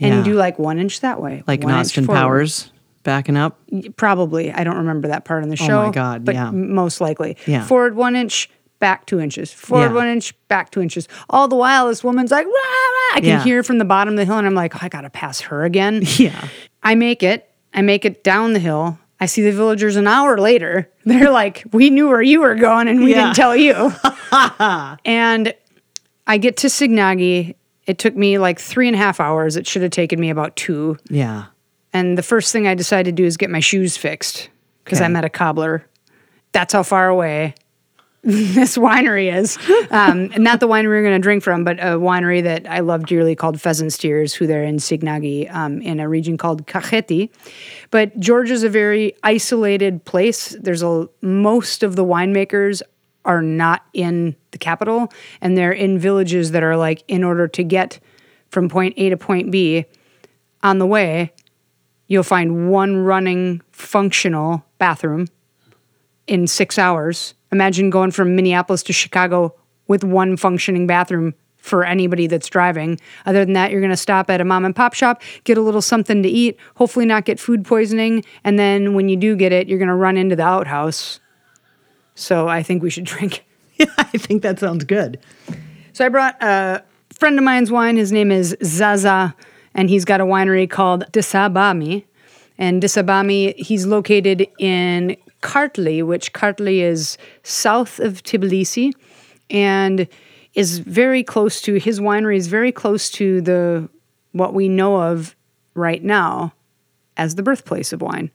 and 0.00 0.14
Yeah. 0.14 0.22
do 0.22 0.34
like 0.34 0.58
one 0.58 0.78
inch 0.78 1.00
that 1.00 1.20
way. 1.20 1.42
Like 1.46 1.60
in 1.60 1.66
one 1.68 1.78
inch 1.78 1.86
Austin. 1.88 2.06
Powers 2.06 2.70
backing 3.02 3.36
up. 3.36 3.58
Probably. 3.96 4.50
I 4.52 4.64
don't 4.64 4.76
remember 4.78 5.08
that 5.08 5.24
part 5.24 5.42
in 5.42 5.48
the 5.50 5.58
oh 5.60 5.66
show. 5.66 5.80
Oh 5.82 5.86
my 5.86 5.92
God, 5.92 6.24
But 6.24 6.34
yeah. 6.34 6.50
most 6.50 7.00
likely. 7.00 7.36
Yeah. 7.46 7.64
Forward 7.64 7.94
one 7.96 8.16
inch, 8.16 8.48
back 8.78 9.06
two 9.06 9.20
inches. 9.20 9.52
Forward 9.52 9.90
Yeah. 9.90 9.94
one 9.94 10.08
inch, 10.08 10.34
back 10.48 10.70
two 10.70 10.80
inches. 10.80 11.06
All 11.28 11.46
the 11.48 11.56
while, 11.56 11.88
this 11.88 12.02
woman's 12.02 12.30
like, 12.30 12.46
rah, 12.46 12.52
rah. 12.52 13.16
I 13.16 13.20
can 13.20 13.24
Yeah. 13.24 13.44
hear 13.44 13.62
from 13.62 13.78
the 13.78 13.84
bottom 13.84 14.14
of 14.14 14.18
the 14.18 14.24
hill, 14.24 14.38
and 14.38 14.46
I'm 14.46 14.54
like, 14.54 14.74
oh, 14.76 14.78
I 14.82 14.88
gotta 14.88 15.10
pass 15.10 15.40
her 15.42 15.64
again. 15.64 16.02
Yeah. 16.18 16.48
I 16.82 16.94
make 16.94 17.22
it. 17.22 17.48
I 17.72 17.82
make 17.82 18.04
it 18.04 18.22
down 18.24 18.52
the 18.52 18.58
hill. 18.58 18.98
I 19.20 19.26
see 19.26 19.42
the 19.42 19.52
villagers 19.52 19.96
an 19.96 20.06
hour 20.06 20.38
later. 20.38 20.90
They're 21.06 21.30
like, 21.30 21.64
"We 21.72 21.88
knew 21.88 22.08
where 22.08 22.20
you 22.22 22.40
were 22.40 22.54
going, 22.54 22.88
and 22.88 23.02
we 23.02 23.12
Yeah. 23.12 23.24
didn't 23.24 23.36
tell 23.36 23.56
you." 23.56 23.92
and 25.04 25.54
I 26.26 26.38
get 26.38 26.56
to 26.58 26.66
Signagi. 26.68 27.54
It 27.86 27.98
took 27.98 28.16
me 28.16 28.38
like 28.38 28.58
three 28.58 28.86
and 28.88 28.94
a 28.94 28.98
half 28.98 29.20
hours. 29.20 29.56
It 29.56 29.66
should 29.66 29.82
have 29.82 29.90
taken 29.90 30.18
me 30.20 30.30
about 30.30 30.56
two. 30.56 30.96
Yeah. 31.10 31.46
And 31.92 32.16
the 32.18 32.22
first 32.22 32.52
thing 32.52 32.66
I 32.66 32.74
decided 32.74 33.16
to 33.16 33.22
do 33.22 33.26
is 33.26 33.36
get 33.36 33.50
my 33.50 33.60
shoes 33.60 33.96
fixed 33.96 34.48
because 34.84 34.98
Okay. 34.98 35.06
I'm 35.06 35.16
at 35.16 35.24
a 35.24 35.28
cobbler. 35.30 35.86
That's 36.52 36.72
how 36.72 36.82
far 36.82 37.08
away 37.08 37.54
this 38.22 38.78
winery 38.78 39.32
is. 39.34 39.58
Um, 39.90 40.30
and 40.34 40.42
not 40.42 40.60
the 40.60 40.66
winery 40.68 40.86
we're 40.88 41.02
going 41.02 41.14
to 41.20 41.22
drink 41.22 41.42
from, 41.42 41.62
but 41.62 41.78
a 41.78 41.98
winery 41.98 42.42
that 42.42 42.66
I 42.68 42.80
love 42.80 43.06
dearly 43.06 43.36
called 43.36 43.60
Pheasant's 43.60 43.98
Tears, 43.98 44.32
who 44.34 44.46
they're 44.46 44.64
in 44.64 44.76
Signagi 44.76 45.52
um, 45.54 45.82
in 45.82 46.00
a 46.00 46.08
region 46.08 46.38
called 46.38 46.66
Kakheti. 46.66 47.28
But 47.90 48.18
Georgia's 48.18 48.62
a 48.62 48.68
very 48.70 49.14
isolated 49.22 50.04
place. 50.04 50.56
There's 50.60 50.82
a 50.82 51.06
most 51.20 51.82
of 51.82 51.96
the 51.96 52.04
winemakers 52.04 52.80
are 53.24 53.42
not 53.42 53.84
in 53.92 54.36
the 54.50 54.58
capital, 54.58 55.12
and 55.40 55.56
they're 55.56 55.72
in 55.72 55.98
villages 55.98 56.50
that 56.52 56.62
are 56.62 56.76
like 56.76 57.02
in 57.08 57.24
order 57.24 57.48
to 57.48 57.64
get 57.64 58.00
from 58.50 58.68
point 58.68 58.94
A 58.96 59.08
to 59.08 59.16
point 59.16 59.50
B 59.50 59.86
on 60.62 60.78
the 60.78 60.86
way, 60.86 61.32
you'll 62.06 62.22
find 62.22 62.70
one 62.70 62.96
running 62.96 63.60
functional 63.72 64.64
bathroom 64.78 65.28
in 66.26 66.46
six 66.46 66.78
hours. 66.78 67.34
Imagine 67.52 67.90
going 67.90 68.10
from 68.10 68.34
Minneapolis 68.34 68.82
to 68.84 68.92
Chicago 68.92 69.54
with 69.86 70.04
one 70.04 70.36
functioning 70.36 70.86
bathroom 70.86 71.34
for 71.58 71.84
anybody 71.84 72.26
that's 72.26 72.48
driving. 72.48 73.00
Other 73.24 73.44
than 73.44 73.54
that, 73.54 73.70
you're 73.70 73.80
going 73.80 73.90
to 73.90 73.96
stop 73.96 74.28
at 74.30 74.40
a 74.40 74.44
mom 74.44 74.64
and 74.64 74.76
pop 74.76 74.92
shop, 74.92 75.22
get 75.44 75.56
a 75.56 75.62
little 75.62 75.80
something 75.80 76.22
to 76.22 76.28
eat, 76.28 76.58
hopefully 76.76 77.06
not 77.06 77.24
get 77.24 77.40
food 77.40 77.64
poisoning. 77.64 78.22
And 78.44 78.58
then 78.58 78.94
when 78.94 79.08
you 79.08 79.16
do 79.16 79.34
get 79.34 79.50
it, 79.50 79.66
you're 79.66 79.78
going 79.78 79.88
to 79.88 79.94
run 79.94 80.16
into 80.16 80.36
the 80.36 80.42
outhouse. 80.42 81.20
So 82.14 82.48
I 82.48 82.62
think 82.62 82.82
we 82.82 82.90
should 82.90 83.04
drink. 83.14 83.44
I 83.80 84.04
think 84.04 84.42
that 84.42 84.58
sounds 84.58 84.84
good. 84.84 85.18
So 85.92 86.04
I 86.04 86.08
brought 86.08 86.36
a 86.42 86.82
friend 87.12 87.38
of 87.38 87.44
mine's 87.44 87.70
wine. 87.70 87.96
His 87.96 88.12
name 88.12 88.30
is 88.30 88.56
Zaza, 88.62 89.34
and 89.74 89.88
he's 89.88 90.04
got 90.04 90.20
a 90.20 90.24
winery 90.24 90.68
called 90.68 91.04
Disabami. 91.12 92.04
And 92.56 92.82
Disabami, 92.82 93.56
he's 93.56 93.84
located 93.84 94.46
in 94.58 95.16
Kartli, 95.42 96.04
which 96.04 96.32
Kartli 96.32 96.80
is 96.80 97.18
south 97.42 97.98
of 97.98 98.22
Tbilisi, 98.22 98.92
and 99.50 100.08
is 100.54 100.78
very 100.78 101.24
close 101.24 101.60
to 101.62 101.74
his 101.74 102.00
winery 102.00 102.36
is 102.36 102.46
very 102.46 102.72
close 102.72 103.10
to 103.10 103.40
the 103.40 103.88
what 104.32 104.54
we 104.54 104.68
know 104.68 105.00
of 105.00 105.34
right 105.74 106.02
now 106.02 106.52
as 107.16 107.34
the 107.34 107.42
birthplace 107.42 107.92
of 107.92 108.02
wine. 108.02 108.30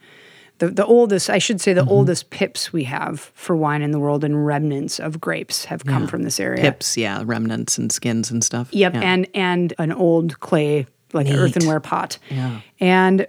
The, 0.60 0.70
the 0.70 0.86
oldest, 0.86 1.30
I 1.30 1.38
should 1.38 1.62
say, 1.62 1.74
the 1.74 1.82
mm-hmm. 1.82 1.90
oldest 1.90 2.30
pips 2.30 2.72
we 2.72 2.84
have 2.84 3.32
for 3.34 3.56
wine 3.56 3.82
in 3.82 3.92
the 3.92 4.00
world 4.00 4.24
and 4.24 4.46
remnants 4.46 5.00
of 5.00 5.20
grapes 5.20 5.66
have 5.66 5.86
come 5.86 6.06
from 6.06 6.24
this 6.24 6.40
area. 6.40 6.62
Pips, 6.62 6.98
yeah, 6.98 7.24
remnants 7.26 7.78
and 7.78 7.92
skins 7.92 8.30
and 8.30 8.44
stuff. 8.44 8.70
Yep, 8.74 8.94
Yeah. 8.94 9.02
and 9.02 9.28
and 9.34 9.74
an 9.78 9.92
old 9.92 10.40
clay 10.42 10.86
like 11.14 11.28
an 11.28 11.34
Neat. 11.34 11.40
earthenware 11.40 11.80
pot. 11.80 12.18
Yeah. 12.30 12.62
And 12.80 13.26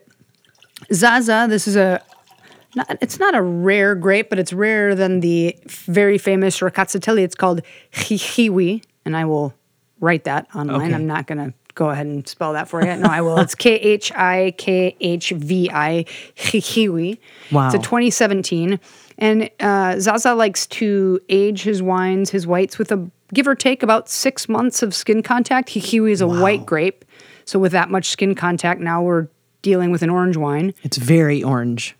Zaza, 0.93 1.47
this 1.49 1.69
is 1.69 1.77
a 1.77 2.03
not, 2.75 2.99
it's 3.01 3.19
not 3.19 3.35
a 3.35 3.43
rare 3.43 3.95
grape, 3.95 4.31
but 4.31 4.39
it's 4.39 4.53
rarer 4.53 4.95
than 4.95 5.21
the 5.21 5.57
very 5.67 6.19
famous 6.19 6.59
Rkatsiteli. 6.61 7.23
It's 7.23 7.35
called 7.35 7.63
Khikhvi, 7.93 8.85
and 9.05 9.17
I 9.17 9.25
will 9.25 9.55
write 9.99 10.25
that 10.25 10.47
online. 10.55 10.89
Okay. 10.89 10.95
I'm 10.95 11.07
not 11.07 11.27
going 11.27 11.39
to 11.39 11.55
go 11.81 11.89
ahead 11.89 12.07
and 12.07 12.29
spell 12.29 12.53
that 12.53 12.69
for 12.69 12.85
you. 12.85 12.95
No, 12.95 13.09
I 13.09 13.23
will. 13.23 13.39
It's 13.39 13.55
K 13.67 13.73
H 13.77 14.13
I 14.13 14.55
K 14.59 14.95
H 15.01 15.31
V 15.31 15.71
I 15.73 16.05
Khikhvi. 16.37 17.19
Wow. 17.51 17.67
It's 17.67 17.75
a 17.75 17.79
2017. 17.79 18.79
And 19.17 19.51
uh, 19.61 19.99
Zaza 19.99 20.35
likes 20.35 20.67
to 20.67 21.19
age 21.31 21.63
his 21.63 21.83
wines, 21.83 22.29
his 22.29 22.47
whites, 22.47 22.79
with 22.79 22.93
a 22.93 23.11
give 23.33 23.49
or 23.49 23.55
take 23.55 23.83
about 23.83 24.11
six 24.11 24.47
months 24.47 24.83
of 24.83 24.95
skin 24.95 25.23
contact. 25.23 25.71
Khikhvi 25.71 26.11
is 26.11 26.21
a 26.21 26.29
white 26.29 26.67
grape. 26.67 27.07
So, 27.47 27.59
with 27.59 27.73
that 27.73 27.91
much 27.91 28.11
skin 28.11 28.35
contact, 28.35 28.81
now 28.81 29.03
we're 29.03 29.29
dealing 29.63 29.91
with 29.91 30.03
an 30.03 30.11
orange 30.11 30.37
wine. 30.37 30.75
It's 30.83 30.99
very 30.99 31.43
orange. 31.43 31.97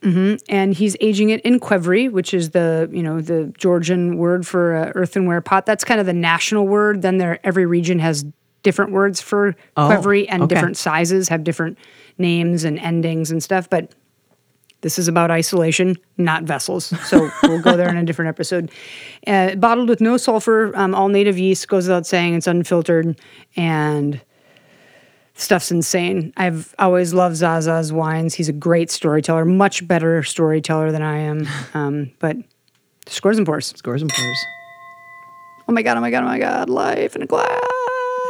And 0.49 0.75
he's 0.75 0.97
aging 1.01 1.31
it 1.31 1.41
in 1.41 1.59
Qvevri, 1.59 2.11
which 2.11 2.33
is 2.33 2.51
the, 2.51 2.89
you 2.93 3.03
know, 3.03 3.21
the 3.21 3.53
Georgian 3.59 4.17
word 4.17 4.47
for 4.47 4.77
a 4.77 4.93
earthenware 4.95 5.41
pot. 5.41 5.67
That's 5.67 5.85
kind 5.85 6.01
of 6.01 6.07
the 6.07 6.15
national 6.15 6.67
word. 6.67 7.03
Then 7.03 7.19
there, 7.19 7.39
every 7.45 7.67
region 7.67 7.99
has 7.99 8.25
different 8.63 8.93
words 8.93 9.21
for 9.21 9.55
Oh, 9.77 9.89
Qvevri 9.89 10.27
and 10.29 10.43
okay. 10.43 10.55
different 10.55 10.77
sizes 10.77 11.29
have 11.29 11.45
different 11.45 11.79
names 12.19 12.65
and 12.65 12.79
endings 12.79 13.31
and 13.31 13.43
stuff. 13.43 13.69
But 13.71 13.95
this 14.83 14.99
is 14.99 15.09
about 15.09 15.31
isolation, 15.31 15.97
not 16.17 16.45
vessels. 16.45 16.87
So 17.09 17.29
we'll 17.43 17.61
go 17.63 17.77
there 17.77 17.89
in 17.89 17.97
a 17.97 18.05
different 18.05 18.31
episode. 18.31 18.71
Uh, 19.27 19.55
bottled 19.55 19.89
with 19.89 20.01
no 20.01 20.17
sulfur, 20.17 20.75
um, 20.77 20.95
all 20.95 21.09
native 21.09 21.39
yeast, 21.39 21.69
goes 21.69 21.87
without 21.87 22.07
saying. 22.07 22.35
It's 22.35 22.47
unfiltered 22.47 23.19
and 23.57 24.21
stuff's 25.35 25.71
insane. 25.71 26.33
I've 26.37 26.75
always 26.79 27.13
loved 27.15 27.37
Zaza's 27.37 27.93
wines. 27.93 28.35
He's 28.35 28.49
a 28.49 28.55
great 28.55 28.91
storyteller, 28.91 29.45
much 29.45 29.87
better 29.87 30.23
storyteller 30.23 30.93
than 30.93 31.03
I 31.03 31.19
am. 31.19 31.47
Um, 31.75 32.11
but 32.19 32.37
scores 33.07 33.39
and 33.39 33.47
pours. 33.47 33.67
Scores 33.67 34.03
and 34.03 34.11
pours. 34.11 34.45
Oh 35.69 35.73
my 35.73 35.83
God, 35.83 35.97
oh 35.97 36.01
my 36.01 36.11
God, 36.11 36.25
oh 36.25 36.27
my 36.27 36.39
God. 36.39 36.69
Life 36.69 37.15
in 37.15 37.23
a 37.23 37.27
glass. 37.27 37.61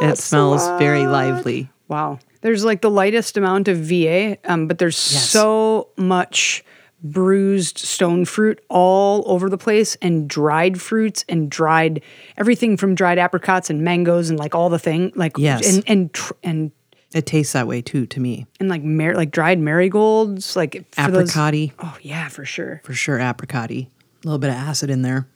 It 0.00 0.18
smells 0.18 0.66
very 0.78 1.06
lively. 1.06 1.68
Wow. 1.88 2.18
There's 2.42 2.64
like 2.64 2.80
the 2.80 2.90
lightest 2.90 3.36
amount 3.36 3.68
of 3.68 3.76
VA, 3.78 4.38
um, 4.44 4.66
but 4.66 4.78
there's 4.78 4.96
so 4.96 5.88
much 5.96 6.64
bruised 7.02 7.78
stone 7.78 8.24
fruit 8.24 8.60
all 8.68 9.22
over 9.26 9.48
the 9.48 9.56
place 9.58 9.96
and 10.02 10.28
dried 10.28 10.80
fruits 10.80 11.24
and 11.28 11.50
dried 11.50 12.02
everything 12.36 12.76
from 12.76 12.94
dried 12.94 13.18
apricots 13.18 13.70
and 13.70 13.82
mangoes 13.82 14.28
and 14.30 14.38
like 14.38 14.54
all 14.54 14.68
the 14.68 14.78
thing 14.78 15.10
like 15.16 15.32
Yes. 15.38 15.74
and 15.74 15.82
and 15.86 16.12
tr- 16.12 16.34
and 16.42 16.70
It 17.14 17.24
tastes 17.24 17.54
that 17.54 17.66
way 17.66 17.80
too 17.80 18.04
to 18.06 18.20
me. 18.20 18.46
and 18.60 18.68
like 18.68 18.82
mar- 18.82 19.14
like 19.14 19.30
dried 19.30 19.58
marigolds 19.58 20.56
like 20.56 20.74
for 20.92 21.10
those- 21.10 21.30
Apricot 21.34 21.74
oh 21.78 21.96
yeah 22.02 22.28
for 22.28 22.44
sure 22.44 22.82
for 22.84 22.92
sure. 22.92 23.18
Apricot 23.18 23.70
A 23.70 23.88
little 24.24 24.38
bit 24.38 24.50
of 24.50 24.56
acid 24.56 24.90
in 24.90 25.00
there. 25.00 25.26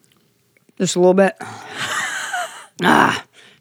just 0.78 0.96
a 0.96 1.00
little 1.00 1.14
bit 1.14 1.34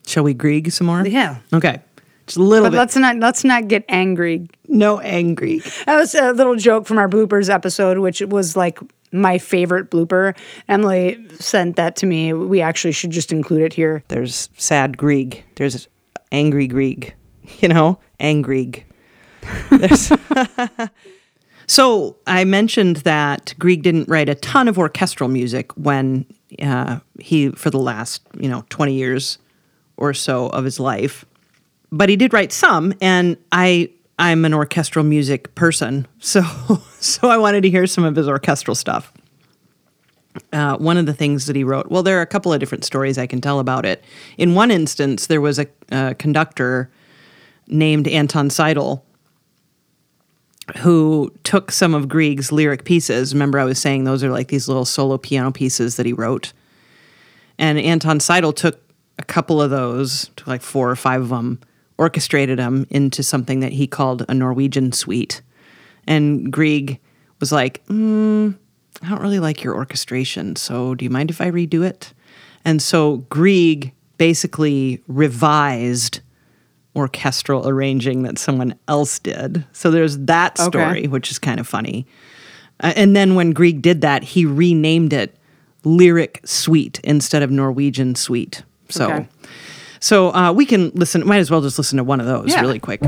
Shall 0.06 0.24
we 0.24 0.34
Grieg 0.34 0.72
some 0.72 0.88
more? 0.88 1.06
yeah 1.08 1.38
Okay. 1.54 1.80
Just 2.26 2.38
a 2.38 2.42
little 2.44 2.66
but 2.68 2.72
bit. 2.72 2.78
let's 2.78 2.96
not 2.96 3.18
let's 3.18 3.44
not 3.44 3.68
get 3.68 3.84
angry 3.90 4.48
no 4.70 5.00
angry. 5.00 5.60
That 5.86 5.98
was 5.98 6.16
a 6.16 6.32
little 6.32 6.56
joke 6.56 6.88
from 6.88 6.98
our 6.98 7.08
bloopers 7.10 7.50
episode, 7.50 7.98
which 8.00 8.22
was 8.22 8.56
like 8.56 8.80
my 9.12 9.38
favorite 9.38 9.92
blooper. 9.92 10.36
Emily 10.68 11.24
sent 11.40 11.76
that 11.76 11.96
to 11.98 12.06
me. 12.08 12.34
We 12.34 12.62
actually 12.62 12.94
should 12.94 13.12
just 13.12 13.32
include 13.32 13.62
it 13.62 13.74
here. 13.74 14.04
There's 14.08 14.50
sad 14.58 14.98
Grieg. 14.98 15.44
There's 15.56 15.88
angry 16.32 16.68
Grieg. 16.68 17.14
You 17.60 17.68
know, 17.68 18.00
angry. 18.22 18.86
There's- 19.70 20.12
so 21.68 22.18
I 22.28 22.44
mentioned 22.46 22.98
that 22.98 23.54
Grieg 23.60 23.84
didn't 23.84 24.08
write 24.08 24.30
a 24.30 24.36
ton 24.36 24.68
of 24.68 24.78
orchestral 24.78 25.30
music 25.30 25.72
when 25.74 26.26
uh, 26.62 27.00
he, 27.20 27.50
for 27.50 27.70
the 27.70 27.80
last 27.80 28.22
you 28.40 28.50
know 28.50 28.64
twenty 28.70 28.94
years 28.94 29.38
or 29.98 30.14
so 30.14 30.48
of 30.48 30.64
his 30.64 30.80
life, 30.80 31.26
but 31.92 32.10
he 32.10 32.16
did 32.16 32.34
write 32.34 32.52
some, 32.52 32.94
and 33.02 33.38
I 33.52 33.90
I'm 34.20 34.46
an 34.46 34.54
orchestral 34.54 35.04
music 35.04 35.54
person, 35.56 36.08
so 36.20 36.42
so 37.00 37.30
I 37.30 37.38
wanted 37.38 37.62
to 37.64 37.70
hear 37.70 37.88
some 37.88 38.04
of 38.04 38.16
his 38.16 38.28
orchestral 38.28 38.76
stuff. 38.76 39.14
Uh, 40.52 40.76
one 40.78 40.98
of 40.98 41.06
the 41.06 41.14
things 41.14 41.46
that 41.46 41.56
he 41.56 41.64
wrote, 41.64 41.92
well, 41.92 42.02
there 42.02 42.18
are 42.18 42.24
a 42.24 42.28
couple 42.28 42.52
of 42.52 42.60
different 42.60 42.84
stories 42.84 43.20
I 43.20 43.28
can 43.28 43.40
tell 43.40 43.60
about 43.60 43.86
it. 43.86 44.04
In 44.40 44.56
one 44.56 44.72
instance, 44.72 45.28
there 45.28 45.42
was 45.42 45.60
a, 45.60 45.68
a 45.92 46.16
conductor 46.16 46.90
named 47.68 48.08
Anton 48.08 48.50
Seidl 48.50 49.04
who 50.78 51.32
took 51.44 51.72
some 51.72 51.94
of 51.94 52.08
Grieg's 52.08 52.52
lyric 52.52 52.86
pieces. 52.86 53.34
Remember, 53.34 53.60
I 53.60 53.66
was 53.66 53.80
saying 53.80 54.06
those 54.06 54.24
are 54.24 54.32
like 54.32 54.48
these 54.48 54.68
little 54.68 54.86
solo 54.86 55.18
piano 55.18 55.52
pieces 55.52 55.98
that 55.98 56.06
he 56.06 56.14
wrote. 56.14 56.54
And 57.58 57.78
Anton 57.78 58.20
Seidl 58.20 58.56
took 58.56 58.80
a 59.20 59.24
couple 59.24 59.62
of 59.62 59.70
those, 59.70 60.30
like 60.46 60.62
four 60.62 60.90
or 60.90 60.96
five 60.96 61.22
of 61.22 61.30
them, 61.30 61.60
orchestrated 61.98 62.60
them 62.60 62.88
into 62.90 63.22
something 63.24 63.60
that 63.60 63.72
he 63.74 63.88
called 63.88 64.26
a 64.28 64.34
Norwegian 64.34 64.92
suite. 64.92 65.42
And 66.08 66.52
Grieg 66.52 67.00
was 67.40 67.52
like, 67.52 67.86
mm, 67.88 68.58
I 69.02 69.10
don't 69.10 69.22
really 69.22 69.40
like 69.40 69.64
your 69.64 69.76
orchestration, 69.76 70.56
so 70.56 70.96
do 70.96 71.06
you 71.06 71.12
mind 71.12 71.30
if 71.30 71.42
I 71.42 71.52
redo 71.52 71.84
it? 71.86 72.14
And 72.66 72.82
so 72.82 73.18
Grieg 73.30 73.94
basically 74.18 75.02
revised 75.08 76.22
orchestral 76.96 77.68
arranging 77.68 78.24
that 78.24 78.38
someone 78.38 78.76
else 78.88 79.20
did. 79.20 79.66
So 79.74 79.90
there's 79.92 80.18
that 80.20 80.60
Okay. 80.60 80.70
story, 80.70 81.08
which 81.08 81.32
is 81.32 81.40
kind 81.40 81.60
of 81.60 81.68
funny. 81.68 82.06
Uh, 82.80 82.94
and 82.96 83.16
then 83.16 83.36
when 83.36 83.52
Grieg 83.52 83.82
did 83.82 84.02
that, 84.02 84.24
he 84.24 84.46
renamed 84.46 85.12
it 85.14 85.36
Lyric 85.84 86.42
Suite 86.46 87.00
instead 87.04 87.44
of 87.44 87.52
Norwegian 87.52 88.16
Suite. 88.16 88.64
So, 88.90 89.06
Okay. 89.12 89.28
so 90.00 90.34
uh, 90.34 90.52
we 90.52 90.66
can 90.66 90.92
listen. 90.96 91.26
Might 91.26 91.38
as 91.40 91.50
well 91.52 91.62
just 91.62 91.78
listen 91.78 91.98
to 91.98 92.04
one 92.04 92.20
of 92.20 92.26
those 92.26 92.50
Yeah. 92.50 92.62
really 92.62 92.80
quick. 92.80 93.02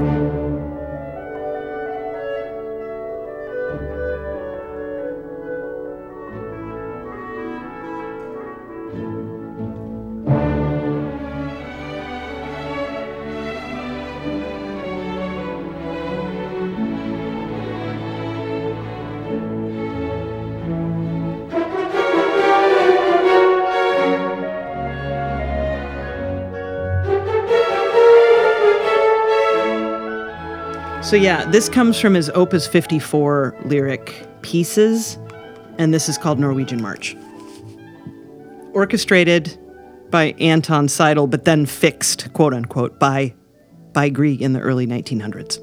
So 31.05 31.15
yeah, 31.15 31.47
this 31.51 31.69
comes 31.69 31.99
from 31.99 32.15
his 32.15 32.31
Opus 32.31 32.65
54 32.65 33.55
lyric 33.65 34.27
pieces, 34.41 35.19
and 35.77 35.93
this 35.93 36.09
is 36.09 36.17
called 36.17 36.39
Norwegian 36.39 36.81
March. 36.81 37.15
Orchestrated 38.73 39.55
by 40.09 40.31
Anton 40.39 40.87
Seidl, 40.87 41.29
but 41.29 41.45
then 41.45 41.67
fixed, 41.67 42.33
quote 42.33 42.55
unquote, 42.55 42.99
by 42.99 43.35
by 43.93 44.09
Grieg 44.09 44.41
in 44.41 44.53
the 44.53 44.59
early 44.61 44.87
1900s. 44.87 45.59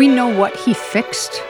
We 0.00 0.08
know 0.08 0.28
what 0.34 0.56
he 0.56 0.72
fixed? 0.72 1.42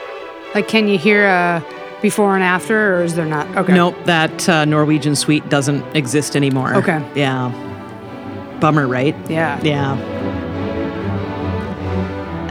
Like, 0.53 0.67
can 0.67 0.89
you 0.89 0.97
hear 0.97 1.25
a 1.25 1.63
before 2.01 2.35
and 2.35 2.43
after, 2.43 2.97
or 2.97 3.01
is 3.03 3.15
there 3.15 3.25
not? 3.25 3.47
Okay. 3.55 3.73
Nope, 3.73 3.95
that 4.03 4.49
uh, 4.49 4.65
Norwegian 4.65 5.15
suite 5.15 5.47
doesn't 5.47 5.81
exist 5.95 6.35
anymore. 6.35 6.75
Okay. 6.75 7.01
Yeah. 7.15 7.47
Bummer, 8.59 8.89
right? 8.89 9.15
Yeah. 9.29 9.57
Yeah. 9.63 9.93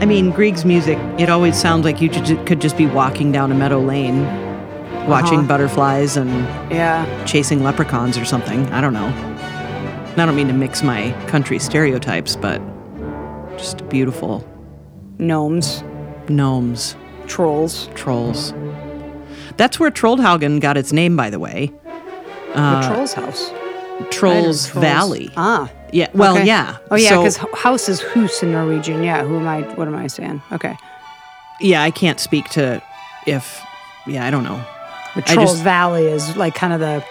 I 0.01 0.05
mean, 0.07 0.31
Grieg's 0.31 0.65
music, 0.65 0.97
it 1.19 1.29
always 1.29 1.55
sounds 1.55 1.85
like 1.85 2.01
you 2.01 2.09
could 2.09 2.59
just 2.59 2.77
be 2.77 2.87
walking 2.87 3.31
down 3.31 3.51
a 3.51 3.55
meadow 3.55 3.79
lane, 3.79 4.23
watching 5.07 5.37
Uh-huh. 5.41 5.47
butterflies 5.49 6.17
and 6.17 6.31
Yeah. 6.71 7.05
chasing 7.25 7.63
leprechauns 7.63 8.17
or 8.17 8.25
something. 8.25 8.65
I 8.73 8.81
don't 8.81 8.93
know. 8.93 9.13
I 10.17 10.25
don't 10.25 10.35
mean 10.35 10.47
to 10.47 10.53
mix 10.55 10.81
my 10.81 11.11
country 11.27 11.59
stereotypes, 11.59 12.35
but 12.35 12.59
just 13.55 13.87
beautiful 13.87 14.43
Gnomes, 15.19 15.83
gnomes, 16.31 16.95
trolls, 17.27 17.87
trolls. 17.95 18.53
That's 19.57 19.79
where 19.79 19.91
Trollhaugen 19.91 20.59
got 20.59 20.77
its 20.77 20.91
name, 20.91 21.15
by 21.15 21.29
the 21.29 21.39
way. 21.39 21.71
the 22.53 22.81
troll's 22.87 23.13
house. 23.13 23.51
Trolls, 24.09 24.67
Trolls- 24.67 24.67
Valley. 24.69 25.29
Ah. 25.37 25.69
Yeah. 25.93 26.07
Well, 26.13 26.35
okay. 26.35 26.45
yeah. 26.47 26.77
Oh 26.89 26.95
yeah, 26.95 27.09
So- 27.09 27.17
because 27.19 27.37
house 27.59 27.87
is 27.89 28.01
hus 28.01 28.41
in 28.41 28.51
Norwegian. 28.51 29.03
Yeah. 29.03 29.23
Who 29.23 29.37
am 29.37 29.47
I? 29.47 29.61
What 29.75 29.87
am 29.87 29.95
I 29.95 30.07
saying? 30.07 30.41
Okay. 30.51 30.75
yeah, 31.59 31.83
I 31.83 31.91
can't 31.91 32.19
speak 32.19 32.49
to 32.51 32.81
if. 33.27 33.61
Yeah, 34.07 34.25
I 34.25 34.31
don't 34.31 34.43
know. 34.43 34.59
The 35.15 35.21
Trolls 35.21 35.51
just- 35.51 35.63
Valley 35.63 36.05
is 36.07 36.35
like 36.35 36.55
kind 36.55 36.73
of 36.73 36.79
the 36.79 37.03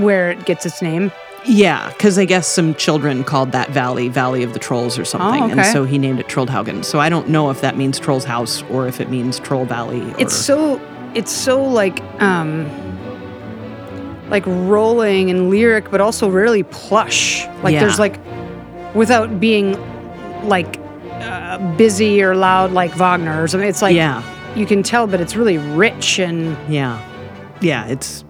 where 0.00 0.30
it 0.30 0.46
gets 0.46 0.64
its 0.64 0.80
name. 0.80 1.12
Yeah, 1.48 1.88
because 1.88 2.18
I 2.18 2.24
guess 2.26 2.46
some 2.46 2.74
children 2.74 3.24
called 3.24 3.52
that 3.52 3.70
valley 3.70 4.08
Valley 4.08 4.42
of 4.42 4.52
the 4.52 4.58
Trolls 4.58 4.98
or 4.98 5.04
something, 5.04 5.50
and 5.50 5.58
Oh, 5.58 5.62
okay. 5.62 5.72
so 5.72 5.84
he 5.84 5.96
named 5.98 6.20
it 6.20 6.28
Trollhaugen. 6.28 6.84
So 6.84 7.00
I 7.00 7.08
don't 7.08 7.28
know 7.28 7.48
if 7.50 7.60
that 7.62 7.76
means 7.76 7.98
Troll's 7.98 8.24
House 8.24 8.62
or 8.70 8.86
if 8.86 9.00
it 9.00 9.08
means 9.10 9.40
Troll 9.40 9.64
Valley. 9.64 10.02
Or, 10.12 10.20
It's 10.20 10.34
so 10.36 10.80
it's 11.14 11.32
so 11.32 11.62
like 11.64 12.02
um 12.20 12.68
like 14.28 14.44
rolling 14.46 15.30
and 15.30 15.48
lyric, 15.48 15.90
but 15.90 16.00
also 16.02 16.28
really 16.28 16.62
plush. 16.64 17.46
Like 17.62 17.72
Yeah. 17.72 17.80
there's 17.80 17.98
like 17.98 18.16
without 18.94 19.40
being 19.40 19.72
like 20.46 20.78
uh, 21.22 21.56
busy 21.76 22.22
or 22.22 22.36
loud 22.36 22.72
like 22.72 22.92
Wagner 22.94 23.42
or 23.42 23.48
something. 23.48 23.68
It's 23.68 23.80
like 23.82 23.96
yeah, 23.96 24.22
you 24.54 24.66
can 24.66 24.82
tell, 24.82 25.06
but 25.06 25.20
it's 25.20 25.34
really 25.34 25.56
rich 25.58 26.18
and 26.18 26.56
yeah, 26.72 27.00
yeah. 27.62 27.86
It's 27.86 28.22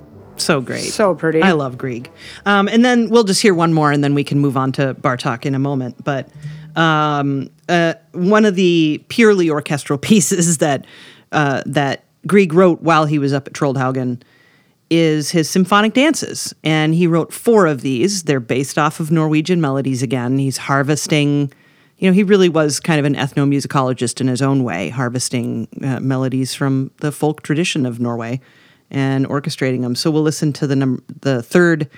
so 0.45 0.61
great. 0.61 0.85
so 0.85 1.15
pretty. 1.15 1.43
I 1.43 1.53
love 1.53 1.79
Grieg. 1.79 2.11
Um, 2.47 2.69
and 2.69 2.85
then 2.85 3.09
we'll 3.11 3.25
just 3.25 3.43
hear 3.43 3.55
one 3.55 3.73
more, 3.73 3.93
and 3.93 4.03
then 4.03 4.15
we 4.15 4.25
can 4.25 4.39
move 4.39 4.57
on 4.57 4.73
to 4.73 4.95
Bartok 4.95 5.45
in 5.47 5.55
a 5.55 5.59
moment. 5.59 6.03
But 6.05 6.29
um, 6.77 7.51
uh, 7.69 7.95
one 8.13 8.45
of 8.45 8.55
the 8.55 9.03
purely 9.09 9.51
orchestral 9.51 9.99
pieces 9.99 10.59
that 10.59 10.87
uh, 11.33 11.63
that 11.67 12.05
Grieg 12.27 12.53
wrote 12.55 12.83
while 12.83 13.07
he 13.07 13.19
was 13.19 13.33
up 13.33 13.47
at 13.47 13.53
Trollhaugen 13.53 14.23
is 14.91 15.31
his 15.31 15.51
symphonic 15.51 15.93
dances, 15.93 16.55
and 16.65 16.95
he 16.95 17.07
wrote 17.07 17.33
four 17.33 17.67
of 17.67 17.83
these. 17.83 18.23
They're 18.23 18.41
based 18.41 18.79
off 18.79 19.01
of 19.01 19.11
Norwegian 19.11 19.61
melodies 19.61 20.03
again. 20.03 20.39
He's 20.39 20.57
harvesting. 20.57 21.53
You 21.99 22.09
know, 22.09 22.15
he 22.15 22.23
really 22.23 22.49
was 22.49 22.81
kind 22.81 22.99
of 22.99 23.05
an 23.05 23.15
ethnomusicologist 23.15 24.21
in 24.21 24.29
his 24.29 24.41
own 24.41 24.65
way, 24.65 24.89
harvesting 24.89 25.69
uh, 25.83 26.01
melodies 26.01 26.55
from 26.55 26.91
the 26.99 27.13
folk 27.13 27.43
tradition 27.43 27.85
of 27.85 28.01
Norway 28.01 28.41
and 28.91 29.27
orchestrating 29.27 29.83
them. 29.83 29.95
So 29.95 30.11
we'll 30.11 30.23
listen 30.23 30.53
to 30.55 30.67
the 30.67 30.77
num- 30.77 31.05
the 31.21 31.43
third 31.43 31.89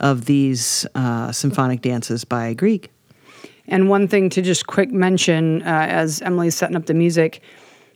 of 0.00 0.26
these 0.26 0.86
uh, 0.94 1.32
symphonic 1.32 1.82
dances 1.82 2.24
by 2.24 2.54
Grieg. 2.54 2.88
And 3.66 3.88
one 3.88 4.08
thing 4.08 4.30
to 4.30 4.42
just 4.42 4.66
quick 4.66 4.90
mention 4.90 5.62
uh, 5.62 5.86
as 5.88 6.22
Emily's 6.22 6.54
setting 6.54 6.76
up 6.76 6.86
the 6.86 6.94
music, 6.94 7.42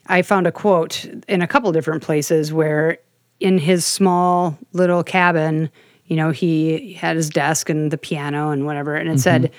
I 0.07 0.23
found 0.23 0.47
a 0.47 0.53
quote 0.53 1.07
in 1.29 1.41
a 1.41 1.47
couple 1.47 1.73
different 1.73 2.03
places 2.03 2.53
where 2.53 2.99
in 3.41 3.59
his 3.59 3.87
small 3.87 4.59
little 4.73 5.03
cabin, 5.03 5.71
you 6.07 6.17
know, 6.17 6.31
he 6.31 6.93
had 6.93 7.17
his 7.17 7.31
desk 7.31 7.71
and 7.71 7.91
the 7.91 7.99
piano 7.99 8.51
and 8.51 8.67
whatever, 8.67 8.95
and 8.95 9.09
it 9.09 9.21
said 9.21 9.51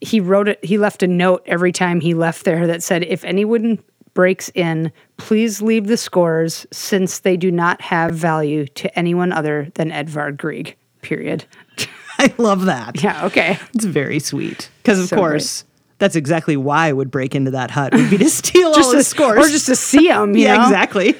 he 0.00 0.20
wrote 0.20 0.48
it, 0.48 0.62
he 0.64 0.76
left 0.76 1.02
a 1.02 1.06
note 1.06 1.42
every 1.46 1.72
time 1.72 2.00
he 2.00 2.12
left 2.12 2.44
there 2.44 2.66
that 2.66 2.82
said, 2.82 3.04
if 3.04 3.24
anyone 3.24 3.82
breaks 4.14 4.50
in, 4.54 4.92
please 5.16 5.60
leave 5.60 5.86
the 5.86 5.96
scores 5.96 6.66
since 6.72 7.20
they 7.20 7.36
do 7.36 7.50
not 7.50 7.80
have 7.82 8.12
value 8.12 8.66
to 8.68 8.98
anyone 8.98 9.32
other 9.32 9.68
than 9.74 9.90
Edvard 9.92 10.38
Grieg. 10.38 10.76
Period. 11.02 11.44
I 12.18 12.32
love 12.38 12.64
that. 12.66 13.02
Yeah, 13.02 13.26
okay. 13.26 13.58
It's 13.74 13.84
very 13.84 14.20
sweet. 14.20 14.70
Because 14.82 15.00
of 15.00 15.08
So 15.08 15.16
course, 15.16 15.64
that's 15.98 16.16
exactly 16.16 16.56
why 16.56 16.86
I 16.86 16.92
would 16.92 17.10
break 17.10 17.34
into 17.34 17.50
that 17.50 17.70
hut 17.70 17.92
would 17.92 18.08
be 18.08 18.18
to 18.18 18.30
steal 18.30 18.68
all 18.68 18.92
the 18.92 19.04
scores. 19.04 19.46
or 19.46 19.48
just 19.50 19.66
to 19.66 19.76
see 19.76 20.08
them. 20.08 20.36
yeah, 20.36 20.56
know? 20.56 20.62
exactly. 20.62 21.16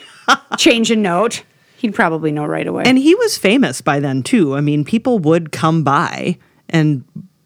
change 0.57 0.91
a 0.91 0.97
note. 0.97 1.43
He'd 1.77 1.95
probably 1.95 2.33
know 2.33 2.47
right 2.47 2.67
away. 2.67 2.85
And 2.87 2.97
he 2.97 3.15
was 3.15 3.37
famous 3.37 3.81
by 3.81 4.01
then 4.01 4.23
too. 4.23 4.57
I 4.57 4.61
mean, 4.61 4.85
people 4.85 5.19
would 5.19 5.53
come 5.53 5.83
by 5.85 6.39
and 6.71 7.05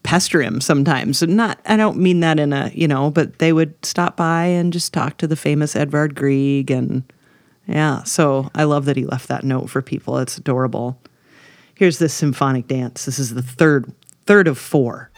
pester 0.08 0.40
him 0.40 0.58
sometimes. 0.58 1.20
And 1.20 1.36
not 1.36 1.60
I 1.66 1.76
don't 1.76 1.98
mean 1.98 2.20
that 2.20 2.40
in 2.40 2.54
a, 2.54 2.72
you 2.74 2.88
know, 2.88 3.10
but 3.10 3.40
they 3.40 3.52
would 3.52 3.74
stop 3.84 4.16
by 4.16 4.46
and 4.46 4.72
just 4.72 4.94
talk 4.94 5.18
to 5.18 5.26
the 5.26 5.36
famous 5.36 5.76
Edvard 5.76 6.14
Grieg 6.14 6.70
and 6.70 7.02
yeah, 7.66 8.04
so 8.04 8.50
I 8.54 8.64
love 8.64 8.86
that 8.86 8.96
he 8.96 9.04
left 9.04 9.28
that 9.28 9.44
note 9.44 9.68
for 9.68 9.82
people. 9.82 10.16
It's 10.16 10.38
adorable. 10.38 10.98
Here's 11.74 11.98
this 11.98 12.14
symphonic 12.14 12.66
dance. 12.66 13.04
This 13.04 13.18
is 13.18 13.34
the 13.34 13.42
third 13.42 13.92
third 14.24 14.48
of 14.48 14.56
4. 14.56 15.10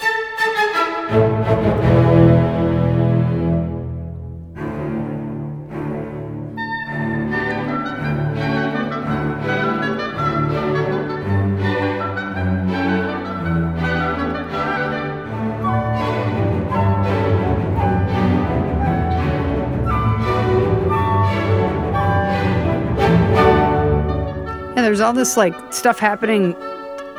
There's 24.90 25.00
all 25.00 25.12
this 25.12 25.36
like 25.36 25.54
stuff 25.72 26.00
happening 26.00 26.56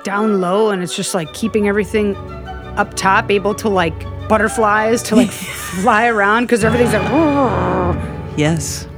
down 0.04 0.42
low, 0.42 0.72
and 0.72 0.84
it's 0.84 0.94
just 0.94 1.14
like 1.14 1.32
keeping 1.34 1.70
everything 1.70 2.18
up 2.76 2.94
top, 2.96 3.32
able 3.32 3.56
to 3.56 3.70
like 3.70 3.98
butterflies 4.28 5.02
to 5.04 5.16
like 5.16 5.32
fly 5.82 6.08
around 6.08 6.44
because 6.44 6.66
everything's 6.66 6.92
like. 6.92 8.38
Yes. 8.38 8.90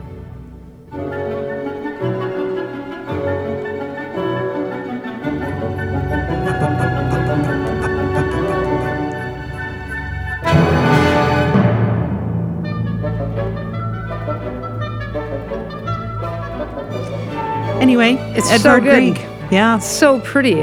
Anyway, 17.84 18.14
It's 18.38 18.48
so 18.48 18.56
Edvard 18.56 18.84
good. 18.84 19.14
Grieg. 19.16 19.52
Yeah. 19.52 19.78
so 19.78 20.22
pretty. 20.22 20.62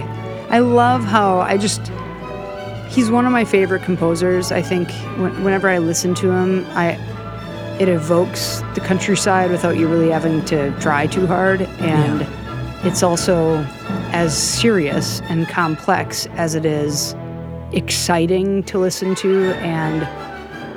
I 0.49 0.61
love 0.61 1.05
how 1.05 1.41
I 1.41 1.59
just 1.59 1.93
he's 2.89 3.11
one 3.11 3.27
of 3.27 3.31
my 3.31 3.45
favorite 3.45 3.83
composers. 3.83 4.51
I 4.51 4.63
think 4.63 4.91
whenever 5.45 5.69
I 5.69 5.77
listen 5.77 6.15
to 6.15 6.31
him, 6.33 6.65
I 6.71 6.93
it 7.79 7.91
evokes 7.91 8.63
the 8.75 8.81
countryside 8.81 9.51
without 9.51 9.77
you 9.77 9.87
really 9.87 10.09
having 10.11 10.43
to 10.47 10.71
try 10.81 11.07
too 11.07 11.27
hard 11.27 11.61
and 11.81 12.27
it's 12.87 13.03
also 13.03 13.57
as 14.13 14.35
serious 14.37 15.21
and 15.29 15.47
complex 15.47 16.27
as 16.37 16.55
it 16.55 16.65
is 16.65 17.15
exciting 17.73 18.63
to 18.65 18.79
listen 18.79 19.15
to 19.17 19.53
and 19.57 20.09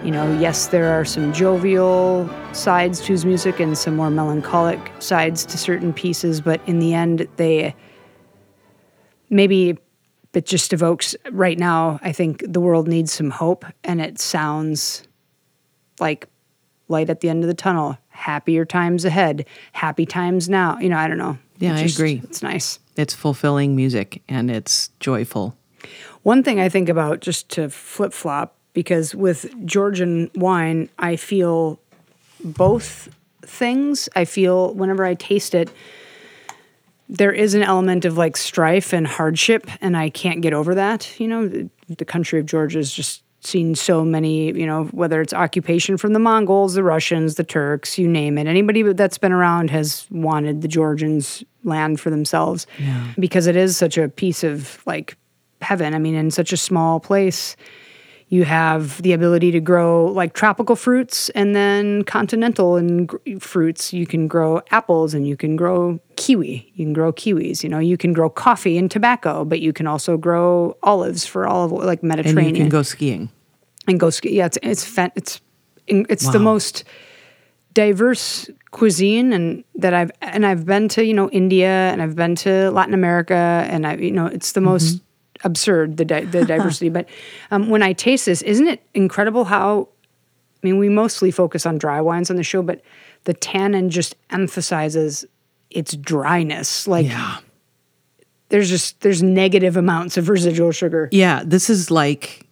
you 0.06 0.12
know, 0.12 0.38
yes, 0.40 0.68
there 0.68 0.94
are 0.94 1.06
some 1.06 1.32
jovial 1.32 2.30
sides 2.54 3.02
to 3.02 3.12
his 3.12 3.26
music 3.26 3.60
and 3.60 3.78
some 3.78 3.96
more 3.96 4.10
melancholic 4.10 4.80
sides 5.00 5.46
to 5.46 5.58
certain 5.58 5.94
pieces, 5.94 6.42
but 6.42 6.62
in 6.68 6.80
the 6.80 6.94
end, 6.94 7.28
they 7.38 7.76
maybe 9.30 9.78
it 10.34 10.46
just 10.46 10.74
evokes 10.74 11.16
right 11.32 11.58
now. 11.58 12.00
I 12.02 12.12
think 12.12 12.44
the 12.48 12.60
world 12.60 12.88
needs 12.88 13.12
some 13.12 13.30
hope, 13.30 13.66
and 13.84 14.02
it 14.02 14.20
sounds 14.20 15.04
like 16.00 16.28
light 16.88 17.10
at 17.10 17.22
the 17.22 17.30
end 17.30 17.44
of 17.44 17.48
the 17.48 17.54
tunnel, 17.54 17.98
happier 18.10 18.66
times 18.66 19.06
ahead, 19.06 19.46
happy 19.72 20.06
times 20.06 20.50
now. 20.50 20.78
You 20.80 20.90
know, 20.90 20.98
I 20.98 21.08
don't 21.08 21.18
know. 21.18 21.38
Yeah, 21.60 21.78
It 21.78 21.84
I 21.84 21.86
agree. 21.86 22.22
It's 22.24 22.42
nice. 22.42 22.80
It's 22.96 23.14
fulfilling 23.14 23.76
music 23.76 24.22
and 24.28 24.52
it's 24.52 24.90
joyful. 25.00 25.56
One 26.24 26.44
thing 26.44 26.60
I 26.60 26.70
think 26.70 26.90
about 26.90 27.20
just 27.20 27.50
to 27.52 27.70
flip 27.70 28.14
flop, 28.14 28.56
because 28.74 29.14
with 29.14 29.54
Georgian 29.66 30.32
wine, 30.36 30.90
I 30.98 31.16
feel 31.16 31.80
both 32.44 33.10
things. 33.42 34.10
I 34.16 34.26
feel 34.26 34.74
whenever 34.74 35.06
I 35.06 35.16
taste 35.16 35.54
it, 35.56 35.70
there 37.10 37.32
is 37.32 37.54
an 37.54 37.64
element 37.64 38.06
of 38.06 38.18
like 38.18 38.38
strife 38.38 38.94
and 38.94 39.06
hardship, 39.06 39.70
and 39.82 39.96
I 39.96 40.10
can't 40.10 40.42
get 40.42 40.54
over 40.54 40.76
that. 40.76 41.20
You 41.20 41.28
know, 41.28 41.48
the, 41.48 41.70
the 41.90 42.06
country 42.06 42.40
of 42.40 42.46
Georgia 42.46 42.80
has 42.80 42.92
just 42.92 43.24
seen 43.46 43.76
so 43.76 44.06
many, 44.06 44.58
you 44.58 44.66
know, 44.66 44.86
whether 44.86 45.22
it's 45.22 45.34
occupation 45.34 45.98
from 45.98 46.14
the 46.14 46.20
Mongols, 46.20 46.76
the 46.76 46.84
Russians, 46.84 47.36
the 47.36 47.44
Turks, 47.44 47.98
you 47.98 48.08
name 48.08 48.38
it. 48.38 48.48
Anybody 48.48 48.84
that's 48.94 49.18
been 49.18 49.34
around 49.34 49.70
has 49.70 50.08
wanted 50.10 50.62
the 50.62 50.68
Georgians' 50.68 51.44
land 51.64 52.00
for 52.00 52.10
themselves 52.10 52.66
because 53.20 53.48
it 53.48 53.56
is 53.56 53.76
such 53.76 53.98
a 53.98 54.08
piece 54.08 54.44
of 54.44 54.82
like 54.86 55.18
heaven. 55.62 55.94
I 55.94 56.00
mean, 56.00 56.16
in 56.16 56.32
such 56.32 56.54
a 56.54 56.58
small 56.58 57.00
place, 57.00 57.56
you 58.34 58.46
have 58.46 59.00
the 59.04 59.14
ability 59.14 59.52
to 59.52 59.60
grow 59.60 60.06
like 60.06 60.34
tropical 60.34 60.76
fruits 60.76 61.30
and 61.36 61.56
then 61.56 62.04
continental 62.04 62.78
and 62.78 63.08
gr- 63.08 63.18
fruits. 63.40 63.94
You 63.94 64.08
can 64.08 64.28
grow 64.28 64.64
apples 64.72 65.14
and 65.14 65.28
you 65.28 65.38
can 65.38 65.56
grow 65.56 66.00
kiwi. 66.16 66.72
You 66.74 66.86
can 66.86 66.94
grow 66.94 67.14
kiwis. 67.14 67.62
You 67.62 67.70
know, 67.70 67.78
you 67.78 67.96
can 67.96 68.12
grow 68.12 68.32
coffee 68.32 68.80
and 68.80 68.90
tobacco, 68.90 69.46
but 69.46 69.60
you 69.60 69.72
can 69.72 69.86
also 69.86 70.18
grow 70.18 70.76
olives 70.82 71.28
for 71.28 71.46
olive 71.46 71.74
oil, 71.74 71.86
like 71.86 72.02
And 72.02 72.10
Mediterranean 72.10 72.56
you 72.56 72.62
can 72.62 72.70
go 72.70 72.82
skiing. 72.82 73.30
and 73.88 74.00
go 74.00 74.10
ski. 74.10 74.36
Yeah, 74.36 74.48
it's 74.48 74.58
it's 74.64 74.98
it's 75.16 75.42
it's 75.88 76.32
the 76.32 76.40
most 76.40 76.86
diverse 77.76 78.50
cuisine 78.72 79.32
and 79.32 79.64
that 79.76 79.94
I've 79.94 80.12
and 80.22 80.44
I've 80.44 80.66
been 80.66 80.88
to 80.90 81.06
you 81.06 81.14
know 81.14 81.30
India 81.30 81.92
and 81.92 82.02
I've 82.02 82.16
been 82.16 82.34
to 82.38 82.72
Latin 82.72 82.96
America 82.96 83.68
and 83.70 83.86
I 83.86 83.94
you 83.98 84.12
know 84.12 84.26
it's 84.26 84.54
the 84.54 84.62
most 84.62 84.96
mm-hmm. 84.96 85.06
Absurd 85.44 85.98
the 85.98 86.06
di- 86.06 86.26
the 86.26 86.46
diversity. 86.54 86.90
But 86.90 87.08
um, 87.52 87.70
when 87.70 87.84
I 87.84 87.94
taste 87.94 88.26
this, 88.26 88.42
isn't 88.42 88.68
it 88.68 88.82
incredible 88.94 89.46
how? 89.46 89.90
I 90.64 90.68
mean, 90.68 90.78
we 90.78 90.88
mostly 90.90 91.30
focus 91.32 91.66
on 91.66 91.78
dry 91.78 92.00
wines 92.00 92.30
on 92.30 92.38
the 92.38 92.44
show, 92.44 92.62
but 92.62 92.82
the 93.26 93.34
tannin 93.34 93.90
just 93.90 94.16
emphasizes 94.30 95.26
its 95.70 95.96
dryness. 95.96 96.88
Like 96.88 97.06
Yeah. 97.08 97.38
there's 98.50 98.70
just 98.70 99.02
there's 99.02 99.22
negative 99.22 99.76
amounts 99.76 100.16
of 100.18 100.30
residual 100.30 100.72
sugar. 100.72 101.10
Yeah, 101.12 101.44
this 101.46 101.70
is 101.70 101.92
like 101.92 102.48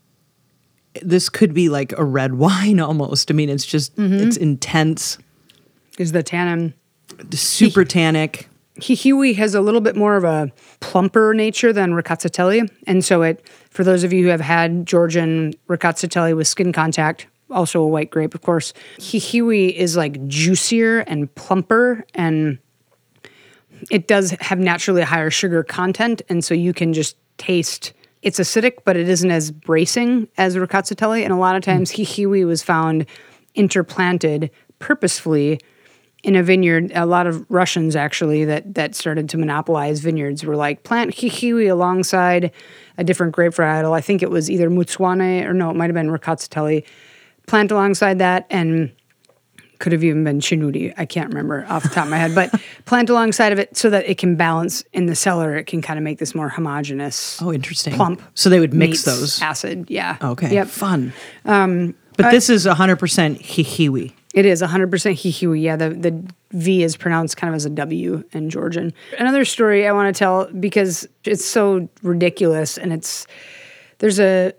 this 1.02 1.30
could 1.30 1.54
be 1.54 1.70
like 1.70 1.94
a 1.98 2.04
red 2.04 2.34
wine 2.46 2.80
almost. 2.82 3.32
I 3.32 3.34
mean, 3.34 3.50
it's 3.50 3.66
just 3.66 3.94
it's 3.98 4.36
intense, 4.38 5.18
Is 5.98 6.12
the 6.12 6.24
tannin 6.24 6.74
super 7.32 7.86
tannic. 7.86 8.50
Khikhvi 8.80 9.36
has 9.36 9.54
a 9.54 9.62
little 9.62 9.82
bit 9.82 9.96
more 9.96 10.16
of 10.16 10.24
a 10.24 10.52
plumper 10.80 11.34
nature 11.34 11.74
than 11.74 11.92
Rkatsiteli. 11.92 12.70
And 12.88 13.04
so 13.04 13.22
it 13.22 13.46
for 13.70 13.84
those 13.84 14.04
of 14.04 14.14
you 14.14 14.24
who 14.24 14.30
have 14.30 14.42
had 14.42 14.86
Georgian 14.86 15.54
Rkatsiteli 15.68 16.36
with 16.36 16.48
skin 16.48 16.72
contact, 16.72 17.28
also 17.50 17.82
a 17.82 17.88
white 17.88 18.10
grape, 18.10 18.34
of 18.34 18.42
course, 18.42 18.74
Khikhvi 19.00 19.74
is 19.74 19.98
like 19.98 20.26
juicier 20.28 21.00
and 21.00 21.34
plumper 21.36 22.06
and 22.14 22.58
it 23.90 24.08
does 24.08 24.32
have 24.42 24.60
naturally 24.60 25.02
higher 25.02 25.32
sugar 25.32 25.64
content, 25.64 26.22
and 26.30 26.44
so 26.46 26.54
you 26.54 26.74
can 26.74 26.94
just 26.94 27.18
taste 27.38 27.94
it's 28.22 28.40
acidic, 28.40 28.84
but 28.86 28.96
it 28.96 29.10
isn't 29.10 29.32
as 29.32 29.50
bracing 29.50 30.28
as 30.38 30.56
Rkatsiteli. 30.56 31.24
And 31.24 31.34
a 31.34 31.38
lot 31.38 31.56
of 31.56 31.64
hmm. 31.64 31.72
times, 31.72 31.92
Khikhvi 31.92 32.46
was 32.46 32.62
found 32.62 33.06
interplanted 33.56 34.52
purposefully 34.80 35.60
in 36.24 36.36
a 36.36 36.44
vineyard. 36.44 36.92
A 36.94 37.06
lot 37.06 37.28
of 37.28 37.46
Russians 37.50 37.96
actually 37.96 38.46
that 38.46 38.74
that 38.76 38.96
started 38.96 39.30
to 39.30 39.38
monopolize 39.38 40.00
vineyards 40.00 40.44
were 40.44 40.56
like 40.56 40.84
plant 40.84 41.12
Khikhvi 41.12 41.70
alongside 41.70 42.52
a 42.98 43.04
different 43.04 43.34
grape 43.34 43.54
varietal. 43.54 43.94
I 43.94 44.02
think 44.02 44.22
it 44.22 44.30
was 44.30 44.50
either 44.50 44.70
Mtsvane 44.70 45.46
or 45.46 45.54
no, 45.54 45.70
it 45.70 45.76
might 45.76 45.88
have 45.88 45.96
been 45.96 46.10
Rkatsiteli. 46.10 46.84
Plant 47.48 47.72
alongside 47.72 48.20
that 48.20 48.46
and 48.50 48.92
could 49.80 49.92
have 49.92 50.04
even 50.04 50.24
been 50.24 50.40
Chinuri. 50.40 50.94
I 50.96 51.06
can't 51.06 51.30
remember 51.30 51.66
off 51.68 51.82
the 51.84 51.90
top 51.90 52.06
of 52.06 52.12
my 52.12 52.18
head, 52.18 52.36
but 52.36 52.54
plant 52.86 53.10
alongside 53.10 53.52
of 53.52 53.58
it 53.58 53.76
so 53.76 53.90
that 53.90 54.08
it 54.08 54.20
can 54.20 54.36
balance 54.36 54.84
in 54.94 55.08
the 55.08 55.16
cellar. 55.16 55.58
It 55.58 55.66
can 55.66 55.82
kind 55.82 55.98
of 55.98 56.04
make 56.04 56.20
this 56.20 56.36
more 56.36 56.50
homogeneous. 56.50 57.42
Oh, 57.42 57.52
interesting. 57.52 57.96
Plump. 57.96 58.22
So 58.36 58.50
they 58.50 58.60
would 58.60 58.76
mix 58.76 59.04
those. 59.04 59.42
acid. 59.42 59.90
Yeah. 59.90 60.18
Okay. 60.22 60.54
Yep. 60.54 60.68
Fun. 60.68 61.14
Um, 61.46 61.96
but 62.16 62.30
this 62.30 62.50
is 62.50 62.68
100% 62.68 62.98
Khikhvi. 63.42 64.14
It 64.34 64.46
is 64.46 64.62
100% 64.62 64.90
Khikhvi. 64.90 65.62
Yeah, 65.62 65.76
the, 65.76 65.90
the 65.90 66.34
V 66.52 66.84
is 66.84 66.96
pronounced 66.96 67.36
kind 67.38 67.50
of 67.50 67.56
as 67.56 67.66
a 67.66 67.70
W 67.70 68.24
in 68.32 68.50
Georgian. 68.50 68.94
Another 69.18 69.44
story 69.44 69.88
I 69.88 69.92
want 69.92 70.14
to 70.14 70.18
tell 70.18 70.46
because 70.60 71.08
it's 71.26 71.44
so 71.44 71.90
ridiculous 72.02 72.78
and 72.78 72.94
it's 72.94 73.28
there's 74.00 74.20
a 74.20 74.54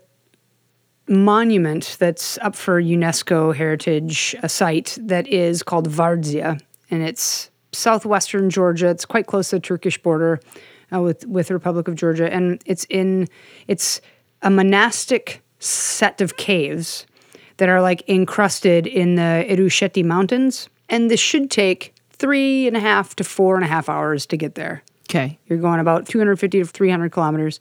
monument 1.07 1.97
that's 1.99 2.37
up 2.39 2.55
for 2.55 2.81
UNESCO 2.81 3.53
heritage, 3.53 4.35
a 4.41 4.47
site 4.47 4.97
that 5.01 5.27
is 5.27 5.63
called 5.63 5.89
Vardzia 5.89 6.61
and 6.89 7.03
it's 7.03 7.49
southwestern 7.71 8.49
Georgia. 8.49 8.87
It's 8.87 9.05
quite 9.05 9.25
close 9.25 9.49
to 9.49 9.57
the 9.57 9.61
Turkish 9.61 10.01
border 10.01 10.39
uh, 10.93 11.01
with 11.01 11.25
with 11.25 11.47
the 11.47 11.55
Republic 11.55 11.87
of 11.87 11.95
Georgia 11.95 12.31
and 12.31 12.61
it's 12.65 12.85
in 12.89 13.27
it's 13.67 14.01
a 14.43 14.51
monastic 14.51 15.41
set 15.59 16.21
of 16.21 16.37
caves 16.37 17.07
that 17.57 17.69
are 17.69 17.81
like 17.81 18.03
encrusted 18.07 18.87
in 18.87 19.15
the 19.15 19.45
Erusheti 19.49 20.03
Mountains. 20.03 20.69
And 20.89 21.09
this 21.09 21.19
should 21.19 21.49
take 21.49 21.93
three 22.11 22.67
and 22.67 22.77
a 22.77 22.79
half 22.79 23.15
to 23.17 23.23
four 23.23 23.55
and 23.55 23.63
a 23.63 23.67
half 23.67 23.89
hours 23.89 24.25
to 24.27 24.37
get 24.37 24.55
there. 24.55 24.83
Okay. 25.09 25.37
You're 25.47 25.59
going 25.59 25.79
about 25.79 26.07
250 26.07 26.59
to 26.59 26.65
300 26.65 27.11
kilometers. 27.11 27.59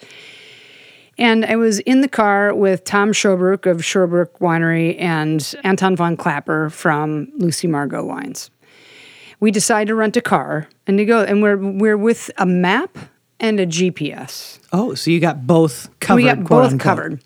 And 1.19 1.45
I 1.45 1.57
was 1.57 1.81
in 1.81 2.01
the 2.01 2.09
car 2.09 2.55
with 2.55 2.85
Tom 2.85 3.13
Shobbrook 3.13 3.71
of 3.71 3.79
Shobbrook 3.79 4.39
Winery 4.41 4.99
and 4.99 5.55
Anton 5.63 5.95
van 5.95 6.17
Klopper 6.17 6.71
from 6.71 7.31
Lucy 7.37 7.67
Margaux 7.67 8.05
Wines. 8.05 8.51
We 9.41 9.51
decided 9.51 9.89
to 9.89 9.95
rent 9.95 10.17
a 10.17 10.23
car 10.23 10.69
and 10.87 10.97
to 10.99 11.05
go, 11.05 11.23
and 11.23 11.43
we're 11.43 11.57
we're 11.57 11.97
with 11.97 12.31
a 12.39 12.47
map 12.47 12.97
and 13.41 13.59
a 13.61 13.67
GPS. 13.67 14.61
Oh, 14.73 14.95
so 14.95 15.11
you 15.11 15.21
got 15.21 15.47
both 15.47 15.91
covered. 16.01 16.17
we 16.17 16.25
got 16.25 16.45
both 16.45 16.73
unquote. 16.73 16.81
covered. 16.81 17.23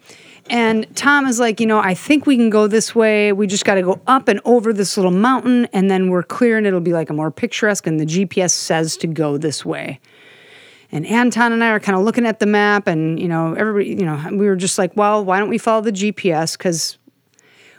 And 0.49 0.87
Tom 0.97 1.27
is 1.27 1.41
like, 1.41 1.61
you 1.61 1.67
know, 1.67 1.81
I 1.81 1.95
think 1.95 2.27
we 2.27 2.37
can 2.37 2.51
go 2.51 2.67
this 2.67 2.95
way. 2.95 3.33
We 3.33 3.47
just 3.47 3.65
got 3.65 3.75
to 3.75 3.83
go 3.83 4.01
up 4.07 4.29
and 4.29 4.41
over 4.45 4.73
this 4.73 4.97
little 4.97 5.11
mountain, 5.11 5.67
and 5.73 5.91
then 5.91 6.09
we're 6.09 6.23
clear, 6.23 6.57
and 6.57 6.67
it'll 6.67 6.81
be 6.81 6.93
like 6.93 7.11
a 7.11 7.13
more 7.13 7.31
picturesque. 7.31 7.87
And 7.87 7.99
the 7.99 8.07
GPS 8.07 8.51
says 8.51 8.97
to 8.99 9.07
go 9.07 9.39
this 9.39 9.65
way. 9.65 9.99
And 10.93 11.05
Anton 11.07 11.53
and 11.53 11.65
I 11.65 11.71
are 11.71 11.81
kind 11.81 11.99
of 11.99 12.05
looking 12.05 12.27
at 12.27 12.39
the 12.39 12.47
map, 12.47 12.87
and 12.87 13.19
you 13.19 13.29
know, 13.29 13.55
everybody, 13.55 13.89
you 13.89 14.07
know, 14.07 14.23
we 14.33 14.47
were 14.47 14.57
just 14.57 14.79
like, 14.79 14.97
well, 14.97 15.25
why 15.25 15.41
don't 15.41 15.49
we 15.49 15.59
follow 15.59 15.83
the 15.83 15.93
GPS? 15.93 16.57
Because 16.57 16.97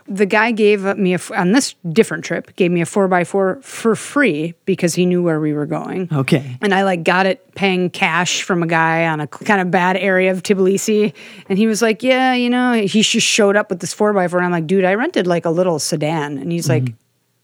the 0.08 0.26
guy 0.26 0.52
gave 0.52 0.84
me 0.96 1.14
a 1.14 1.20
on 1.36 1.52
this 1.52 1.74
different 1.92 2.24
trip 2.24 2.56
gave 2.56 2.70
me 2.70 2.80
a 2.80 2.86
four 2.86 3.08
by 3.08 3.24
four 3.24 3.60
for 3.62 3.94
free 3.94 4.54
because 4.64 4.94
he 4.94 5.04
knew 5.04 5.22
where 5.22 5.38
we 5.38 5.52
were 5.52 5.66
going. 5.66 6.08
Okay. 6.10 6.56
And 6.62 6.74
I 6.74 6.82
like 6.82 7.04
got 7.04 7.26
it 7.26 7.54
paying 7.54 7.90
cash 7.90 8.42
from 8.42 8.62
a 8.62 8.66
guy 8.66 9.06
on 9.06 9.20
a 9.20 9.26
kind 9.26 9.60
of 9.60 9.70
bad 9.70 9.96
area 9.96 10.30
of 10.30 10.42
Tbilisi. 10.42 11.12
And 11.48 11.58
he 11.58 11.66
was 11.66 11.82
like, 11.82 12.02
Yeah, 12.02 12.32
you 12.32 12.48
know, 12.48 12.72
he 12.72 13.02
just 13.02 13.26
showed 13.26 13.54
up 13.54 13.68
with 13.70 13.80
this 13.80 13.92
four 13.92 14.12
by 14.14 14.28
four. 14.28 14.38
And 14.38 14.46
I'm 14.46 14.52
like, 14.52 14.66
Dude, 14.66 14.84
I 14.84 14.94
rented 14.94 15.26
like 15.26 15.44
a 15.44 15.50
little 15.50 15.78
sedan. 15.78 16.38
And 16.38 16.50
he's 16.50 16.68
mm-hmm. 16.68 16.86
like, 16.86 16.94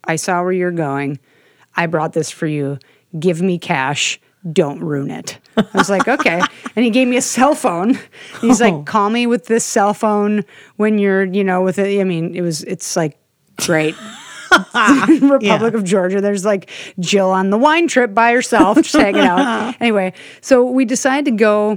I 0.04 0.16
saw 0.16 0.42
where 0.42 0.52
you're 0.52 0.70
going. 0.70 1.18
I 1.76 1.86
brought 1.86 2.14
this 2.14 2.30
for 2.30 2.46
you. 2.46 2.78
Give 3.18 3.42
me 3.42 3.58
cash. 3.58 4.20
Don't 4.52 4.80
ruin 4.80 5.10
it. 5.10 5.38
I 5.56 5.64
was 5.74 5.88
like, 5.88 6.06
okay. 6.06 6.40
And 6.76 6.84
he 6.84 6.90
gave 6.90 7.08
me 7.08 7.16
a 7.16 7.22
cell 7.22 7.54
phone. 7.54 7.98
He's 8.40 8.60
Oh. 8.60 8.64
like, 8.68 8.84
call 8.86 9.08
me 9.10 9.26
with 9.26 9.46
this 9.46 9.64
cell 9.64 9.94
phone 9.94 10.44
when 10.76 10.98
you're, 10.98 11.24
you 11.24 11.42
know, 11.44 11.62
with 11.62 11.78
it. 11.78 12.00
I 12.00 12.04
mean, 12.04 12.34
it 12.34 12.42
was, 12.42 12.62
it's 12.64 12.94
like 12.96 13.18
great. 13.56 13.94
Republic 15.20 15.74
of 15.74 15.84
Georgia. 15.84 16.20
There's 16.20 16.44
like 16.44 16.70
Jill 17.00 17.30
on 17.30 17.50
the 17.50 17.58
wine 17.58 17.88
trip 17.88 18.14
by 18.14 18.32
herself, 18.32 18.76
just 18.78 18.94
hanging 18.94 19.22
out. 19.22 19.74
Anyway, 19.80 20.12
so 20.40 20.64
we 20.64 20.84
decided 20.84 21.24
to 21.24 21.30
go 21.32 21.76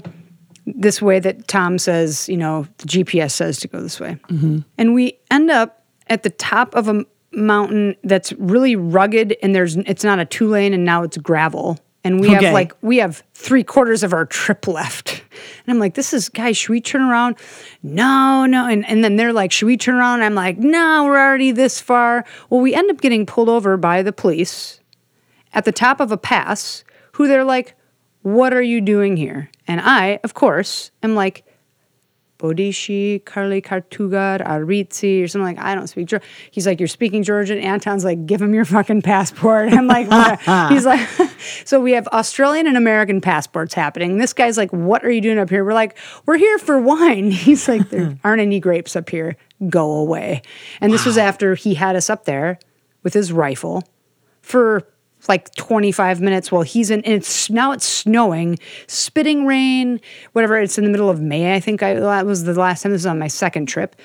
this 0.65 1.01
way 1.01 1.19
that 1.19 1.47
Tom 1.47 1.77
says, 1.79 2.27
you 2.29 2.37
know, 2.37 2.67
the 2.77 2.85
GPS 2.87 3.31
says 3.31 3.59
to 3.61 3.67
go 3.67 3.81
this 3.81 3.99
way. 3.99 4.17
Mm-hmm. 4.29 4.59
And 4.77 4.93
we 4.93 5.17
end 5.31 5.49
up 5.49 5.83
at 6.07 6.23
the 6.23 6.29
top 6.29 6.75
of 6.75 6.87
a 6.89 7.05
mountain 7.31 7.95
that's 8.03 8.31
really 8.33 8.75
rugged 8.75 9.35
and 9.43 9.53
there's 9.53 9.75
it's 9.77 10.03
not 10.03 10.19
a 10.19 10.25
two 10.25 10.47
lane 10.47 10.73
and 10.73 10.85
now 10.85 11.03
it's 11.03 11.17
gravel. 11.17 11.77
And 12.03 12.21
we 12.21 12.27
Okay. 12.27 12.45
have 12.45 12.53
like 12.53 12.73
we 12.81 12.97
have 12.97 13.23
three 13.33 13.63
quarters 13.63 14.03
of 14.03 14.13
our 14.13 14.25
trip 14.25 14.67
left. 14.67 15.23
And 15.65 15.73
I'm 15.73 15.79
like, 15.79 15.95
this 15.95 16.13
is 16.13 16.29
guys, 16.29 16.55
should 16.57 16.69
we 16.69 16.79
turn 16.81 17.01
around? 17.01 17.35
No, 17.83 18.45
no. 18.45 18.67
And 18.67 18.85
and 18.87 19.03
then 19.03 19.15
they're 19.17 19.33
like, 19.33 19.51
should 19.51 19.65
we 19.65 19.77
turn 19.77 19.95
around? 19.95 20.15
And 20.15 20.23
I'm 20.25 20.35
like, 20.35 20.57
no, 20.57 21.03
we're 21.05 21.19
already 21.19 21.51
this 21.51 21.81
far. 21.81 22.23
Well, 22.49 22.61
we 22.61 22.73
end 22.73 22.89
up 22.89 23.01
getting 23.01 23.25
pulled 23.25 23.49
over 23.49 23.75
by 23.77 24.03
the 24.03 24.13
police 24.13 24.79
at 25.53 25.65
the 25.65 25.71
top 25.71 25.99
of 25.99 26.11
a 26.11 26.17
pass 26.17 26.83
who 27.13 27.27
they're 27.27 27.43
like, 27.45 27.75
What 28.21 28.53
are 28.53 28.61
you 28.61 28.79
doing 28.81 29.17
here? 29.17 29.49
And 29.67 29.81
I, 29.81 30.19
of 30.23 30.33
course, 30.33 30.91
am 31.03 31.15
like, 31.15 31.43
Bodishi, 32.39 33.23
Carly 33.25 33.61
Kartugar, 33.61 34.45
Aritzi, 34.45 35.23
or 35.23 35.27
something 35.27 35.55
like, 35.55 35.63
I 35.63 35.73
don't 35.73 35.87
speak 35.87 36.07
Georgian. 36.07 36.27
He's 36.51 36.67
like, 36.67 36.79
You're 36.79 36.87
speaking 36.87 37.23
Georgian? 37.23 37.57
Anton's 37.57 38.05
like, 38.05 38.25
Give 38.25 38.41
him 38.41 38.53
your 38.53 38.65
fucking 38.65 39.01
passport. 39.01 39.73
I'm 39.73 39.87
like, 39.87 40.07
He's 40.71 40.85
like, 40.85 41.07
So 41.65 41.81
we 41.81 41.93
have 41.93 42.07
Australian 42.09 42.67
and 42.67 42.77
American 42.77 43.21
passports 43.21 43.73
happening. 43.73 44.17
This 44.17 44.33
guy's 44.33 44.57
like, 44.57 44.71
What 44.71 45.03
are 45.03 45.11
you 45.11 45.21
doing 45.21 45.39
up 45.39 45.49
here? 45.49 45.63
We're 45.65 45.73
like, 45.73 45.97
We're 46.25 46.37
here 46.37 46.57
for 46.59 46.79
wine. 46.79 47.31
He's 47.31 47.67
like, 47.67 47.89
There 47.89 48.17
aren't 48.23 48.41
any 48.41 48.59
grapes 48.59 48.95
up 48.95 49.09
here. 49.09 49.35
Go 49.69 49.93
away. 49.93 50.43
And 50.79 50.93
this 50.93 51.05
was 51.05 51.17
after 51.17 51.55
he 51.55 51.73
had 51.73 51.95
us 51.95 52.09
up 52.09 52.25
there 52.25 52.59
with 53.03 53.13
his 53.13 53.31
rifle 53.31 53.83
for 54.41 54.87
like 55.29 55.53
25 55.55 56.21
minutes 56.21 56.51
while 56.51 56.61
he's 56.61 56.89
in 56.89 57.01
and 57.01 57.13
it's 57.13 57.49
now 57.49 57.71
it's 57.71 57.85
snowing 57.85 58.57
spitting 58.87 59.45
rain 59.45 59.99
whatever 60.33 60.57
it's 60.57 60.77
in 60.77 60.83
the 60.83 60.89
middle 60.89 61.09
of 61.09 61.21
may 61.21 61.55
i 61.55 61.59
think 61.59 61.81
I, 61.83 61.95
that 61.95 62.25
was 62.25 62.43
the 62.43 62.53
last 62.53 62.83
time 62.83 62.91
this 62.91 62.99
was 62.99 63.05
on 63.05 63.19
my 63.19 63.27
second 63.27 63.67
trip. 63.67 63.95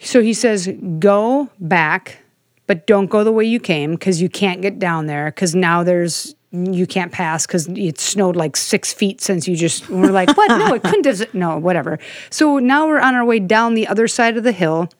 So 0.00 0.20
he 0.20 0.34
says 0.34 0.68
go 0.98 1.48
back 1.60 2.18
but 2.66 2.86
don't 2.86 3.06
go 3.06 3.24
the 3.24 3.32
way 3.32 3.44
you 3.44 3.60
came 3.60 3.92
because 3.92 4.22
you 4.22 4.28
can't 4.28 4.62
get 4.62 4.78
down 4.78 5.06
there 5.06 5.26
because 5.26 5.54
now 5.54 5.82
there's 5.82 6.34
you 6.52 6.86
can't 6.86 7.12
pass 7.12 7.46
because 7.46 7.66
it 7.68 7.98
snowed 7.98 8.36
like 8.36 8.56
six 8.56 8.92
feet 8.92 9.20
since 9.20 9.48
you 9.48 9.56
just 9.56 9.88
we're 9.88 10.10
like 10.10 10.36
what? 10.36 10.48
No 10.48 10.74
it 10.74 10.82
couldn't 10.82 11.06
have 11.06 11.34
no 11.34 11.58
whatever. 11.58 11.98
So 12.30 12.58
now 12.58 12.86
we're 12.86 13.00
on 13.00 13.14
our 13.14 13.24
way 13.24 13.38
down 13.38 13.74
the 13.74 13.86
other 13.86 14.08
side 14.08 14.36
of 14.36 14.44
the 14.44 14.52
hill 14.52 14.90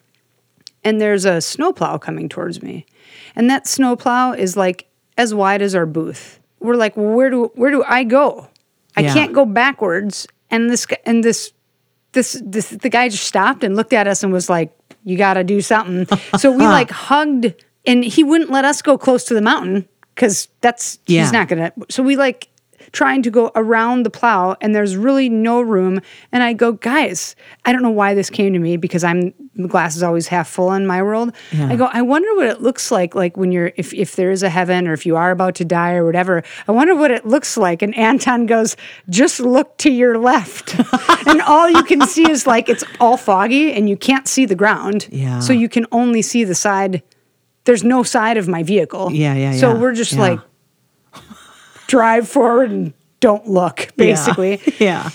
and 0.84 1.00
there's 1.00 1.24
a 1.24 1.40
snowplow 1.40 1.98
coming 1.98 2.28
towards 2.28 2.62
me. 2.62 2.86
And 3.36 3.48
that 3.50 3.66
snowplow 3.66 4.32
is 4.32 4.56
like 4.56 4.86
as 5.18 5.34
wide 5.34 5.62
as 5.62 5.74
our 5.74 5.86
booth. 5.86 6.40
We're 6.60 6.76
like, 6.76 6.96
well, 6.96 7.14
where 7.14 7.30
do 7.30 7.50
where 7.54 7.70
do 7.70 7.82
I 7.86 8.04
go? 8.04 8.48
I 8.96 9.02
Yeah. 9.02 9.14
can't 9.14 9.32
go 9.32 9.44
backwards. 9.44 10.26
And 10.50 10.70
this 10.70 10.86
and 11.06 11.24
this 11.24 11.52
this 12.12 12.40
this 12.44 12.70
the 12.70 12.88
guy 12.90 13.08
just 13.08 13.24
stopped 13.24 13.64
and 13.64 13.74
looked 13.74 13.92
at 13.92 14.06
us 14.06 14.22
and 14.22 14.32
was 14.32 14.50
like, 14.50 14.70
"You 15.04 15.16
got 15.16 15.34
to 15.34 15.44
do 15.44 15.60
something." 15.62 16.06
so 16.38 16.50
we 16.52 16.66
like 16.66 16.90
hugged, 16.90 17.54
and 17.86 18.04
he 18.04 18.22
wouldn't 18.22 18.50
let 18.50 18.64
us 18.66 18.82
go 18.82 18.98
close 18.98 19.24
to 19.24 19.34
the 19.34 19.40
mountain 19.40 19.88
because 20.14 20.48
that's 20.60 20.98
Yeah. 21.06 21.22
he's 21.22 21.32
not 21.32 21.48
gonna. 21.48 21.72
So 21.88 22.02
we 22.02 22.16
like 22.16 22.48
trying 22.92 23.22
to 23.22 23.30
go 23.30 23.50
around 23.54 24.04
the 24.04 24.10
plow 24.10 24.54
and 24.60 24.74
there's 24.74 24.96
really 24.96 25.28
no 25.28 25.60
room. 25.60 26.00
And 26.30 26.42
i 26.42 26.52
go 26.52 26.72
guys 26.72 27.34
i 27.64 27.72
don't 27.72 27.82
know 27.82 27.90
why 27.90 28.14
this 28.14 28.30
came 28.30 28.52
to 28.52 28.58
me 28.58 28.76
because 28.76 29.02
i'm 29.04 29.32
the 29.54 29.68
glass 29.68 29.96
is 29.96 30.02
always 30.02 30.28
half 30.28 30.48
full 30.48 30.72
in 30.72 30.86
my 30.86 31.02
world. 31.02 31.32
I 31.52 31.76
go 31.76 31.86
i 31.92 32.00
wonder 32.02 32.34
what 32.36 32.46
it 32.46 32.62
looks 32.62 32.90
like 32.90 33.14
like 33.14 33.36
when 33.36 33.52
you're 33.52 33.72
if, 33.76 33.92
if 33.94 34.16
there 34.16 34.30
is 34.30 34.42
a 34.42 34.48
heaven 34.48 34.88
or 34.88 34.92
if 34.94 35.04
you 35.06 35.16
are 35.16 35.30
about 35.30 35.54
to 35.56 35.64
die 35.64 35.92
or 35.94 36.04
whatever. 36.06 36.42
I 36.68 36.72
wonder 36.72 36.94
what 36.94 37.10
it 37.10 37.26
looks 37.26 37.56
like. 37.56 37.82
And 37.82 37.96
anton 37.96 38.46
goes 38.46 38.76
just 39.08 39.40
look 39.40 39.76
to 39.78 39.90
your 39.90 40.18
left. 40.18 40.76
And 41.24 41.40
all 41.42 41.70
you 41.70 41.82
can 41.84 42.00
see 42.06 42.28
is 42.30 42.46
like 42.46 42.68
it's 42.68 42.84
all 43.00 43.16
foggy 43.16 43.72
and 43.72 43.88
you 43.88 43.96
can't 43.96 44.26
see 44.28 44.44
the 44.44 44.56
ground. 44.56 45.08
Yeah. 45.10 45.40
so 45.40 45.52
you 45.52 45.68
can 45.68 45.86
only 45.92 46.20
see 46.22 46.44
the 46.44 46.54
side 46.54 47.02
there's 47.64 47.84
no 47.84 48.02
side 48.02 48.36
of 48.38 48.48
my 48.48 48.62
vehicle. 48.64 49.12
Yeah, 49.12 49.34
yeah, 49.34 49.52
so 49.52 49.78
we're 49.78 49.94
just 49.94 50.14
Yeah. 50.14 50.20
like 50.20 50.40
drive 51.92 52.26
forward 52.26 52.70
and 52.70 52.94
don't 53.20 53.46
look 53.46 53.88
basically. 53.96 54.58
Yeah. 54.78 55.10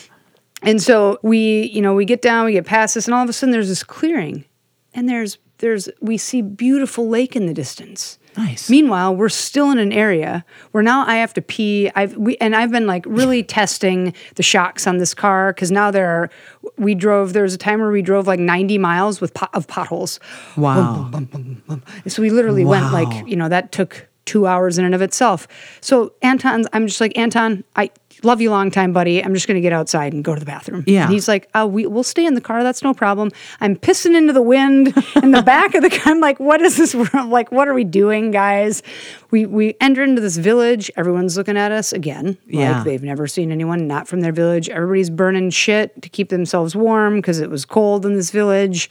and 0.61 0.79
so 0.79 1.17
we 1.23 1.63
you 1.73 1.81
know 1.81 1.95
we 1.95 2.05
get 2.05 2.21
down 2.21 2.45
we 2.45 2.51
get 2.51 2.67
past 2.67 2.93
this 2.93 3.07
and 3.07 3.15
all 3.15 3.23
of 3.23 3.29
a 3.29 3.33
sudden 3.33 3.51
there's 3.51 3.67
this 3.67 3.83
clearing. 3.83 4.45
And 4.93 5.09
there's 5.09 5.39
there's 5.57 5.89
we 6.01 6.19
see 6.19 6.43
beautiful 6.43 7.09
lake 7.09 7.35
in 7.35 7.47
the 7.47 7.53
distance. 7.53 8.19
Nice. 8.37 8.69
meanwhile 8.69 9.15
we're 9.15 9.29
still 9.29 9.71
in 9.71 9.79
an 9.79 9.91
area 9.91 10.45
where 10.69 10.83
now 10.83 11.03
i 11.07 11.15
have 11.15 11.33
to 11.33 11.41
pee. 11.41 11.89
I've 11.95 12.15
we, 12.15 12.37
and 12.37 12.55
i've 12.55 12.69
been 12.69 12.85
like 12.85 13.03
really 13.07 13.41
testing 13.59 14.13
the 14.35 14.43
shocks 14.43 14.85
on 14.85 14.99
this 14.99 15.15
car 15.15 15.51
because 15.51 15.71
now 15.71 15.89
there 15.89 16.07
are 16.07 16.29
we 16.77 16.93
drove 16.93 17.33
there 17.33 17.41
was 17.41 17.55
a 17.55 17.57
time 17.57 17.79
where 17.79 17.89
we 17.89 18.03
drove 18.03 18.27
like 18.27 18.39
90 18.39 18.77
miles 18.77 19.19
with 19.19 19.33
pot, 19.33 19.49
of 19.55 19.65
potholes. 19.65 20.19
Wow. 20.55 21.09
so 22.05 22.21
we 22.21 22.29
literally 22.29 22.65
went 22.65 22.93
like, 22.93 23.27
you 23.27 23.35
know, 23.35 23.49
that 23.49 23.71
took 23.71 24.07
two 24.27 24.45
hours 24.45 24.77
in 24.77 24.85
and 24.85 24.93
of 24.93 25.01
itself. 25.01 25.47
So 25.81 26.13
Anton, 26.21 26.65
I'm 26.73 26.85
just 26.85 27.01
like, 27.01 27.17
Anton, 27.17 27.63
I 27.75 27.89
love 28.23 28.41
you 28.41 28.49
long 28.49 28.71
time, 28.71 28.93
buddy. 28.93 29.23
I'm 29.23 29.33
just 29.33 29.47
going 29.47 29.55
to 29.55 29.61
get 29.61 29.73
outside 29.73 30.13
and 30.13 30.23
go 30.23 30.33
to 30.33 30.39
the 30.39 30.45
bathroom. 30.45 30.83
Yeah. 30.87 31.03
And 31.03 31.13
he's 31.13 31.27
like, 31.27 31.49
oh, 31.55 31.65
we, 31.65 31.85
we'll 31.85 32.03
stay 32.03 32.25
in 32.25 32.33
the 32.33 32.41
car. 32.41 32.63
That's 32.63 32.83
no 32.83 32.93
problem. 32.93 33.31
I'm 33.59 33.75
pissing 33.75 34.15
into 34.15 34.33
the 34.33 34.41
wind 34.41 34.93
in 35.23 35.31
the 35.31 35.41
back 35.41 35.75
of 35.75 35.81
the 35.81 35.89
car. 35.89 36.13
I'm 36.13 36.19
like, 36.19 36.39
what 36.39 36.61
is 36.61 36.77
this? 36.77 36.95
I'm 37.13 37.31
like, 37.31 37.51
what 37.51 37.67
are 37.67 37.73
we 37.73 37.83
doing, 37.83 38.31
guys? 38.31 38.83
We, 39.31 39.45
we 39.45 39.75
enter 39.81 40.03
into 40.03 40.21
this 40.21 40.37
village. 40.37 40.89
Everyone's 40.95 41.37
looking 41.37 41.57
at 41.57 41.71
us 41.71 41.93
again. 41.93 42.37
Yeah. 42.47 42.77
Like 42.77 42.85
they've 42.85 43.03
never 43.03 43.27
seen 43.27 43.51
anyone 43.51 43.87
not 43.87 44.07
from 44.07 44.21
their 44.21 44.33
village. 44.33 44.69
Everybody's 44.69 45.09
burning 45.09 45.49
shit 45.49 46.01
to 46.01 46.09
keep 46.09 46.29
themselves 46.29 46.75
warm 46.75 47.17
because 47.17 47.39
it 47.39 47.49
was 47.49 47.65
cold 47.65 48.05
in 48.05 48.13
this 48.13 48.31
village. 48.31 48.89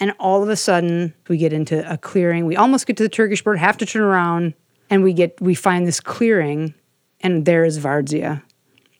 And 0.00 0.12
all 0.20 0.42
of 0.42 0.48
a 0.48 0.56
sudden, 0.56 1.12
we 1.28 1.38
get 1.38 1.52
into 1.52 1.90
a 1.92 1.98
clearing. 1.98 2.46
We 2.46 2.54
almost 2.56 2.86
get 2.86 2.96
to 2.98 3.02
the 3.02 3.08
Turkish 3.08 3.42
border, 3.42 3.58
have 3.58 3.76
to 3.78 3.86
turn 3.86 4.02
around, 4.02 4.54
and 4.90 5.02
we 5.02 5.12
get 5.12 5.40
we 5.40 5.54
find 5.54 5.86
this 5.86 6.00
clearing, 6.00 6.72
and 7.20 7.44
there 7.44 7.64
is 7.64 7.78
Vardzia. 7.78 8.42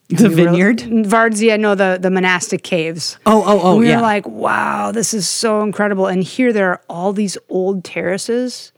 The 0.09 0.23
We 0.27 0.29
were- 0.29 0.35
vineyard? 0.35 0.77
Vardzia, 0.79 1.59
no, 1.59 1.75
the 1.75 1.97
the 2.01 2.09
monastic 2.11 2.63
caves. 2.63 3.17
Oh, 3.25 3.43
oh, 3.45 3.59
oh, 3.61 3.71
And 3.71 3.79
we 3.79 3.87
yeah. 3.89 3.97
were 3.97 4.01
like, 4.01 4.27
wow, 4.27 4.91
this 4.91 5.13
is 5.13 5.27
so 5.29 5.61
incredible. 5.61 6.07
And 6.07 6.23
here 6.23 6.51
there 6.51 6.69
are 6.71 6.81
all 6.89 7.13
these 7.13 7.37
old 7.47 7.83
terraces 7.85 8.71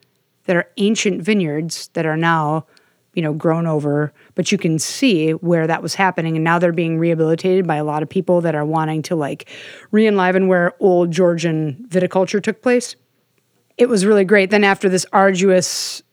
that 0.46 0.56
are 0.56 0.68
ancient 0.78 1.22
vineyards 1.24 1.88
that 1.94 2.06
are 2.06 2.18
now, 2.18 2.66
you 3.14 3.22
know, 3.22 3.34
grown 3.34 3.68
over, 3.68 4.14
but 4.36 4.52
you 4.52 4.58
can 4.58 4.80
see 4.80 5.32
where 5.32 5.68
that 5.68 5.84
was 5.84 5.96
happening. 5.96 6.38
And 6.38 6.44
now 6.44 6.60
they're 6.60 6.72
being 6.72 6.98
rehabilitated 6.98 7.68
by 7.68 7.76
a 7.76 7.84
lot 7.84 8.04
of 8.04 8.10
people 8.10 8.42
that 8.42 8.56
are 8.56 8.66
wanting 8.66 9.02
to 9.04 9.16
like 9.16 9.50
re-enliven 9.92 10.48
where 10.48 10.74
old 10.80 11.12
Georgian 11.12 11.86
viticulture 11.90 12.42
took 12.42 12.62
place. 12.62 12.96
It 13.78 13.90
was 13.90 14.06
really 14.06 14.24
great. 14.24 14.50
Then 14.50 14.64
after 14.64 14.88
this 14.88 15.06
arduous 15.12 16.04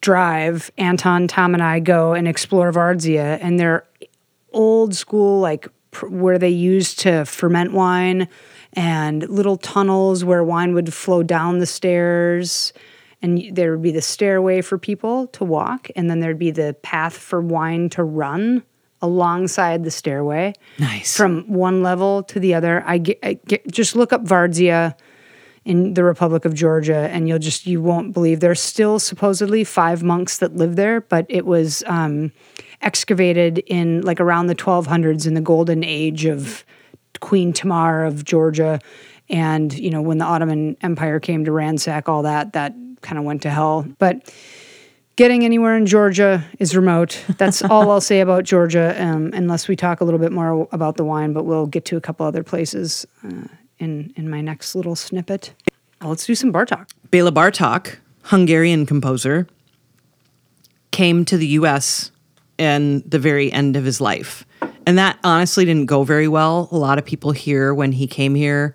drive, 0.00 0.70
Anton, 0.78 1.28
Tom, 1.28 1.54
and 1.54 1.62
I 1.62 1.80
go 1.80 2.12
and 2.12 2.28
explore 2.28 2.72
Vardzia, 2.72 3.38
and 3.40 3.58
they're 3.58 3.86
old 4.52 4.94
school, 4.94 5.40
like 5.40 5.68
pr- 5.90 6.08
where 6.08 6.38
they 6.38 6.48
used 6.48 6.98
to 7.00 7.24
ferment 7.24 7.72
wine, 7.72 8.28
and 8.74 9.28
little 9.28 9.56
tunnels 9.56 10.24
where 10.24 10.44
wine 10.44 10.74
would 10.74 10.92
flow 10.92 11.22
down 11.22 11.58
the 11.58 11.66
stairs. 11.66 12.72
And 13.20 13.50
there 13.52 13.72
would 13.72 13.82
be 13.82 13.90
the 13.90 14.02
stairway 14.02 14.60
for 14.60 14.78
people 14.78 15.26
to 15.28 15.44
walk, 15.44 15.88
and 15.96 16.08
then 16.08 16.20
there'd 16.20 16.38
be 16.38 16.52
the 16.52 16.76
path 16.82 17.16
for 17.16 17.40
wine 17.40 17.88
to 17.90 18.04
run 18.04 18.62
alongside 19.00 19.84
the 19.84 19.90
stairway 19.90 20.52
Nice. 20.78 21.16
from 21.16 21.48
one 21.48 21.82
level 21.82 22.22
to 22.24 22.40
the 22.40 22.54
other. 22.54 22.82
I 22.86 22.98
get, 22.98 23.18
I 23.22 23.34
get 23.46 23.70
just 23.70 23.96
look 23.96 24.12
up 24.12 24.24
Vardzia 24.24 24.94
in 25.64 25.94
the 25.94 26.02
Republic 26.02 26.44
of 26.44 26.54
Georgia, 26.54 27.08
and 27.12 27.28
you'll 27.28 27.38
just 27.38 27.66
you 27.66 27.82
won't 27.82 28.12
believe 28.12 28.40
there's 28.40 28.60
still 28.60 28.98
supposedly 28.98 29.64
five 29.64 30.02
monks 30.02 30.38
that 30.38 30.56
live 30.56 30.76
there, 30.76 31.00
but 31.00 31.26
it 31.28 31.44
was 31.44 31.82
um, 31.86 32.32
excavated 32.80 33.58
in 33.66 34.00
like 34.02 34.20
around 34.20 34.46
the 34.46 34.54
1200s 34.54 35.26
in 35.26 35.34
the 35.34 35.40
golden 35.40 35.84
age 35.84 36.24
of 36.24 36.64
Queen 37.20 37.52
Tamar 37.52 38.04
of 38.04 38.24
Georgia, 38.24 38.80
and 39.28 39.76
you 39.76 39.90
know 39.90 40.00
when 40.00 40.18
the 40.18 40.24
Ottoman 40.24 40.76
Empire 40.80 41.20
came 41.20 41.44
to 41.44 41.52
ransack 41.52 42.08
all 42.08 42.22
that, 42.22 42.54
that 42.54 42.74
kind 43.00 43.18
of 43.18 43.24
went 43.24 43.42
to 43.42 43.50
hell, 43.50 43.86
but. 43.98 44.32
Getting 45.16 45.44
anywhere 45.44 45.76
in 45.76 45.84
Georgia 45.84 46.46
is 46.60 46.76
remote. 46.76 47.20
That's 47.38 47.60
all 47.64 47.90
I'll 47.90 48.00
say 48.00 48.20
about 48.20 48.44
Georgia, 48.44 48.94
um, 49.02 49.32
unless 49.34 49.66
we 49.66 49.74
talk 49.74 50.00
a 50.00 50.04
little 50.04 50.20
bit 50.20 50.30
more 50.30 50.68
about 50.70 50.96
the 50.96 51.02
wine. 51.02 51.32
But 51.32 51.42
we'll 51.42 51.66
get 51.66 51.84
to 51.86 51.96
a 51.96 52.00
couple 52.00 52.24
other 52.24 52.44
places 52.44 53.04
uh, 53.24 53.48
in 53.80 54.12
in 54.14 54.30
my 54.30 54.40
next 54.40 54.76
little 54.76 54.94
snippet. 54.94 55.54
Let's 56.00 56.24
do 56.24 56.36
some 56.36 56.52
Bartok. 56.52 56.88
Bela 57.10 57.32
Bartok, 57.32 57.96
Hungarian 58.22 58.86
composer, 58.86 59.48
came 60.92 61.24
to 61.24 61.36
the 61.36 61.48
US 61.48 62.12
in 62.58 63.02
the 63.06 63.18
very 63.18 63.52
end 63.52 63.76
of 63.76 63.84
his 63.84 64.00
life. 64.00 64.44
And 64.86 64.98
that 64.98 65.18
honestly 65.22 65.64
didn't 65.64 65.86
go 65.86 66.02
very 66.02 66.28
well. 66.28 66.68
A 66.70 66.76
lot 66.76 66.98
of 66.98 67.04
people 67.04 67.32
here, 67.32 67.74
when 67.74 67.92
he 67.92 68.06
came 68.06 68.34
here, 68.34 68.74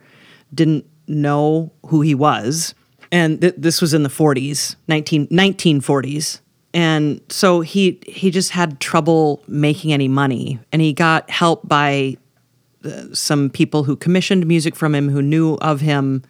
didn't 0.54 0.86
know 1.08 1.72
who 1.88 2.02
he 2.02 2.16
was. 2.16 2.76
And 3.14 3.40
th- 3.40 3.54
this 3.56 3.80
was 3.80 3.94
in 3.94 4.02
the 4.02 4.10
40s, 4.10 4.76
19, 4.88 5.28
1940s. 5.28 6.40
And 6.74 7.22
so 7.30 7.62
he 7.62 8.00
he 8.08 8.32
just 8.32 8.50
had 8.50 8.80
trouble 8.80 9.44
making 9.48 9.94
any 9.94 10.08
money. 10.08 10.60
And 10.72 10.82
he 10.82 10.94
got 10.94 11.30
help 11.30 11.66
by 11.68 12.18
uh, 12.84 13.14
some 13.14 13.52
people 13.52 13.84
who 13.84 13.96
commissioned 13.96 14.48
music 14.48 14.76
from 14.76 14.96
him 14.96 15.10
who 15.10 15.22
knew 15.22 15.54
of 15.62 15.82
him. 15.82 16.24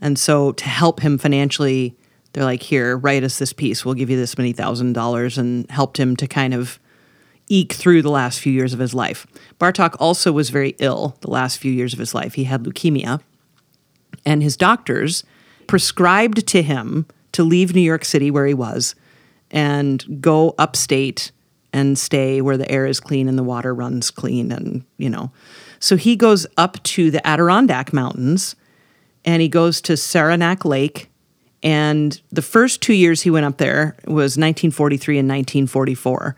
And 0.00 0.18
so 0.18 0.50
to 0.52 0.64
help 0.64 0.98
him 0.98 1.16
financially, 1.16 1.96
they're 2.32 2.44
like, 2.44 2.62
here, 2.62 2.96
write 2.96 3.22
us 3.22 3.38
this 3.38 3.52
piece. 3.52 3.84
We'll 3.84 3.94
give 3.94 4.10
you 4.10 4.16
this 4.16 4.36
many 4.36 4.52
thousand 4.52 4.94
dollars 4.94 5.38
and 5.38 5.70
helped 5.70 5.96
him 5.96 6.16
to 6.16 6.26
kind 6.26 6.52
of 6.52 6.80
eke 7.48 7.72
through 7.72 8.02
the 8.02 8.10
last 8.10 8.40
few 8.40 8.52
years 8.52 8.72
of 8.72 8.80
his 8.80 8.92
life. 8.92 9.28
Bartok 9.60 9.94
also 10.00 10.32
was 10.32 10.50
very 10.50 10.74
ill 10.80 11.16
the 11.20 11.30
last 11.30 11.58
few 11.58 11.70
years 11.70 11.92
of 11.92 12.00
his 12.00 12.16
life. 12.16 12.34
He 12.34 12.44
had 12.44 12.64
leukemia. 12.64 13.20
And 14.24 14.42
his 14.42 14.56
doctors 14.56 15.22
prescribed 15.66 16.46
to 16.48 16.62
him 16.62 17.06
to 17.32 17.42
leave 17.42 17.74
New 17.74 17.80
York 17.80 18.04
City 18.04 18.30
where 18.30 18.46
he 18.46 18.54
was 18.54 18.94
and 19.50 20.20
go 20.20 20.54
upstate 20.58 21.32
and 21.72 21.98
stay 21.98 22.40
where 22.40 22.56
the 22.56 22.70
air 22.70 22.86
is 22.86 23.00
clean 23.00 23.28
and 23.28 23.38
the 23.38 23.42
water 23.42 23.74
runs 23.74 24.10
clean 24.10 24.50
and 24.50 24.84
you 24.96 25.10
know. 25.10 25.30
So 25.78 25.96
he 25.96 26.16
goes 26.16 26.46
up 26.56 26.82
to 26.84 27.10
the 27.10 27.24
adirondack 27.26 27.92
mountains 27.92 28.56
and 29.24 29.42
he 29.42 29.48
goes 29.48 29.80
to 29.82 29.96
saranac 29.96 30.64
lake. 30.64 31.10
And 31.62 32.18
the 32.30 32.42
first 32.42 32.80
two 32.80 32.94
years 32.94 33.22
he 33.22 33.30
went 33.30 33.46
up 33.46 33.58
there 33.58 33.96
was 34.06 34.38
1943 34.38 35.18
and 35.18 35.28
1944 35.28 36.36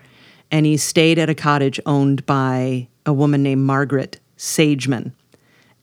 and 0.51 0.66
he 0.66 0.76
stayed 0.76 1.18
at 1.18 1.31
a 1.31 1.35
cottage 1.35 1.79
owned 1.87 2.24
by 2.26 2.89
a 3.07 3.12
woman 3.12 3.43
named 3.43 3.62
margaret 3.62 4.18
sageman. 4.37 5.12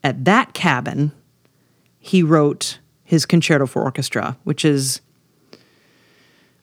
At 0.04 0.24
that 0.26 0.52
cabin 0.52 1.12
he 1.98 2.22
wrote 2.22 2.78
his 3.06 3.24
concerto 3.24 3.66
for 3.66 3.82
orchestra 3.82 4.36
which 4.44 4.64
is 4.64 5.00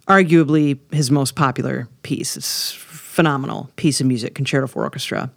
arguably 0.07 0.79
his 0.91 1.09
most 1.09 1.35
popular 1.35 1.87
piece. 2.03 2.35
It's 2.35 2.71
phenomenal 2.71 3.69
piece 3.75 4.01
of 4.01 4.07
music, 4.07 4.35
Concerto 4.35 4.67
for 4.67 4.83
Orchestra. 4.83 5.31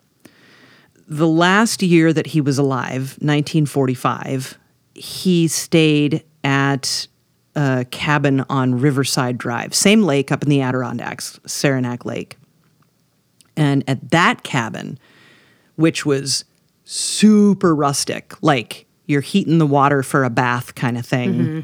The 1.09 1.29
last 1.29 1.83
year 1.83 2.13
that 2.13 2.29
he 2.29 2.41
was 2.41 2.59
alive, 2.59 3.17
1945, 3.21 4.59
he 4.95 5.47
stayed 5.47 6.25
at 6.43 7.07
a 7.55 7.87
cabin 7.91 8.45
on 8.49 8.81
Riverside 8.81 9.39
Drive, 9.39 9.75
same 9.75 10.03
lake 10.03 10.33
up 10.33 10.43
in 10.43 10.49
the 10.49 10.63
Adirondacks, 10.63 11.39
Saranac 11.47 12.05
Lake. 12.05 12.37
And 13.57 13.85
at 13.89 14.11
that 14.11 14.43
cabin, 14.43 14.99
which 15.77 16.05
was 16.05 16.45
super 16.85 17.75
rustic, 17.75 18.35
like 18.43 18.86
you're 19.07 19.21
heating 19.21 19.59
the 19.59 19.67
water 19.67 20.03
for 20.03 20.25
a 20.25 20.31
bath 20.31 20.75
kind 20.75 20.99
of 20.99 21.07
thing. 21.07 21.35
Mm-hmm. 21.35 21.61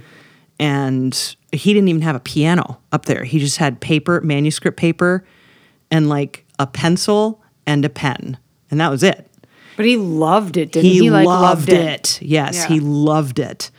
And 0.59 1.37
he 1.51 1.73
didn't 1.73 1.89
even 1.89 2.03
have 2.03 2.15
a 2.17 2.21
piano 2.21 2.79
up 2.93 3.07
there. 3.07 3.25
He 3.25 3.39
just 3.39 3.57
had 3.57 3.81
paper, 3.81 4.21
manuscript 4.21 4.77
paper, 4.77 5.25
and 5.91 6.09
like 6.09 6.45
a 6.59 6.67
pencil 6.67 7.43
and 7.67 7.85
a 7.85 7.89
pen. 7.89 8.39
And 8.71 8.81
that 8.81 8.91
was 8.91 9.03
it. 9.03 9.29
But 9.77 9.87
he 9.87 9.97
loved 9.97 10.57
it, 10.57 10.73
didn't 10.73 10.91
He, 10.91 10.99
he? 11.01 11.11
like 11.11 11.27
loved, 11.27 11.69
it. 11.69 12.21
Yes, 12.23 12.57
Yeah. 12.57 12.69
he 12.69 12.81
loved 12.81 13.39
it. 13.39 13.71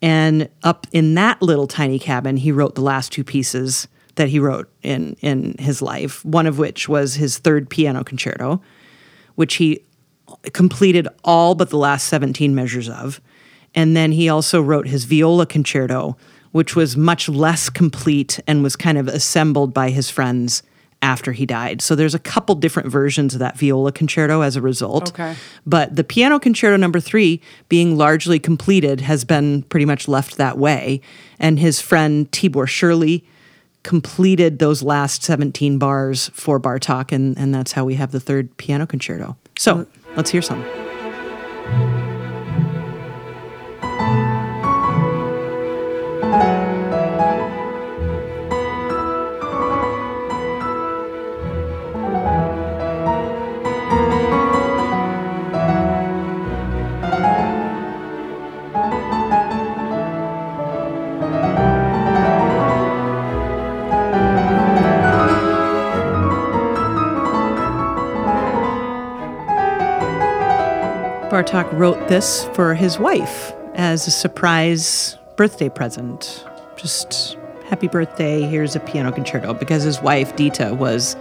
And 0.00 0.48
up 0.62 0.86
in 0.92 1.14
that 1.14 1.42
little 1.42 1.66
tiny 1.66 1.98
cabin, 1.98 2.36
he 2.36 2.52
wrote 2.52 2.74
the 2.76 2.82
last 2.82 3.10
two 3.12 3.24
pieces 3.24 3.88
that 4.14 4.28
he 4.28 4.38
wrote 4.38 4.70
in 4.82 5.16
in 5.20 5.56
his 5.58 5.82
life. 5.82 6.24
One 6.24 6.46
of 6.46 6.58
which 6.58 6.88
was 6.88 7.14
his 7.14 7.38
third 7.38 7.68
piano 7.70 8.04
concerto, 8.04 8.60
which 9.34 9.54
he 9.54 9.80
completed 10.52 11.08
all 11.24 11.54
but 11.54 11.70
the 11.70 11.78
last 11.78 12.06
17 12.08 12.54
measures 12.54 12.88
of. 12.88 13.20
And 13.74 13.96
then 13.96 14.12
he 14.12 14.28
also 14.28 14.60
wrote 14.60 14.88
his 14.88 15.04
viola 15.04 15.46
concerto, 15.46 16.16
which 16.52 16.74
was 16.74 16.96
much 16.96 17.28
less 17.28 17.68
complete 17.68 18.40
and 18.46 18.62
was 18.62 18.76
kind 18.76 18.98
of 18.98 19.08
assembled 19.08 19.74
by 19.74 19.90
his 19.90 20.10
friends 20.10 20.62
after 21.00 21.32
he 21.32 21.46
died. 21.46 21.80
So 21.80 21.94
there's 21.94 22.14
a 22.14 22.18
couple 22.18 22.54
different 22.56 22.88
versions 22.88 23.34
of 23.34 23.40
that 23.40 23.56
viola 23.56 23.92
concerto 23.92 24.40
as 24.40 24.56
a 24.56 24.60
result. 24.60 25.10
Okay. 25.10 25.36
But 25.64 25.94
the 25.94 26.02
piano 26.02 26.40
concerto 26.40 26.76
number 26.76 26.98
three, 26.98 27.40
being 27.68 27.96
largely 27.96 28.38
completed, 28.38 29.02
has 29.02 29.24
been 29.24 29.62
pretty 29.64 29.86
much 29.86 30.08
left 30.08 30.36
that 30.38 30.58
way. 30.58 31.00
And 31.38 31.60
his 31.60 31.80
friend 31.80 32.30
Tibor 32.32 32.68
Serly 32.68 33.24
completed 33.84 34.58
those 34.58 34.82
last 34.82 35.22
17 35.22 35.78
bars 35.78 36.30
for 36.34 36.58
Bartok, 36.58 37.12
and, 37.12 37.38
and 37.38 37.54
that's 37.54 37.72
how 37.72 37.84
we 37.84 37.94
have 37.94 38.10
the 38.10 38.20
third 38.20 38.56
piano 38.56 38.86
concerto. 38.86 39.36
So 39.56 39.86
let's 40.18 40.30
hear 40.30 40.42
some. 40.42 41.97
Bartok 71.38 71.72
wrote 71.72 72.08
this 72.08 72.46
for 72.46 72.74
his 72.74 72.98
wife 72.98 73.52
as 73.74 74.08
a 74.08 74.10
surprise 74.10 75.16
birthday 75.36 75.68
present. 75.68 76.44
Just 76.76 77.38
happy 77.66 77.86
birthday, 77.86 78.42
here's 78.42 78.74
a 78.74 78.80
piano 78.80 79.12
concerto, 79.12 79.54
because 79.54 79.84
his 79.84 80.02
wife, 80.02 80.34
Ditta, 80.34 80.76
was 80.76 81.14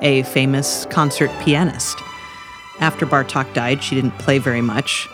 a 0.00 0.22
famous 0.22 0.86
concert 0.90 1.28
pianist. 1.40 1.98
After 2.78 3.04
Bartok 3.04 3.52
died, 3.52 3.82
she 3.82 3.96
didn't 3.96 4.16
play 4.18 4.38
very 4.38 4.60
much. 4.60 5.08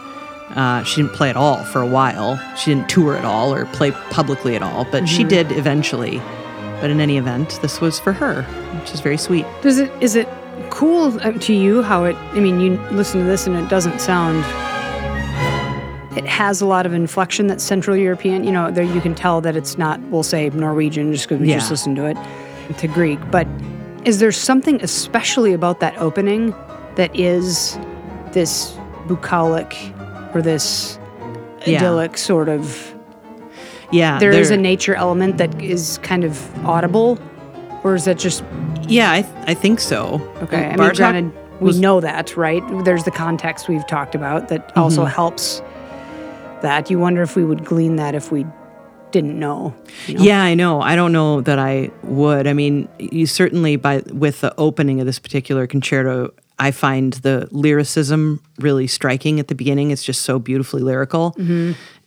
Uh, 0.50 0.84
she 0.84 1.00
didn't 1.00 1.16
play 1.16 1.30
at 1.30 1.36
all 1.36 1.64
for 1.64 1.80
a 1.80 1.86
while. 1.86 2.38
She 2.58 2.74
didn't 2.74 2.90
tour 2.90 3.16
at 3.16 3.24
all 3.24 3.54
or 3.54 3.64
play 3.64 3.92
publicly 4.10 4.56
at 4.56 4.62
all, 4.62 4.84
but 4.92 5.08
she 5.08 5.24
did 5.24 5.52
eventually. 5.52 6.18
But 6.82 6.90
in 6.90 7.00
any 7.00 7.16
event, 7.16 7.58
this 7.62 7.80
was 7.80 7.98
for 7.98 8.12
her, 8.12 8.42
which 8.78 8.92
is 8.92 9.00
very 9.00 9.16
sweet. 9.16 9.46
Does 9.62 9.78
it 9.78 9.90
is 10.02 10.16
it 10.16 10.28
cool 10.70 11.12
to 11.18 11.52
you 11.54 11.82
how 11.82 12.04
it? 12.04 12.16
I 12.32 12.40
mean, 12.40 12.60
you 12.60 12.76
listen 12.90 13.20
to 13.20 13.26
this 13.26 13.46
and 13.46 13.56
it 13.56 13.68
doesn't 13.68 14.00
sound. 14.00 14.44
It 16.16 16.26
has 16.26 16.60
a 16.60 16.66
lot 16.66 16.86
of 16.86 16.92
inflection 16.92 17.46
that's 17.46 17.62
Central 17.64 17.96
European. 17.96 18.44
You 18.44 18.52
know, 18.52 18.70
there 18.70 18.84
you 18.84 19.00
can 19.00 19.14
tell 19.14 19.40
that 19.42 19.56
it's 19.56 19.78
not. 19.78 20.00
We'll 20.10 20.22
say 20.24 20.50
Norwegian 20.50 21.12
just 21.12 21.28
because 21.28 21.40
we 21.40 21.52
just 21.52 21.66
Yeah. 21.68 21.70
listened 21.70 21.96
to 21.96 22.06
it, 22.06 22.16
to 22.78 22.88
Greek. 22.88 23.18
But 23.30 23.46
is 24.04 24.18
there 24.18 24.32
something 24.32 24.80
especially 24.82 25.52
about 25.52 25.80
that 25.80 25.96
opening 25.98 26.54
that 26.96 27.14
is 27.14 27.78
this 28.32 28.76
bucolic 29.06 29.76
or 30.34 30.42
this 30.42 30.98
Yeah. 31.64 31.78
idyllic 31.78 32.18
sort 32.18 32.48
of? 32.48 32.94
Yeah, 33.92 34.18
There 34.20 34.30
is 34.30 34.50
a 34.50 34.56
nature 34.56 34.94
element 34.94 35.38
that 35.38 35.60
is 35.60 35.98
kind 36.02 36.22
of 36.24 36.40
audible 36.64 37.18
or 37.82 37.94
is 37.94 38.04
that 38.04 38.18
just 38.18 38.44
Yeah, 38.90 39.12
I, 39.12 39.22
th- 39.22 39.34
I 39.46 39.54
think 39.54 39.80
so. 39.80 40.20
okay? 40.42 40.66
I 40.70 40.76
mean, 40.76 40.94
granted, 40.94 41.32
we 41.60 41.66
was- 41.66 41.80
know 41.80 42.00
that, 42.00 42.36
right? 42.36 42.62
There's 42.84 43.04
the 43.04 43.10
context 43.10 43.68
we've 43.68 43.86
talked 43.86 44.14
about 44.14 44.48
that 44.48 44.76
also 44.76 45.02
Mm-hmm. 45.04 45.14
helps. 45.14 45.62
That 46.62 46.90
you 46.90 46.98
wonder 46.98 47.22
if 47.22 47.36
we 47.36 47.44
would 47.44 47.64
glean 47.64 47.96
that 47.96 48.14
if 48.14 48.30
we 48.30 48.44
didn't 49.12 49.38
know. 49.38 49.74
you 50.06 50.14
know? 50.18 50.22
Yeah, 50.24 50.42
I 50.42 50.54
know. 50.54 50.80
I 50.82 50.94
don't 50.94 51.10
know 51.12 51.40
that 51.40 51.58
I 51.58 51.90
would. 52.02 52.46
I 52.46 52.52
mean, 52.52 52.86
you 52.98 53.24
certainly 53.26 53.76
by 53.76 54.02
with 54.12 54.42
the 54.42 54.54
opening 54.58 55.00
of 55.00 55.06
this 55.06 55.18
particular 55.18 55.66
concerto, 55.66 56.34
I 56.58 56.70
find 56.70 57.14
the 57.14 57.48
lyricism 57.50 58.42
really 58.58 58.86
striking 58.86 59.40
at 59.40 59.48
the 59.48 59.54
beginning. 59.54 59.90
It's 59.90 60.04
just 60.04 60.20
so 60.22 60.38
beautifully 60.38 60.82
lyrical, 60.82 61.34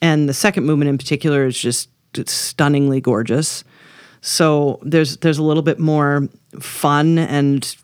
and 0.01 0.29
the 0.29 0.33
second 0.33 0.65
movement 0.65 0.89
in 0.89 0.97
particular 0.99 1.45
is 1.47 1.57
just 1.57 1.89
stunningly 2.27 3.01
gorgeous. 3.01 3.63
So 4.25 4.79
there's 4.83 5.17
there's 5.17 5.37
a 5.37 5.43
little 5.43 5.61
bit 5.61 5.79
more 5.79 6.29
fun 6.57 7.17
and 7.17 7.75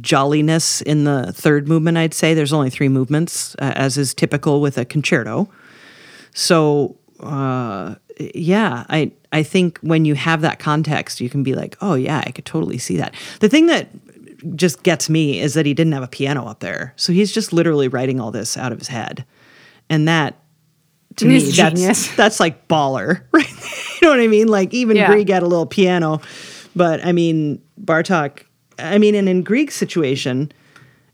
jolliness 0.00 0.82
in 0.82 1.04
the 1.04 1.32
third 1.32 1.68
movement. 1.68 1.96
I'd 1.96 2.12
say 2.12 2.34
there's 2.34 2.52
only 2.52 2.70
three 2.70 2.88
movements, 2.88 3.54
uh, 3.60 3.72
as 3.76 3.96
is 3.96 4.12
typical 4.12 4.60
with 4.60 4.78
a 4.78 4.84
concerto. 4.84 5.48
So 6.34 6.96
uh, 7.20 7.94
yeah, 8.34 8.84
I 8.88 9.12
I 9.30 9.44
think 9.44 9.78
when 9.78 10.04
you 10.04 10.16
have 10.16 10.40
that 10.40 10.58
context, 10.58 11.20
you 11.20 11.30
can 11.30 11.44
be 11.44 11.54
like, 11.54 11.76
oh 11.80 11.94
yeah, 11.94 12.24
I 12.26 12.32
could 12.32 12.46
totally 12.46 12.78
see 12.78 12.96
that. 12.96 13.14
The 13.38 13.48
thing 13.48 13.66
that 13.66 13.90
just 14.56 14.82
gets 14.82 15.08
me 15.08 15.38
is 15.38 15.54
that 15.54 15.66
he 15.66 15.74
didn't 15.74 15.92
have 15.92 16.02
a 16.02 16.08
piano 16.08 16.46
up 16.46 16.58
there, 16.58 16.94
so 16.96 17.12
he's 17.12 17.30
just 17.30 17.52
literally 17.52 17.86
writing 17.86 18.18
all 18.18 18.32
this 18.32 18.56
out 18.56 18.72
of 18.72 18.80
his 18.80 18.88
head, 18.88 19.24
and 19.88 20.08
that 20.08 20.34
to 21.16 21.26
me 21.26 21.38
that's 21.38 21.52
genius. 21.52 22.14
that's 22.16 22.40
like 22.40 22.68
baller, 22.68 23.22
right? 23.32 23.48
you 24.00 24.08
know 24.08 24.10
what 24.10 24.20
I 24.20 24.26
mean? 24.26 24.48
Like 24.48 24.72
even 24.74 24.96
Yeah. 24.96 25.06
Grieg 25.06 25.28
had 25.28 25.42
a 25.42 25.46
little 25.46 25.66
piano, 25.66 26.20
but 26.74 27.04
I 27.04 27.12
mean 27.12 27.60
Bartok. 27.82 28.44
I 28.78 28.96
mean, 28.98 29.14
and 29.14 29.28
in 29.28 29.42
Grieg's 29.42 29.74
situation, 29.74 30.50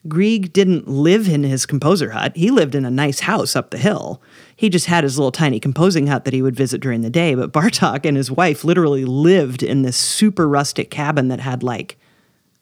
Grieg 0.07 0.53
didn't 0.53 0.87
live 0.87 1.29
in 1.29 1.43
his 1.43 1.67
composer 1.67 2.11
hut. 2.11 2.37
He 2.37 2.53
lived 2.53 2.77
in 2.77 2.85
a 2.85 2.91
nice 2.91 3.21
house 3.21 3.57
up 3.57 3.71
the 3.71 3.79
hill. 3.79 4.23
He 4.55 4.69
just 4.69 4.87
had 4.87 5.03
his 5.03 5.19
little 5.19 5.33
tiny 5.33 5.59
composing 5.59 6.07
hut 6.07 6.25
that 6.25 6.33
he 6.35 6.43
would 6.43 6.55
visit 6.55 6.81
during 6.81 7.01
the 7.01 7.11
day. 7.11 7.35
But 7.35 7.53
Bartok 7.53 8.05
and 8.07 8.17
his 8.17 8.31
wife 8.31 8.63
literally 8.63 9.05
lived 9.05 9.65
in 9.65 9.83
this 9.83 9.97
super 9.97 10.49
rustic 10.49 10.91
cabin 10.91 11.27
that 11.29 11.41
had 11.41 11.65
like 11.65 11.99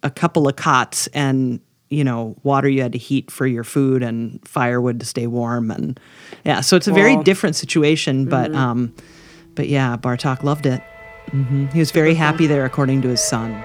a 0.03 0.11
couple 0.11 0.49
of 0.49 0.57
cots 0.57 1.07
and 1.09 1.61
you 1.91 2.03
know 2.03 2.35
water 2.43 2.69
you 2.69 2.81
had 2.83 2.93
to 2.93 2.99
heat 2.99 3.31
for 3.31 3.47
your 3.47 3.65
food 3.65 4.03
and 4.03 4.41
firewood 4.49 5.01
to 5.01 5.07
stay 5.07 5.27
warm 5.27 5.71
and 5.71 6.01
yeah 6.45 6.61
so 6.61 6.77
it's 6.77 6.89
a 6.89 6.93
very 6.93 7.17
Wow. 7.17 7.23
different 7.23 7.57
situation 7.57 8.25
but 8.27 8.55
um 8.55 8.93
but 9.55 9.69
yeah 9.69 9.97
bartok 9.97 10.43
loved 10.43 10.67
it. 10.67 10.81
Hmm 11.31 11.67
he 11.73 11.79
was 11.79 11.91
very 11.91 12.15
happy 12.15 12.47
there 12.47 12.65
according 12.65 13.03
to 13.03 13.09
his 13.09 13.21
son 13.23 13.65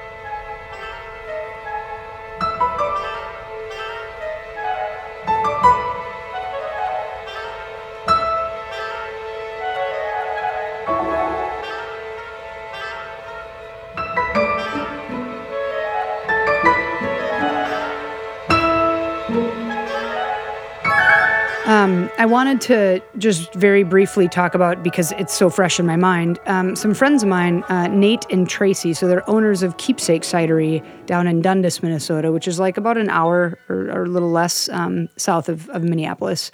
wanted 22.29 22.61
to 22.61 23.01
just 23.17 23.53
very 23.53 23.83
briefly 23.83 24.29
talk 24.29 24.55
about 24.55 24.83
because 24.83 25.11
it's 25.13 25.33
so 25.33 25.49
fresh 25.49 25.79
in 25.79 25.85
my 25.85 25.95
mind. 25.95 26.39
Um, 26.45 26.75
some 26.75 26.93
friends 26.93 27.23
of 27.23 27.29
mine, 27.29 27.63
uh, 27.69 27.87
Nate 27.87 28.25
and 28.29 28.47
Tracy, 28.47 28.93
so 28.93 29.07
they're 29.07 29.27
owners 29.29 29.63
of 29.63 29.77
Keepsake 29.77 30.21
Cidery 30.21 30.85
down 31.05 31.27
in 31.27 31.41
Dundas, 31.41 31.83
Minnesota, 31.83 32.31
which 32.31 32.47
is 32.47 32.59
like 32.59 32.77
about 32.77 32.97
an 32.97 33.09
hour 33.09 33.59
or, 33.67 33.91
or 33.91 34.03
a 34.05 34.07
little 34.07 34.31
less 34.31 34.69
um, 34.69 35.09
south 35.17 35.49
of, 35.49 35.67
of 35.69 35.83
Minneapolis. 35.83 36.51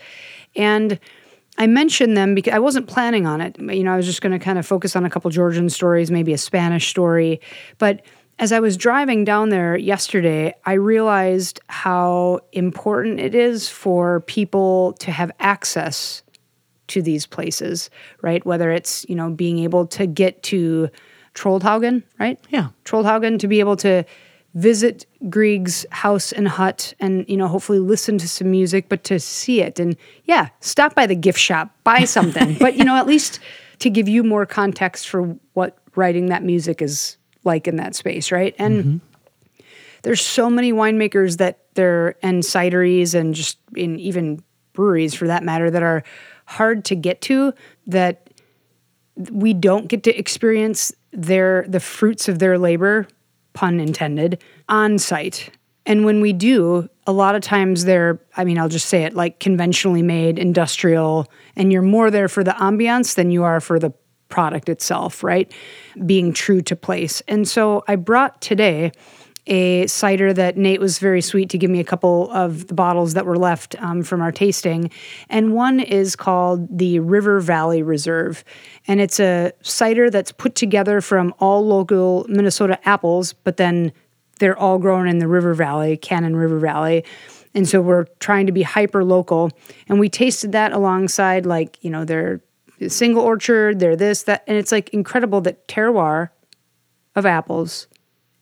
And 0.55 0.99
I 1.57 1.67
mentioned 1.67 2.17
them 2.17 2.35
because 2.35 2.53
I 2.53 2.59
wasn't 2.59 2.87
planning 2.87 3.25
on 3.25 3.39
it. 3.39 3.57
You 3.59 3.83
know, 3.83 3.93
I 3.93 3.97
was 3.97 4.05
just 4.05 4.21
going 4.21 4.37
to 4.37 4.43
kind 4.43 4.57
of 4.59 4.65
focus 4.65 4.95
on 4.95 5.05
a 5.05 5.09
couple 5.09 5.29
Georgian 5.31 5.69
stories, 5.69 6.11
maybe 6.11 6.33
a 6.33 6.37
Spanish 6.37 6.89
story. 6.89 7.39
But 7.77 8.01
as 8.37 8.51
I 8.51 8.59
was 8.59 8.75
driving 8.75 9.23
down 9.23 9.49
there 9.49 9.77
yesterday, 9.77 10.53
I 10.65 10.73
realized 10.73 11.61
how 11.67 12.41
important 12.51 13.19
it 13.19 13.33
is 13.33 13.69
for 13.69 14.21
people 14.21 14.93
to 14.99 15.11
have 15.11 15.31
access 15.39 16.21
to 16.87 17.01
these 17.01 17.25
places, 17.25 17.89
right? 18.21 18.45
Whether 18.45 18.71
it's, 18.71 19.05
you 19.07 19.15
know, 19.15 19.29
being 19.29 19.59
able 19.59 19.87
to 19.87 20.05
get 20.05 20.43
to 20.43 20.89
Troldhaugen, 21.33 22.03
right? 22.19 22.39
Yeah. 22.49 22.69
Troldhaugen 22.83 23.39
to 23.39 23.47
be 23.47 23.59
able 23.59 23.77
to 23.77 24.03
visit 24.53 25.05
Grieg's 25.29 25.85
house 25.91 26.31
and 26.31 26.47
hut 26.47 26.93
and, 26.99 27.25
you 27.27 27.37
know, 27.37 27.47
hopefully 27.47 27.79
listen 27.79 28.17
to 28.17 28.27
some 28.27 28.51
music, 28.51 28.87
but 28.87 29.03
to 29.05 29.19
see 29.19 29.61
it 29.61 29.79
and 29.79 29.97
yeah, 30.25 30.49
stop 30.59 30.93
by 30.93 31.07
the 31.07 31.15
gift 31.15 31.39
shop, 31.39 31.71
buy 31.83 32.05
something. 32.05 32.53
but, 32.59 32.75
you 32.75 32.83
know, 32.83 32.95
at 32.95 33.07
least 33.07 33.39
to 33.79 33.89
give 33.89 34.07
you 34.07 34.23
more 34.23 34.45
context 34.45 35.09
for 35.09 35.37
what 35.53 35.77
writing 35.95 36.27
that 36.27 36.43
music 36.43 36.81
is 36.81 37.17
like 37.45 37.67
in 37.67 37.77
that 37.77 37.95
space, 37.95 38.31
right? 38.31 38.55
And 38.57 38.83
mm-hmm. 38.83 39.65
there's 40.03 40.21
so 40.21 40.49
many 40.49 40.73
winemakers 40.73 41.37
that 41.37 41.59
they're 41.75 42.15
and 42.21 42.43
cideries 42.43 43.13
and 43.13 43.33
just 43.33 43.59
in 43.75 43.99
even 43.99 44.41
breweries 44.73 45.13
for 45.13 45.27
that 45.27 45.43
matter 45.43 45.71
that 45.71 45.83
are 45.83 46.03
hard 46.45 46.85
to 46.85 46.95
get 46.95 47.21
to 47.21 47.53
that 47.87 48.29
we 49.31 49.53
don't 49.53 49.87
get 49.87 50.03
to 50.03 50.15
experience 50.17 50.93
their 51.11 51.65
the 51.67 51.79
fruits 51.79 52.27
of 52.27 52.39
their 52.39 52.57
labor 52.57 53.07
pun 53.53 53.79
intended 53.79 54.41
on 54.67 54.99
site 54.99 55.49
and 55.85 56.03
when 56.03 56.19
we 56.19 56.33
do 56.33 56.89
a 57.07 57.13
lot 57.13 57.35
of 57.35 57.41
times 57.41 57.85
they're 57.85 58.19
i 58.35 58.43
mean 58.43 58.59
i'll 58.59 58.69
just 58.69 58.87
say 58.87 59.03
it 59.03 59.13
like 59.13 59.39
conventionally 59.39 60.03
made 60.03 60.37
industrial 60.37 61.31
and 61.55 61.71
you're 61.71 61.81
more 61.81 62.11
there 62.11 62.27
for 62.27 62.43
the 62.43 62.51
ambiance 62.51 63.15
than 63.15 63.31
you 63.31 63.43
are 63.43 63.61
for 63.61 63.79
the 63.79 63.93
product 64.29 64.69
itself 64.69 65.23
right 65.23 65.51
being 66.05 66.33
true 66.33 66.61
to 66.61 66.75
place 66.75 67.21
and 67.27 67.47
so 67.47 67.83
i 67.87 67.95
brought 67.95 68.41
today 68.41 68.91
a 69.47 69.85
cider 69.87 70.33
that 70.33 70.57
Nate 70.57 70.79
was 70.79 70.97
very 70.97 71.21
sweet 71.21 71.49
to 71.51 71.57
give 71.57 71.69
me 71.69 71.79
a 71.79 71.83
couple 71.83 72.31
of 72.31 72.67
the 72.67 72.73
bottles 72.73 73.13
that 73.13 73.25
were 73.25 73.37
left 73.37 73.75
um, 73.81 74.01
from 74.01 74.21
our 74.21 74.31
tasting. 74.31 74.89
And 75.29 75.53
one 75.53 75.79
is 75.79 76.15
called 76.15 76.77
the 76.77 76.99
River 76.99 77.39
Valley 77.39 77.83
Reserve. 77.83 78.43
And 78.87 78.99
it's 78.99 79.19
a 79.19 79.51
cider 79.61 80.09
that's 80.09 80.31
put 80.31 80.55
together 80.55 80.99
from 80.99 81.33
all 81.39 81.65
local 81.65 82.25
Minnesota 82.27 82.79
apples, 82.87 83.33
but 83.33 83.57
then 83.57 83.93
they're 84.39 84.57
all 84.57 84.79
grown 84.79 85.07
in 85.07 85.19
the 85.19 85.27
River 85.27 85.53
Valley, 85.53 85.95
Cannon 85.95 86.35
River 86.35 86.59
Valley. 86.59 87.05
And 87.53 87.67
so 87.67 87.81
we're 87.81 88.05
trying 88.19 88.47
to 88.47 88.51
be 88.51 88.63
hyper 88.63 89.03
local. 89.03 89.51
And 89.87 89.99
we 89.99 90.09
tasted 90.09 90.51
that 90.53 90.73
alongside, 90.73 91.45
like, 91.45 91.77
you 91.81 91.89
know, 91.89 92.03
their 92.03 92.41
single 92.87 93.23
orchard, 93.23 93.79
they're 93.79 93.95
this, 93.95 94.23
that. 94.23 94.43
And 94.47 94.57
it's 94.57 94.71
like 94.71 94.89
incredible 94.89 95.41
that 95.41 95.67
terroir 95.67 96.29
of 97.15 97.25
apples 97.25 97.87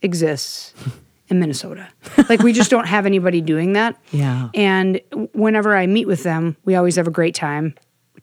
exists 0.01 0.73
in 1.29 1.39
Minnesota. 1.39 1.87
Like 2.29 2.41
we 2.41 2.53
just 2.53 2.69
don't 2.69 2.87
have 2.87 3.05
anybody 3.05 3.41
doing 3.41 3.73
that. 3.73 3.99
Yeah. 4.11 4.49
And 4.53 5.01
whenever 5.33 5.75
I 5.75 5.87
meet 5.87 6.07
with 6.07 6.23
them, 6.23 6.57
we 6.65 6.75
always 6.75 6.95
have 6.95 7.07
a 7.07 7.11
great 7.11 7.35
time. 7.35 7.75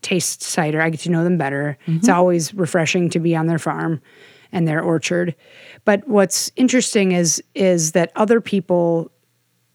Taste 0.03 0.43
cider, 0.43 0.81
I 0.81 0.91
get 0.91 1.01
to 1.01 1.11
know 1.11 1.25
them 1.25 1.37
better. 1.37 1.77
It's 1.87 2.07
mm-hmm. 2.07 2.17
always 2.17 2.55
refreshing 2.55 3.11
to 3.11 3.19
be 3.19 3.37
on 3.37 3.47
their 3.47 3.59
farm 3.59 4.01
and 4.53 4.67
their 4.67 4.81
orchard. 4.81 5.35
But 5.85 6.07
what's 6.09 6.51
interesting 6.57 7.13
is 7.13 7.43
is 7.55 7.93
that 7.93 8.13
other 8.17 8.41
people 8.41 9.13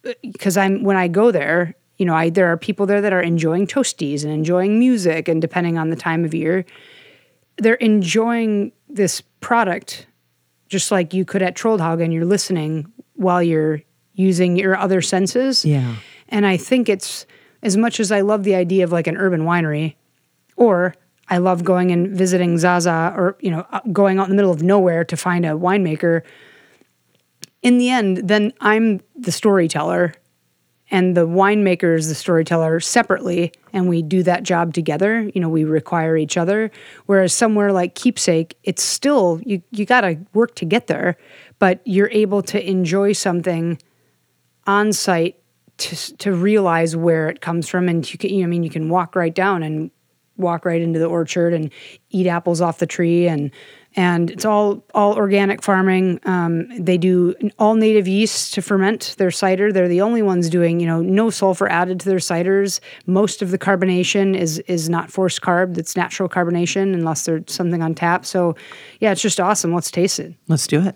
uh, 0.07 0.13
because 0.21 0.57
I'm 0.57 0.83
when 0.83 0.97
I 0.97 1.07
go 1.07 1.31
there, 1.31 1.75
you 1.97 2.05
know, 2.05 2.13
I 2.13 2.29
there 2.29 2.47
are 2.47 2.57
people 2.57 2.85
there 2.85 3.01
that 3.01 3.13
are 3.13 3.21
enjoying 3.21 3.67
toasties 3.67 4.23
and 4.23 4.31
enjoying 4.33 4.79
music 4.79 5.27
and 5.27 5.41
depending 5.41 5.77
on 5.77 5.89
the 5.89 5.95
time 5.95 6.25
of 6.25 6.33
year, 6.33 6.65
they're 7.57 7.75
enjoying 7.75 8.71
this 8.89 9.21
product 9.39 10.07
just 10.67 10.91
like 10.91 11.13
you 11.13 11.25
could 11.25 11.41
at 11.41 11.55
Troldhaugen, 11.55 12.11
you're 12.11 12.25
listening 12.25 12.91
while 13.13 13.41
you're 13.41 13.81
using 14.13 14.57
your 14.57 14.77
other 14.77 15.01
senses. 15.01 15.63
Yeah. 15.63 15.95
And 16.29 16.45
I 16.45 16.57
think 16.57 16.89
it's 16.89 17.25
as 17.61 17.77
much 17.77 17.99
as 17.99 18.11
I 18.11 18.21
love 18.21 18.43
the 18.43 18.55
idea 18.55 18.83
of 18.83 18.91
like 18.91 19.07
an 19.07 19.17
urban 19.17 19.41
winery, 19.41 19.95
or 20.55 20.95
I 21.29 21.37
love 21.37 21.63
going 21.63 21.91
and 21.91 22.09
visiting 22.09 22.57
Zaza, 22.57 23.13
or 23.15 23.37
you 23.39 23.51
know, 23.51 23.65
uh, 23.71 23.81
going 23.91 24.19
out 24.19 24.25
in 24.25 24.29
the 24.29 24.35
middle 24.35 24.51
of 24.51 24.63
nowhere 24.63 25.03
to 25.05 25.17
find 25.17 25.45
a 25.45 25.49
winemaker. 25.49 26.21
In 27.61 27.77
the 27.77 27.89
end, 27.89 28.27
then 28.27 28.53
I'm 28.61 29.01
the 29.15 29.31
storyteller, 29.31 30.13
and 30.91 31.17
the 31.17 31.27
winemaker 31.27 31.97
is 31.97 32.09
the 32.09 32.15
storyteller 32.15 32.79
separately, 32.79 33.51
and 33.73 33.89
we 33.89 34.01
do 34.01 34.23
that 34.23 34.43
job 34.43 34.73
together. 34.73 35.21
You 35.33 35.41
know, 35.41 35.49
we 35.49 35.63
require 35.63 36.15
each 36.15 36.37
other. 36.37 36.71
Whereas 37.07 37.33
somewhere 37.33 37.71
like 37.71 37.95
Keepsake, 37.95 38.53
it's 38.63 38.83
still 38.83 39.41
you 39.45 39.61
you 39.71 39.85
got 39.85 40.01
to 40.01 40.17
work 40.33 40.55
to 40.55 40.65
get 40.65 40.87
there, 40.87 41.17
but 41.59 41.81
you're 41.85 42.11
able 42.11 42.41
to 42.43 42.69
enjoy 42.69 43.13
something 43.13 43.79
on 44.67 44.93
site 44.93 45.41
to 45.77 46.17
to 46.17 46.31
realize 46.31 46.95
where 46.95 47.29
it 47.29 47.41
comes 47.41 47.67
from, 47.67 47.89
and 47.89 48.11
you 48.11 48.17
can. 48.17 48.29
You 48.29 48.41
know, 48.41 48.45
I 48.45 48.49
mean, 48.49 48.63
you 48.63 48.69
can 48.69 48.89
walk 48.89 49.15
right 49.15 49.33
down 49.33 49.63
and 49.63 49.89
walk 50.37 50.65
right 50.65 50.81
into 50.81 50.99
the 50.99 51.07
orchard 51.07 51.53
and 51.53 51.71
eat 52.09 52.27
apples 52.27 52.61
off 52.61 52.79
the 52.79 52.85
tree 52.85 53.27
and 53.27 53.51
and 53.95 54.29
it's 54.29 54.45
all 54.45 54.83
all 54.93 55.13
organic 55.13 55.61
farming. 55.61 56.19
Um, 56.25 56.67
they 56.77 56.97
do 56.97 57.33
all 57.59 57.75
native 57.75 58.07
yeast 58.07 58.53
to 58.55 58.61
ferment 58.61 59.15
their 59.17 59.31
cider. 59.31 59.71
They're 59.71 59.87
the 59.87 60.01
only 60.01 60.21
ones 60.21 60.49
doing 60.49 60.79
you 60.79 60.87
know 60.87 61.01
no 61.01 61.29
sulfur 61.29 61.69
added 61.69 61.99
to 62.01 62.09
their 62.09 62.19
ciders. 62.19 62.79
Most 63.05 63.41
of 63.41 63.51
the 63.51 63.57
carbonation 63.57 64.35
is 64.35 64.59
is 64.59 64.89
not 64.89 65.11
forced 65.11 65.41
carb. 65.41 65.75
That's 65.75 65.95
natural 65.95 66.29
carbonation 66.29 66.93
unless 66.93 67.25
there's 67.25 67.43
something 67.47 67.81
on 67.81 67.95
tap. 67.95 68.25
So 68.25 68.55
yeah, 68.99 69.11
it's 69.11 69.21
just 69.21 69.39
awesome. 69.39 69.73
Let's 69.73 69.91
taste 69.91 70.19
it. 70.19 70.33
Let's 70.47 70.67
do 70.67 70.81
it. 70.81 70.95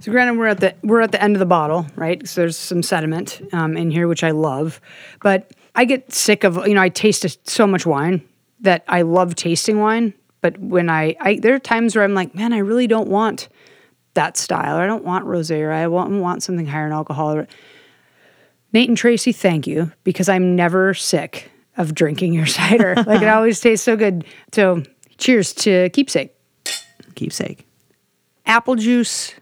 So 0.00 0.12
granted, 0.12 0.38
we're 0.38 0.48
at 0.48 0.60
the 0.60 0.74
we're 0.82 1.00
at 1.00 1.12
the 1.12 1.22
end 1.22 1.34
of 1.34 1.40
the 1.40 1.46
bottle, 1.46 1.86
right? 1.96 2.26
So 2.28 2.42
there's 2.42 2.56
some 2.56 2.82
sediment 2.82 3.40
um, 3.52 3.76
in 3.76 3.90
here, 3.90 4.08
which 4.08 4.22
I 4.22 4.30
love, 4.30 4.80
but 5.22 5.52
I 5.74 5.84
get 5.84 6.12
sick 6.12 6.44
of 6.44 6.66
you 6.66 6.74
know 6.74 6.82
I 6.82 6.90
taste 6.90 7.48
so 7.48 7.66
much 7.66 7.86
wine 7.86 8.22
that 8.60 8.84
I 8.88 9.02
love 9.02 9.34
tasting 9.34 9.80
wine, 9.80 10.14
but 10.46 10.58
when 10.60 10.88
I, 10.88 11.16
I 11.20 11.40
there 11.40 11.56
are 11.56 11.58
times 11.58 11.96
where 11.96 12.04
I'm 12.04 12.14
like, 12.14 12.32
man, 12.32 12.52
I 12.52 12.58
really 12.58 12.86
don't 12.86 13.08
want 13.08 13.48
that 14.14 14.36
style. 14.36 14.78
Or 14.78 14.80
I 14.80 14.86
don't 14.86 15.02
want 15.02 15.26
rosé 15.26 15.60
or 15.60 15.72
I 15.72 15.88
want, 15.88 16.12
want 16.12 16.44
something 16.44 16.66
higher 16.66 16.86
in 16.86 16.92
alcohol. 16.92 17.44
Nate 18.72 18.88
and 18.88 18.96
Tracy, 18.96 19.32
thank 19.32 19.66
you 19.66 19.90
because 20.04 20.28
I'm 20.28 20.54
never 20.54 20.94
sick 20.94 21.50
of 21.76 21.96
drinking 21.96 22.32
your 22.32 22.46
cider. 22.58 22.94
like 22.94 23.22
it 23.22 23.28
always 23.28 23.58
tastes 23.58 23.84
so 23.84 23.96
good. 23.96 24.24
So 24.52 24.84
cheers 25.18 25.52
to 25.54 25.90
keepsake. 25.90 26.32
Keepsake. 27.16 27.66
Apple 28.46 28.76
juice 28.76 29.34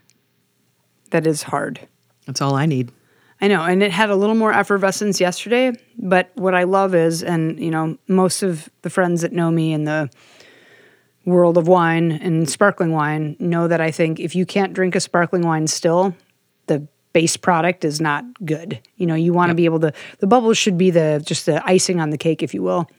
that 1.11 1.27
is 1.27 1.43
hard. 1.43 1.87
That's 2.25 2.41
all 2.41 2.55
I 2.55 2.65
need. 2.65 2.91
I 3.41 3.47
know, 3.47 3.61
and 3.61 3.83
it 3.83 3.91
had 3.91 4.09
a 4.09 4.15
little 4.15 4.33
more 4.33 4.51
effervescence 4.51 5.21
yesterday. 5.21 5.73
But 5.99 6.31
what 6.33 6.55
I 6.55 6.63
love 6.63 6.95
is, 6.95 7.21
and 7.21 7.59
you 7.59 7.69
know, 7.69 7.95
most 8.07 8.41
of 8.41 8.69
the 8.81 8.89
friends 8.89 9.21
that 9.21 9.33
know 9.33 9.51
me 9.51 9.71
and 9.71 9.87
the 9.87 10.09
world 11.25 11.57
of 11.57 11.67
wine 11.67 12.11
and 12.11 12.49
sparkling 12.49 12.91
wine 12.91 13.35
know 13.39 13.67
that 13.67 13.81
I 13.81 13.91
think 13.91 14.19
if 14.19 14.35
you 14.35 14.45
can't 14.45 14.73
drink 14.73 14.95
a 14.95 14.99
sparkling 14.99 15.41
wine 15.41 15.67
still, 15.67 16.15
the 16.67 16.87
base 17.13 17.35
product 17.35 17.83
is 17.83 17.99
not 17.99 18.23
good. 18.45 18.79
You 18.97 19.07
know, 19.07 19.15
you 19.15 19.33
want 19.33 19.49
to 19.49 19.51
yep. 19.51 19.57
be 19.57 19.65
able 19.65 19.79
to 19.81 19.93
the 20.19 20.27
bubbles 20.27 20.57
should 20.57 20.77
be 20.77 20.91
the 20.91 21.21
just 21.25 21.45
the 21.45 21.65
icing 21.65 21.99
on 21.99 22.11
the 22.11 22.17
cake, 22.17 22.43
if 22.43 22.53
you 22.53 22.61
will. 22.61 22.89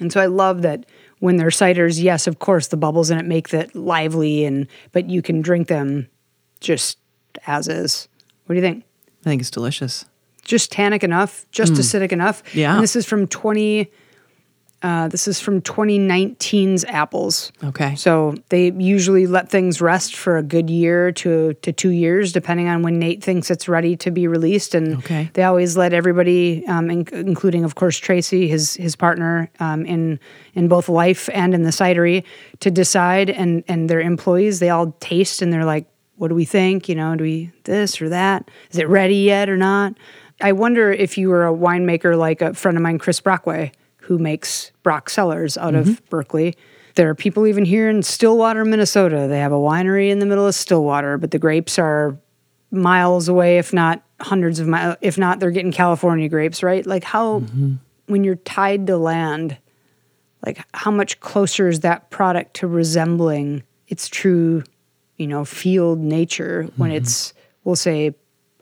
And 0.00 0.12
so 0.12 0.20
I 0.20 0.26
love 0.26 0.62
that 0.62 0.86
when 1.20 1.36
they're 1.36 1.48
ciders, 1.48 2.02
yes, 2.02 2.26
of 2.26 2.38
course 2.38 2.68
the 2.68 2.76
bubbles 2.76 3.10
in 3.10 3.18
it 3.18 3.24
make 3.24 3.48
that 3.50 3.74
lively 3.74 4.44
and 4.44 4.66
but 4.92 5.08
you 5.08 5.22
can 5.22 5.40
drink 5.40 5.68
them 5.68 6.08
just 6.60 6.98
as 7.46 7.68
is. 7.68 8.08
What 8.46 8.54
do 8.54 8.56
you 8.56 8.62
think? 8.62 8.84
I 9.24 9.30
think 9.30 9.40
it's 9.40 9.50
delicious. 9.50 10.04
Just 10.42 10.70
tannic 10.70 11.02
enough, 11.02 11.46
just 11.50 11.72
mm. 11.72 11.78
acidic 11.78 12.12
enough. 12.12 12.42
Yeah. 12.54 12.74
And 12.74 12.82
this 12.82 12.96
is 12.96 13.06
from 13.06 13.26
20 13.26 13.90
uh, 14.84 15.08
this 15.08 15.26
is 15.26 15.40
from 15.40 15.62
2019's 15.62 16.84
apples. 16.84 17.50
Okay. 17.64 17.94
So 17.94 18.34
they 18.50 18.70
usually 18.72 19.26
let 19.26 19.48
things 19.48 19.80
rest 19.80 20.14
for 20.14 20.36
a 20.36 20.42
good 20.42 20.68
year 20.68 21.10
to, 21.12 21.54
to 21.54 21.72
two 21.72 21.88
years, 21.88 22.32
depending 22.32 22.68
on 22.68 22.82
when 22.82 22.98
Nate 22.98 23.24
thinks 23.24 23.50
it's 23.50 23.66
ready 23.66 23.96
to 23.96 24.10
be 24.10 24.28
released. 24.28 24.74
And 24.74 24.98
okay. 24.98 25.30
they 25.32 25.42
always 25.42 25.78
let 25.78 25.94
everybody, 25.94 26.66
um, 26.66 26.90
in, 26.90 27.08
including 27.12 27.64
of 27.64 27.76
course 27.76 27.96
Tracy, 27.96 28.46
his 28.46 28.74
his 28.74 28.94
partner 28.94 29.50
um, 29.58 29.86
in 29.86 30.20
in 30.52 30.68
both 30.68 30.90
life 30.90 31.30
and 31.32 31.54
in 31.54 31.62
the 31.62 31.70
cidery, 31.70 32.22
to 32.60 32.70
decide. 32.70 33.30
And 33.30 33.64
and 33.66 33.88
their 33.88 34.00
employees, 34.02 34.60
they 34.60 34.68
all 34.68 34.94
taste 35.00 35.40
and 35.40 35.50
they're 35.50 35.64
like, 35.64 35.86
what 36.16 36.28
do 36.28 36.34
we 36.34 36.44
think? 36.44 36.90
You 36.90 36.96
know, 36.96 37.16
do 37.16 37.24
we 37.24 37.52
this 37.62 38.02
or 38.02 38.10
that? 38.10 38.50
Is 38.70 38.78
it 38.78 38.88
ready 38.90 39.16
yet 39.16 39.48
or 39.48 39.56
not? 39.56 39.94
I 40.42 40.52
wonder 40.52 40.92
if 40.92 41.16
you 41.16 41.30
were 41.30 41.46
a 41.46 41.54
winemaker 41.54 42.18
like 42.18 42.42
a 42.42 42.52
friend 42.52 42.76
of 42.76 42.82
mine, 42.82 42.98
Chris 42.98 43.18
Brockway 43.20 43.72
who 44.04 44.18
makes 44.18 44.70
Broc 44.82 45.08
Cellars 45.08 45.56
out 45.56 45.74
mm-hmm. 45.74 45.90
of 45.90 46.10
Berkeley. 46.10 46.54
There 46.94 47.08
are 47.08 47.14
people 47.14 47.46
even 47.46 47.64
here 47.64 47.88
in 47.88 48.02
Stillwater, 48.02 48.64
Minnesota. 48.64 49.26
They 49.28 49.38
have 49.38 49.52
a 49.52 49.56
winery 49.56 50.10
in 50.10 50.18
the 50.18 50.26
middle 50.26 50.46
of 50.46 50.54
Stillwater, 50.54 51.18
but 51.18 51.30
the 51.30 51.38
grapes 51.38 51.78
are 51.78 52.16
miles 52.70 53.28
away, 53.28 53.58
if 53.58 53.72
not 53.72 54.04
hundreds 54.20 54.60
of 54.60 54.68
miles. 54.68 54.96
If 55.00 55.16
not, 55.16 55.40
they're 55.40 55.50
getting 55.50 55.72
California 55.72 56.28
grapes, 56.28 56.62
right? 56.62 56.86
Like 56.86 57.02
how, 57.02 57.40
mm-hmm. 57.40 57.74
when 58.06 58.24
you're 58.24 58.36
tied 58.36 58.86
to 58.88 58.96
land, 58.96 59.56
like 60.44 60.64
how 60.74 60.90
much 60.90 61.18
closer 61.20 61.68
is 61.68 61.80
that 61.80 62.10
product 62.10 62.54
to 62.54 62.66
resembling 62.66 63.62
its 63.88 64.08
true, 64.08 64.62
you 65.16 65.26
know, 65.26 65.44
field 65.44 65.98
nature 65.98 66.68
when 66.76 66.90
mm-hmm. 66.90 66.98
it's, 66.98 67.32
we'll 67.64 67.76
say, 67.76 68.14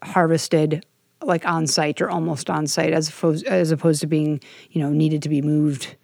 harvested 0.03 0.86
like 1.25 1.47
on 1.47 1.66
site 1.66 2.01
or 2.01 2.11
almost 2.11 2.51
on 2.51 2.66
site 2.66 2.93
as 2.93 3.09
opposed 3.09 3.47
as 3.47 3.70
opposed 3.70 4.01
to 4.01 4.07
being 4.07 4.41
you 4.70 4.83
know 4.83 4.91
needed 4.91 5.23
to 5.23 5.29
be 5.29 5.43
moved 5.43 5.97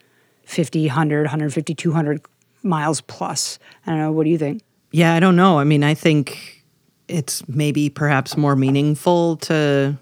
50 0.45 0.87
100 0.87 1.23
150 1.23 1.75
200 1.75 2.21
miles 2.63 3.01
plus. 3.03 3.59
I 3.87 3.91
don't 3.91 4.01
know. 4.01 4.13
What 4.13 4.25
do 4.25 4.31
you 4.31 4.39
think? 4.39 4.63
Yeah 4.91 5.15
i 5.15 5.21
don't 5.21 5.37
know. 5.37 5.59
I 5.59 5.65
mean 5.65 5.85
i 5.85 5.95
think 5.95 6.65
it's 7.09 7.47
maybe 7.49 7.89
perhaps 7.89 8.37
more 8.37 8.55
meaningful 8.55 9.37
to 9.37 9.97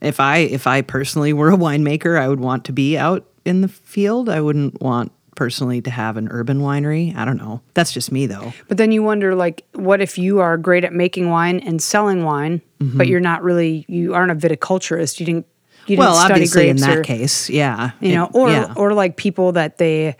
if 0.00 0.20
i 0.20 0.38
if 0.38 0.66
i 0.68 0.80
personally 0.80 1.32
were 1.32 1.50
a 1.50 1.56
winemaker 1.56 2.16
i 2.16 2.28
would 2.28 2.38
want 2.38 2.64
to 2.66 2.72
be 2.72 2.96
out 2.96 3.26
in 3.44 3.60
the 3.60 3.68
field. 3.68 4.28
I 4.28 4.40
wouldn't 4.40 4.80
want 4.80 5.12
personally 5.34 5.80
to 5.82 5.90
have 5.90 6.16
an 6.16 6.28
urban 6.30 6.60
winery. 6.60 7.16
I 7.16 7.24
don't 7.24 7.38
know. 7.38 7.60
That's 7.74 7.92
just 7.92 8.12
me 8.12 8.26
though. 8.26 8.52
But 8.68 8.76
then 8.76 8.92
you 8.92 9.02
wonder 9.02 9.34
like 9.34 9.64
what 9.72 10.00
if 10.00 10.18
you 10.18 10.40
are 10.40 10.56
great 10.56 10.84
at 10.84 10.92
making 10.92 11.30
wine 11.30 11.60
and 11.60 11.82
selling 11.82 12.24
wine, 12.24 12.60
mm-hmm. 12.80 12.98
but 12.98 13.06
you're 13.06 13.20
not 13.20 13.42
really 13.42 13.84
you 13.88 14.14
aren't 14.14 14.30
a 14.30 14.34
viticulturist. 14.34 15.20
You 15.20 15.26
didn't 15.26 15.46
you 15.86 15.96
didn't 15.96 16.14
study 16.14 16.32
obviously 16.34 16.68
in 16.68 16.76
that 16.76 16.98
or, 16.98 17.02
case, 17.02 17.50
yeah. 17.50 17.92
You 18.00 18.14
know, 18.14 18.30
or 18.32 18.50
yeah. 18.50 18.72
or 18.76 18.92
like 18.94 19.16
people 19.16 19.52
that 19.52 19.78
they 19.78 20.16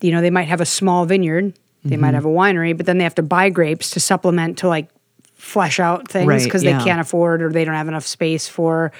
you 0.00 0.12
know, 0.12 0.20
they 0.20 0.30
might 0.30 0.48
have 0.48 0.60
a 0.60 0.66
small 0.66 1.06
vineyard, 1.06 1.54
they 1.82 1.90
mm-hmm. 1.90 2.00
might 2.00 2.14
have 2.14 2.24
a 2.24 2.28
winery, 2.28 2.76
but 2.76 2.86
then 2.86 2.98
they 2.98 3.04
have 3.04 3.14
to 3.14 3.22
buy 3.22 3.48
grapes 3.48 3.90
to 3.90 4.00
supplement 4.00 4.58
to 4.58 4.68
like 4.68 4.90
flesh 5.34 5.78
out 5.78 6.08
things 6.08 6.44
because 6.44 6.64
right, 6.64 6.70
yeah. 6.70 6.78
they 6.78 6.84
can't 6.84 7.00
afford 7.00 7.42
or 7.42 7.50
they 7.50 7.64
don't 7.64 7.74
have 7.74 7.88
enough 7.88 8.06
space 8.06 8.48
for 8.48 8.90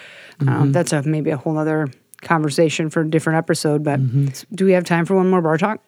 um, 0.40 0.46
mm-hmm. 0.46 0.62
um, 0.62 0.72
that's 0.72 0.92
a 0.92 1.02
maybe 1.02 1.30
a 1.30 1.36
whole 1.36 1.58
other 1.58 1.88
conversation 2.26 2.90
for 2.90 3.00
a 3.00 3.08
different 3.08 3.38
episode. 3.38 3.82
But 3.82 4.00
mm-hmm. 4.00 4.54
do 4.54 4.66
we 4.66 4.72
have 4.72 4.84
time 4.84 5.06
for 5.06 5.14
one 5.14 5.30
more 5.30 5.40
Bartok? 5.40 5.78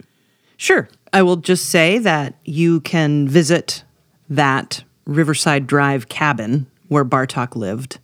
Sure. 0.57 0.89
I 1.13 1.23
will 1.23 1.37
just 1.37 1.67
say 1.67 1.99
that 1.99 2.35
you 2.45 2.81
can 2.81 3.29
visit 3.29 3.85
that 4.29 4.85
Riverside 5.07 5.67
Drive 5.67 6.09
cabin 6.09 6.67
where 6.89 7.05
Bartok 7.05 7.57
lived 7.57 7.99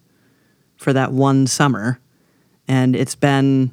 for 0.77 0.93
that 0.93 1.13
one 1.13 1.47
summer. 1.47 1.99
And 2.69 2.97
it's 2.97 3.15
been, 3.15 3.73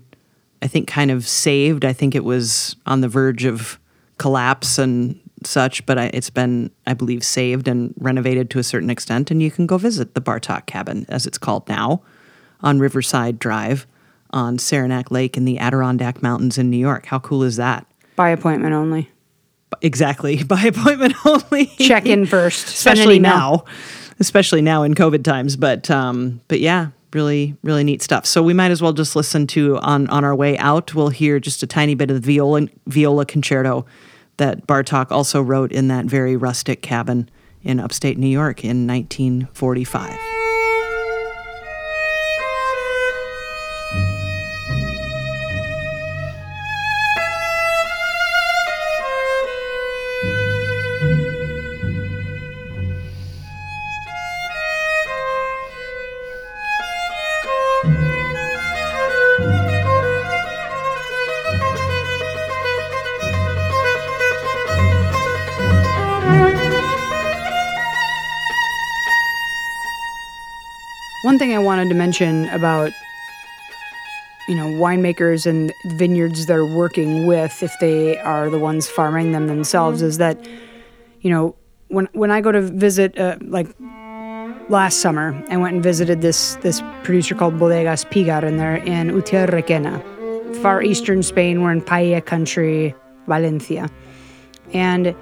I 0.62 0.68
think, 0.68 0.88
kind 0.88 1.12
of 1.12 1.28
saved. 1.28 1.86
I 1.86 1.93
think 1.93 2.16
it 2.16 2.24
was 2.24 2.76
on 2.86 3.01
the 3.01 3.07
verge 3.07 3.45
of 3.45 3.80
collapse 4.18 4.78
and 4.78 5.20
such, 5.43 5.86
but 5.86 5.97
it's 5.97 6.30
been, 6.30 6.72
I 6.86 6.93
believe, 6.93 7.24
saved 7.24 7.68
and 7.68 7.93
renovated 7.97 8.49
to 8.51 8.59
a 8.59 8.64
certain 8.64 8.89
extent. 8.89 9.32
And 9.32 9.41
you 9.41 9.49
can 9.49 9.66
go 9.66 9.78
visit 9.78 10.14
the 10.14 10.22
Bartok 10.22 10.66
cabin, 10.66 11.05
as 11.09 11.26
it's 11.26 11.38
called 11.38 11.68
now, 11.68 12.01
on 12.62 12.80
Riverside 12.80 13.39
Drive 13.39 13.88
on 14.34 14.57
Saranac 14.57 15.11
Lake 15.11 15.38
in 15.38 15.45
the 15.45 15.59
Adirondack 15.59 16.21
Mountains 16.21 16.57
in 16.57 16.69
New 16.69 16.77
York. 16.77 17.05
How 17.05 17.19
cool 17.19 17.43
is 17.43 17.57
that? 17.57 17.86
By 18.15 18.29
appointment 18.29 18.73
only. 18.73 19.09
Exactly. 19.82 20.43
By 20.43 20.61
appointment 20.63 21.15
only. 21.25 21.67
Check 21.77 22.05
in 22.05 22.25
first. 22.25 22.67
Especially 22.67 23.19
now. 23.19 23.65
Especially 24.19 24.61
now 24.61 24.84
in 24.84 24.93
COVID 24.93 25.23
times. 25.23 25.55
But 25.55 25.89
um, 25.89 26.41
but 26.47 26.59
yeah, 26.59 26.89
really, 27.13 27.55
really 27.63 27.84
neat 27.84 28.01
stuff. 28.01 28.25
So 28.25 28.43
we 28.43 28.53
might 28.53 28.71
as 28.71 28.82
well 28.82 28.93
just 28.93 29.15
listen 29.15 29.47
to 29.47 29.77
on 29.79 30.07
on 30.07 30.23
our 30.23 30.36
way 30.36 30.57
out. 30.57 30.93
We'll 30.93 31.09
hear 31.09 31.39
just 31.39 31.63
a 31.63 31.67
tiny 31.67 31.95
bit 31.95 32.11
of 32.11 32.21
the 32.21 32.34
viola 32.34 32.67
viola 32.88 33.25
concerto 33.25 33.86
that 34.38 34.67
Bartok 34.67 35.11
also 35.11 35.41
wrote 35.41 35.71
in 35.71 35.88
that 35.89 36.05
very 36.05 36.36
rustic 36.36 36.82
cabin 36.82 37.29
in 37.63 37.79
upstate 37.79 38.17
New 38.17 38.27
York 38.27 38.63
in 38.63 38.88
1945. 38.88 40.30
Thing 71.42 71.56
I 71.56 71.60
wanted 71.60 71.89
to 71.89 71.96
mention 71.96 72.48
about 72.50 72.92
you 74.48 74.54
know 74.54 74.68
winemakers 74.86 75.48
and 75.48 75.74
vineyards 75.98 76.46
they're 76.46 76.66
working 76.66 77.26
with 77.26 77.64
if 77.64 77.74
they 77.80 78.20
are 78.20 78.48
the 78.52 78.60
ones 78.60 78.88
farming 78.88 79.32
them 79.32 79.48
themselves 79.48 80.00
mm-hmm. 80.00 80.10
is 80.10 80.18
that 80.20 80.38
you 81.22 81.32
know 81.32 81.56
when 81.88 82.08
when 82.14 82.30
I 82.30 82.42
go 82.42 82.52
to 82.52 82.62
visit 82.62 83.18
uh, 83.18 83.38
like 83.42 83.68
last 84.70 85.00
summer 85.00 85.44
I 85.50 85.58
went 85.58 85.74
and 85.74 85.84
visited 85.84 86.22
this 86.22 86.58
this 86.58 86.84
producer 87.02 87.34
called 87.34 87.56
Bodegas 87.56 88.06
Pigar 88.12 88.44
and 88.44 88.60
they're 88.60 88.76
in 88.76 89.10
Utiel 89.10 89.50
Requena 89.50 89.98
far 90.62 90.84
eastern 90.84 91.24
Spain. 91.24 91.62
We're 91.62 91.72
in 91.72 91.82
Paella 91.82 92.24
country, 92.24 92.94
Valencia. 93.28 93.89
And, 94.74 95.16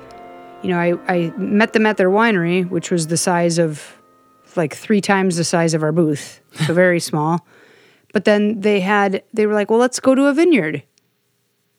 you 0.64 0.70
know, 0.70 0.80
I, 0.80 0.94
I 1.08 1.34
met 1.38 1.74
them 1.74 1.86
at 1.86 1.98
their 1.98 2.10
winery, 2.10 2.70
which 2.70 2.92
was 2.92 3.08
the 3.08 3.18
size 3.18 3.58
of 3.58 3.99
like 4.60 4.76
three 4.76 5.02
times 5.02 5.38
the 5.38 5.44
size 5.44 5.74
of 5.74 5.82
our 5.82 5.92
booth, 5.92 6.42
so 6.54 6.74
very 6.74 7.00
small. 7.12 7.46
But 8.14 8.26
then 8.26 8.62
they 8.62 8.80
had, 8.80 9.24
they 9.34 9.46
were 9.46 9.54
like, 9.54 9.70
well, 9.70 9.80
let's 9.80 10.00
go 10.00 10.14
to 10.16 10.26
a 10.26 10.34
vineyard. 10.34 10.84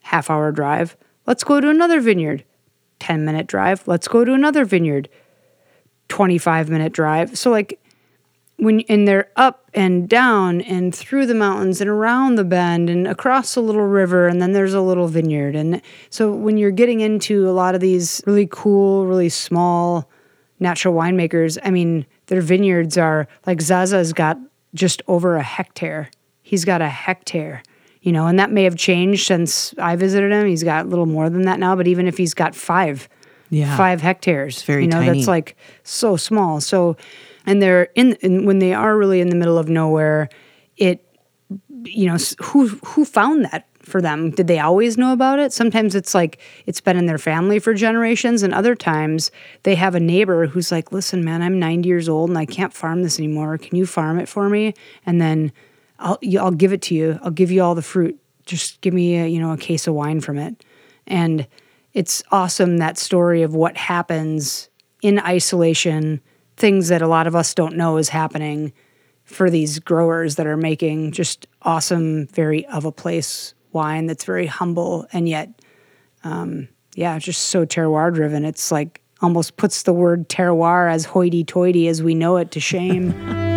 Half 0.01 0.29
hour 0.29 0.51
drive. 0.51 0.97
Let's 1.25 1.43
go 1.43 1.61
to 1.61 1.69
another 1.69 2.01
vineyard. 2.01 2.43
10 2.99 3.25
minute 3.25 3.47
drive. 3.47 3.87
Let's 3.87 4.07
go 4.07 4.25
to 4.25 4.33
another 4.33 4.65
vineyard. 4.65 5.09
25 6.09 6.69
minute 6.69 6.93
drive. 6.93 7.37
So, 7.37 7.51
like, 7.51 7.79
when 8.61 8.81
and 8.81 9.07
they're 9.07 9.31
up 9.35 9.69
and 9.73 10.07
down 10.07 10.61
and 10.61 10.93
through 10.93 11.25
the 11.25 11.33
mountains 11.33 11.81
and 11.81 11.89
around 11.89 12.35
the 12.35 12.43
bend 12.43 12.91
and 12.91 13.07
across 13.07 13.55
a 13.55 13.61
little 13.61 13.87
river 13.87 14.27
and 14.27 14.39
then 14.39 14.51
there's 14.51 14.75
a 14.75 14.81
little 14.81 15.07
vineyard 15.07 15.55
and 15.55 15.81
so 16.11 16.31
when 16.31 16.57
you're 16.57 16.69
getting 16.69 16.99
into 16.99 17.49
a 17.49 17.51
lot 17.51 17.73
of 17.73 17.81
these 17.81 18.21
really 18.27 18.47
cool 18.51 19.07
really 19.07 19.29
small 19.29 20.07
natural 20.59 20.93
winemakers 20.93 21.57
i 21.63 21.71
mean 21.71 22.05
their 22.31 22.41
vineyards 22.41 22.97
are 22.97 23.27
like 23.45 23.59
zaza's 23.59 24.13
got 24.13 24.37
just 24.73 25.01
over 25.07 25.35
a 25.35 25.43
hectare 25.43 26.09
he's 26.41 26.63
got 26.65 26.81
a 26.81 26.87
hectare 26.87 27.61
you 28.01 28.11
know 28.11 28.25
and 28.25 28.39
that 28.39 28.49
may 28.51 28.63
have 28.63 28.75
changed 28.77 29.27
since 29.27 29.75
i 29.77 29.95
visited 29.97 30.31
him 30.31 30.47
he's 30.47 30.63
got 30.63 30.85
a 30.85 30.87
little 30.87 31.05
more 31.05 31.29
than 31.29 31.41
that 31.43 31.59
now 31.59 31.75
but 31.75 31.87
even 31.87 32.07
if 32.07 32.17
he's 32.17 32.33
got 32.33 32.55
five 32.55 33.09
Yeah. 33.49 33.75
five 33.75 33.99
hectares 34.01 34.63
very 34.63 34.83
you 34.83 34.87
know 34.89 35.01
tiny. 35.01 35.17
that's 35.19 35.27
like 35.27 35.57
so 35.83 36.15
small 36.15 36.61
so 36.61 36.95
and 37.45 37.61
they're 37.61 37.89
in, 37.95 38.13
in 38.21 38.45
when 38.45 38.59
they 38.59 38.73
are 38.73 38.95
really 38.97 39.19
in 39.19 39.27
the 39.29 39.35
middle 39.35 39.57
of 39.57 39.67
nowhere 39.67 40.29
it 40.77 41.05
you 41.83 42.05
know 42.07 42.17
who 42.41 42.67
who 42.85 43.03
found 43.03 43.43
that 43.45 43.67
for 43.91 44.01
them. 44.01 44.31
Did 44.31 44.47
they 44.47 44.59
always 44.59 44.97
know 44.97 45.13
about 45.13 45.39
it? 45.39 45.53
Sometimes 45.53 45.93
it's 45.93 46.15
like 46.15 46.39
it's 46.65 46.81
been 46.81 46.97
in 46.97 47.05
their 47.05 47.17
family 47.17 47.59
for 47.59 47.73
generations 47.73 48.41
and 48.43 48.53
other 48.53 48.75
times 48.75 49.31
they 49.63 49.75
have 49.75 49.93
a 49.95 49.99
neighbor 49.99 50.47
who's 50.47 50.71
like 50.71 50.91
listen 50.91 51.23
man 51.23 51.41
i'm 51.41 51.59
90 51.59 51.87
years 51.87 52.09
old 52.09 52.29
and 52.29 52.37
i 52.37 52.45
can't 52.45 52.73
farm 52.73 53.03
this 53.03 53.19
anymore. 53.19 53.57
Can 53.57 53.75
you 53.75 53.85
farm 53.85 54.19
it 54.19 54.29
for 54.29 54.49
me? 54.49 54.73
And 55.05 55.21
then 55.21 55.51
i'll 55.99 56.17
i'll 56.39 56.51
give 56.51 56.73
it 56.73 56.81
to 56.83 56.95
you. 56.95 57.19
I'll 57.21 57.31
give 57.31 57.51
you 57.51 57.61
all 57.61 57.75
the 57.75 57.81
fruit. 57.81 58.17
Just 58.45 58.81
give 58.81 58.93
me 58.93 59.19
a, 59.19 59.27
you 59.27 59.39
know 59.39 59.51
a 59.51 59.57
case 59.57 59.87
of 59.87 59.93
wine 59.93 60.21
from 60.21 60.37
it. 60.37 60.63
And 61.05 61.47
it's 61.93 62.23
awesome 62.31 62.77
that 62.77 62.97
story 62.97 63.41
of 63.41 63.53
what 63.53 63.75
happens 63.75 64.69
in 65.01 65.19
isolation 65.19 66.21
things 66.57 66.89
that 66.89 67.01
a 67.01 67.07
lot 67.07 67.27
of 67.27 67.35
us 67.35 67.53
don't 67.53 67.75
know 67.75 67.97
is 67.97 68.09
happening 68.09 68.71
for 69.23 69.49
these 69.49 69.79
growers 69.79 70.35
that 70.35 70.45
are 70.45 70.57
making 70.57 71.11
just 71.11 71.47
awesome, 71.63 72.27
very 72.27 72.65
of 72.67 72.85
a 72.85 72.91
place 72.91 73.53
wine 73.73 74.05
that's 74.05 74.23
very 74.23 74.47
humble 74.47 75.07
and 75.13 75.27
yet, 75.27 75.49
um, 76.23 76.67
yeah, 76.95 77.17
just 77.19 77.43
so 77.43 77.65
terroir 77.65 78.13
driven. 78.13 78.45
It's 78.45 78.71
like 78.71 79.01
almost 79.21 79.57
puts 79.57 79.83
the 79.83 79.93
word 79.93 80.29
terroir 80.29 80.91
as 80.91 81.05
hoity 81.05 81.43
toity 81.43 81.87
as 81.87 82.01
we 82.01 82.15
know 82.15 82.37
it 82.37 82.51
to 82.51 82.59
shame. 82.59 83.13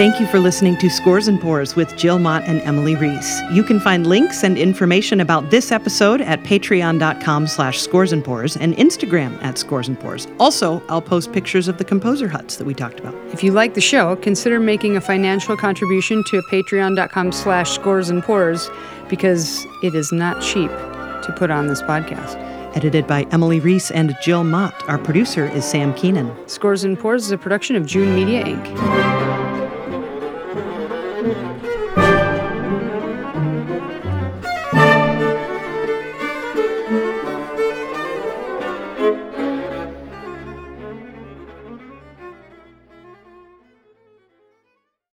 Thank 0.00 0.18
you 0.18 0.26
for 0.26 0.40
listening 0.40 0.78
to 0.78 0.88
Scores 0.88 1.28
and 1.28 1.38
Pours 1.38 1.76
with 1.76 1.94
Jill 1.94 2.18
Mott 2.18 2.44
and 2.44 2.62
Emily 2.62 2.96
Reese. 2.96 3.42
You 3.52 3.62
can 3.62 3.78
find 3.78 4.06
links 4.06 4.42
and 4.42 4.56
information 4.56 5.20
about 5.20 5.50
this 5.50 5.70
episode 5.70 6.22
at 6.22 6.42
patreon.com 6.42 7.46
slash 7.46 7.82
scores 7.82 8.10
and 8.10 8.24
pours 8.24 8.56
and 8.56 8.74
Instagram 8.76 9.38
at 9.42 9.58
scores 9.58 9.88
and 9.88 10.00
pours. 10.00 10.26
Also, 10.38 10.82
I'll 10.88 11.02
post 11.02 11.34
pictures 11.34 11.68
of 11.68 11.76
the 11.76 11.84
composer 11.84 12.28
huts 12.28 12.56
that 12.56 12.64
we 12.64 12.72
talked 12.72 12.98
about. 12.98 13.14
if 13.34 13.44
you 13.44 13.52
like 13.52 13.74
the 13.74 13.82
show, 13.82 14.16
consider 14.16 14.58
making 14.58 14.96
a 14.96 15.02
financial 15.02 15.54
contribution 15.54 16.24
to 16.28 16.40
patreon.com 16.50 17.30
slash 17.30 17.70
scores 17.72 18.08
and 18.08 18.22
pours 18.22 18.70
because 19.10 19.66
it 19.82 19.94
is 19.94 20.12
not 20.12 20.40
cheap 20.40 20.70
to 20.70 21.34
put 21.36 21.50
on 21.50 21.66
this 21.66 21.82
podcast. 21.82 22.38
Edited 22.74 23.06
by 23.06 23.24
Emily 23.32 23.60
Reese 23.60 23.90
and 23.90 24.16
Jill 24.22 24.44
Mott. 24.44 24.72
Our 24.88 24.96
producer 24.96 25.46
is 25.50 25.66
Sam 25.66 25.92
Keenan. 25.92 26.34
Scores 26.48 26.84
and 26.84 26.98
Pours 26.98 27.26
is 27.26 27.32
a 27.32 27.36
production 27.36 27.76
of 27.76 27.84
June 27.84 28.14
Media 28.14 28.42
Inc. 28.42 29.19